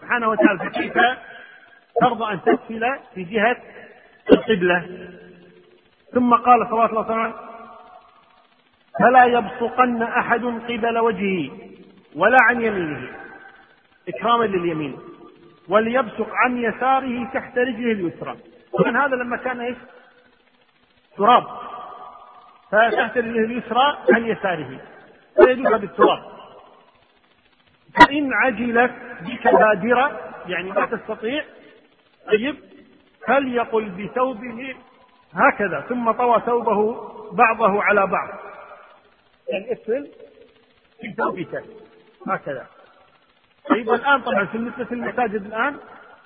سبحانه 0.00 0.28
وتعالى 0.28 0.58
فكيف 0.58 0.94
ترضى 2.00 2.32
أن 2.32 2.40
تدخل 2.42 2.98
في 3.14 3.24
جهة 3.24 3.56
القبلة؟ 4.32 5.08
ثم 6.14 6.34
قال 6.34 6.66
صلى 6.66 6.72
الله 6.72 6.84
عليه 6.84 6.98
وسلم 7.00 7.32
فلا 9.00 9.24
يبصقن 9.24 10.02
أحد 10.02 10.44
قبل 10.44 10.98
وجهه 10.98 11.50
ولا 12.16 12.36
عن 12.42 12.60
يمينه. 12.62 13.08
إكراما 14.08 14.44
لليمين. 14.44 14.98
وليبصق 15.70 16.28
عن 16.30 16.58
يساره 16.58 17.30
تحت 17.34 17.58
رجله 17.58 17.92
اليسرى. 17.92 18.36
طبعا 18.78 19.06
هذا 19.06 19.16
لما 19.16 19.36
كان 19.36 19.60
إيش؟ 19.60 19.76
تراب. 21.16 21.44
فتحت 22.72 23.18
رجله 23.18 23.44
اليسرى 23.44 23.98
عن 24.14 24.26
يساره. 24.26 24.80
فيدوها 25.36 25.76
بالتراب 25.76 26.22
فإن 28.00 28.32
عجلت 28.32 28.92
بك 29.20 29.54
بادرة 29.54 30.20
يعني 30.46 30.70
ما 30.70 30.86
تستطيع 30.86 31.44
طيب 32.26 32.56
فليقل 33.26 33.90
بثوبه 33.90 34.74
هكذا 35.34 35.80
ثم 35.80 36.10
طوى 36.10 36.40
ثوبه 36.46 37.10
بعضه 37.32 37.82
على 37.82 38.06
بعض. 38.06 38.28
يعني 39.48 39.72
افصل 39.72 40.08
في 41.00 41.14
ثوبك. 41.18 41.64
هكذا. 42.28 42.66
طيب 43.68 43.90
الان 43.90 44.20
طبعا 44.20 44.44
في 44.44 44.58
بالنسبة 44.58 44.86
المساجد 44.92 45.46
الآن 45.46 45.76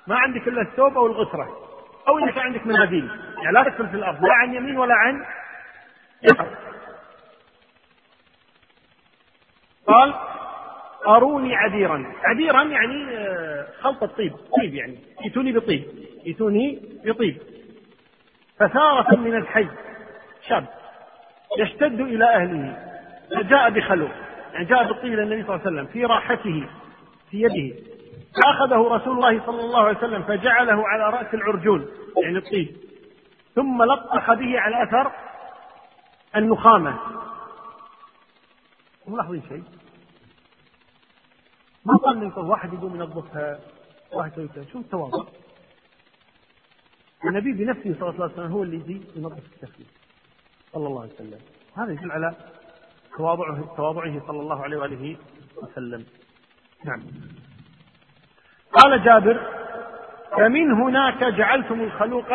ما 0.07 0.17
عندك 0.17 0.49
إلا 0.49 0.63
الثوب 0.63 0.97
أو 0.97 1.07
الغسرة 1.07 1.49
أو 2.09 2.19
إنك 2.19 2.39
عندك 2.39 2.67
مناديل. 2.67 3.11
يعني 3.43 3.53
لا 3.53 3.63
تكفل 3.63 3.89
في 3.89 3.95
الأرض 3.97 4.25
لا 4.25 4.33
عن 4.35 4.55
يمين 4.55 4.79
ولا 4.79 4.95
عن 4.95 5.25
يسار. 6.23 6.49
قال 9.87 10.15
أروني 11.07 11.57
عبيرا 11.57 12.13
عبيرا 12.25 12.63
يعني 12.63 13.17
آه، 13.17 13.67
خلط 13.81 14.03
الطيب 14.03 14.33
طيب 14.59 14.75
يعني 14.75 14.99
ائتوني 15.25 15.53
بطيب 15.53 15.85
ائتوني 16.27 16.83
بطيب. 17.05 17.39
فثارة 18.59 19.17
من 19.17 19.37
الحي 19.37 19.69
شاب 20.49 20.67
يشتد 21.59 22.01
إلى 22.01 22.25
أهله 22.25 22.77
فجاء 23.31 23.71
بخلو 23.71 24.09
يعني 24.53 24.65
جاء 24.65 24.85
بالطيب 24.85 25.13
إلى 25.13 25.23
النبي 25.23 25.43
صلى 25.43 25.55
الله 25.57 25.67
عليه 25.67 25.77
وسلم 25.77 25.87
في 25.93 26.05
راحته. 26.05 26.67
في 27.35 27.41
يده 27.41 27.77
فأخذه 28.37 28.97
رسول 28.97 29.15
الله 29.17 29.47
صلى 29.47 29.61
الله 29.61 29.81
عليه 29.81 29.99
وسلم 29.99 30.23
فجعله 30.23 30.89
على 30.89 31.17
رأس 31.17 31.35
العرجون 31.35 31.89
يعني 32.23 32.39
الطيب 32.39 32.77
ثم 33.55 33.83
لطخ 33.83 34.35
به 34.35 34.61
على 34.61 34.83
أثر 34.83 35.13
النخامة. 36.37 36.99
ملاحظين 39.07 39.43
شيء؟ 39.49 39.63
ما 41.85 41.97
قال 41.97 42.19
من 42.19 42.33
واحد 42.37 42.73
يقوم 42.73 42.95
ينظفها 42.95 43.61
واحد 44.13 44.33
يسوي 44.33 44.67
شو 44.73 44.79
التواضع؟ 44.79 45.25
النبي 47.25 47.53
بنفسه 47.53 47.95
صلى 48.01 48.11
الله 48.11 48.23
عليه 48.25 48.35
وسلم 48.35 48.53
هو 48.53 48.63
اللي 48.63 48.77
يجي 48.77 49.01
ينظف 49.17 49.39
التخليل 49.39 49.87
صلى 50.73 50.87
الله 50.87 51.03
عليه 51.03 51.15
وسلم. 51.15 51.39
هذا 51.77 51.93
يدل 51.93 52.13
على 52.13 52.35
تواضعه 53.17 53.75
تواضعه 53.77 54.27
صلى 54.27 54.41
الله 54.41 54.63
عليه 54.63 54.77
وآله 54.77 55.17
وسلم. 55.57 56.07
نعم. 56.85 57.01
قال 58.73 59.05
جابر 59.05 59.41
فمن 60.37 60.73
هناك 60.73 61.25
جعلتم 61.25 61.81
الخلوق 61.81 62.29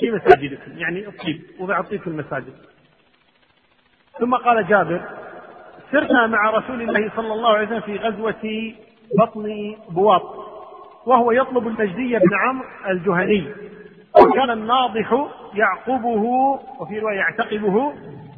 في 0.00 0.10
مساجدكم. 0.10 0.78
يعني 0.78 1.08
الطيب 1.08 1.42
وضع 1.58 1.80
الطيب 1.80 2.00
في 2.00 2.06
المساجد. 2.06 2.54
ثم 4.18 4.34
قال 4.34 4.68
جابر 4.68 5.02
سرنا 5.92 6.26
مع 6.26 6.50
رسول 6.50 6.82
الله 6.82 7.10
صلى 7.16 7.32
الله 7.32 7.56
عليه 7.56 7.66
وسلم 7.66 7.80
في 7.80 7.96
غزوة 7.96 8.72
بطن 9.18 9.76
بواط 9.88 10.22
وهو 11.06 11.32
يطلب 11.32 11.66
المجدي 11.66 12.18
بن 12.18 12.34
عمرو 12.34 12.68
الجهني 12.90 13.46
وكان 14.22 14.50
الناضح 14.50 15.28
يعقبه 15.54 16.22
وفي 16.80 16.98
رواية 16.98 17.16
يعتقبه 17.16 17.92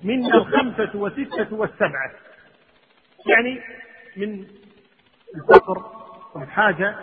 منا 0.05 0.35
الخمسة 0.35 0.91
وستة 0.95 1.55
والسبعة. 1.57 2.11
يعني 3.27 3.61
من 4.17 4.45
الفقر 5.35 5.83
والحاجة 6.35 6.95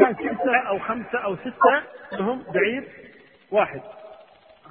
كان 0.00 0.14
ستة 0.14 0.56
أو 0.68 0.78
خمسة 0.78 1.18
أو 1.24 1.36
ستة 1.36 1.82
لهم 2.12 2.42
بعير 2.54 2.88
واحد. 3.52 3.80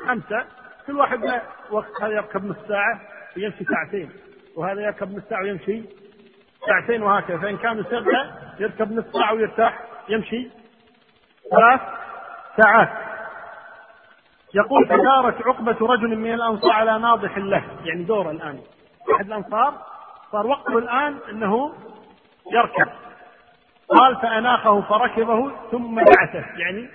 خمسة 0.07 0.45
كل 0.87 0.97
واحد 0.99 1.25
له 1.25 1.41
وقت 1.71 2.01
هذا 2.01 2.13
يركب 2.13 2.45
نص 2.45 2.57
ساعة 2.67 3.01
ويمشي 3.37 3.65
ساعتين 3.65 4.09
وهذا 4.55 4.81
يركب 4.81 5.17
نص 5.17 5.23
ساعة 5.29 5.41
ويمشي 5.43 5.83
ساعتين 6.67 7.03
وهكذا. 7.03 7.37
فإن 7.37 7.57
كانوا 7.57 7.83
سبعة 7.83 8.25
يركب 8.59 8.91
نصف 8.91 9.13
ساعة 9.13 9.33
ويرتاح 9.33 9.79
يمشي 10.09 10.49
ثلاث 11.51 11.81
ساعات. 12.57 12.89
يقول 14.55 14.87
فدارت 14.87 15.47
عقبة 15.47 15.87
رجل 15.87 16.15
من 16.15 16.33
الأنصار 16.33 16.71
على 16.71 16.99
ناضح 16.99 17.37
له 17.37 17.63
يعني 17.83 18.03
دور 18.03 18.31
الآن. 18.31 18.59
أحد 19.15 19.25
الأنصار 19.25 19.73
صار 20.31 20.47
وقته 20.47 20.77
الآن 20.77 21.17
أنه 21.29 21.73
يركب. 22.51 22.89
قال 23.89 24.15
فأناخه 24.15 24.81
فركبه 24.81 25.51
ثم 25.71 25.99
دعسه 25.99 26.45
يعني 26.57 26.89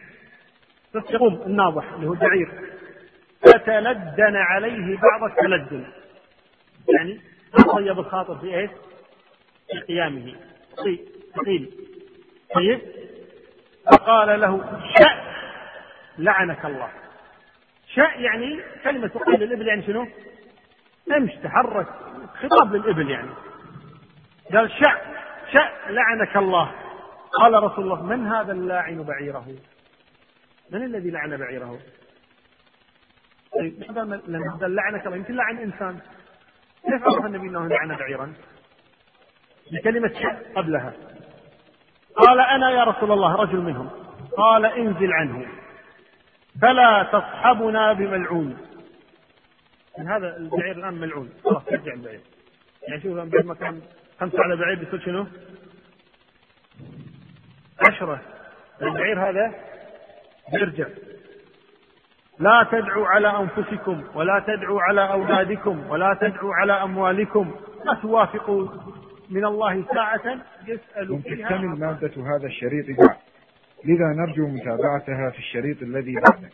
يقوم 1.11 1.43
الناضح 1.47 1.93
اللي 1.93 2.07
هو 2.07 2.13
البعير 2.13 2.51
فتلدن 3.43 4.37
عليه 4.37 4.99
بعض 4.99 5.31
التلدن. 5.31 5.85
يعني 6.99 7.21
طيب 7.73 7.99
الخاطر 7.99 8.39
في 8.39 8.59
إيش؟ 8.59 8.71
في 9.71 9.81
قيامه. 9.81 10.35
ثقيل 11.37 11.71
طيب. 12.55 12.81
فقال 13.93 14.41
له 14.41 14.81
شأ 14.99 15.25
لعنك 16.19 16.65
الله. 16.65 16.89
شأ 17.95 18.11
يعني 18.17 18.61
كلمة 18.85 19.07
تقال 19.09 19.41
للإبل 19.41 19.67
يعني 19.67 19.83
شنو؟ 19.83 20.07
امش 21.17 21.33
تحرك 21.35 21.87
خطاب 22.43 22.75
للإبل 22.75 23.11
يعني. 23.11 23.31
قال 24.55 24.71
شأ. 24.71 25.14
شأ 25.53 25.93
لعنك 25.93 26.37
الله. 26.37 26.73
قال 27.41 27.63
رسول 27.63 27.85
الله 27.85 28.03
من 28.03 28.27
هذا 28.27 28.53
اللاعن 28.53 29.03
بعيره؟ 29.03 29.47
من 30.71 30.83
الذي 30.83 31.11
لعن 31.11 31.37
بعيره؟ 31.37 31.79
طيب 33.55 33.83
لما 34.27 34.69
لعنك 34.69 35.07
الله 35.07 35.17
يمكن 35.17 35.35
لعن 35.35 35.59
إنسان. 35.59 36.01
كيف 36.85 37.03
عرف 37.03 37.27
النبي 37.27 37.49
أنه 37.49 37.67
لعن 37.69 37.97
بعيرا؟ 37.97 38.33
بكلمة 39.73 40.39
قبلها. 40.57 40.93
قال 42.17 42.41
أنا 42.41 42.71
يا 42.71 42.85
رسول 42.85 43.13
الله 43.13 43.35
رجل 43.35 43.61
منهم. 43.61 43.91
قال 44.37 44.65
انزل 44.65 45.13
عنه. 45.13 45.47
فلا 46.63 47.09
تصحبنا 47.13 47.93
بملعون. 47.93 48.59
من 49.99 50.09
هذا 50.09 50.37
البعير 50.37 50.77
الآن 50.77 50.95
ملعون. 50.95 51.31
خلاص 51.45 51.63
يرجع 51.73 51.93
البعير. 51.93 52.21
يعني 52.89 53.03
شوف 53.03 53.13
بعد 53.13 53.45
ما 53.45 53.55
كان 53.55 53.83
خمسة 54.21 54.43
على 54.43 54.57
بعير 54.57 54.79
بيصير 54.79 55.01
شنو؟ 55.01 55.27
عشرة. 57.89 58.21
البعير 58.83 59.31
هذا 59.31 59.55
يرجع. 60.53 60.87
لا 62.39 62.67
تدعوا 62.73 63.07
على 63.07 63.29
أنفسكم 63.29 64.05
ولا 64.15 64.45
تدعوا 64.47 64.83
على 64.83 65.13
أولادكم 65.13 65.91
ولا 65.91 66.19
تدعوا 66.21 66.55
على 66.55 66.73
أموالكم. 66.73 67.55
لا 67.85 67.95
توافقوا 68.03 68.69
من 69.31 69.45
الله 69.45 69.85
ساعة 69.95 70.39
يسأل 70.67 71.23
فيها. 71.23 71.49
تكتمل 71.49 71.79
مادة 71.79 72.37
هذا 72.37 72.47
الشريط 72.47 72.99
بعد. 72.99 73.17
لذا 73.85 74.07
نرجو 74.07 74.47
متابعتها 74.47 75.31
في 75.31 75.39
الشريط 75.39 75.83
الذي 75.83 76.15
بعده. 76.15 76.51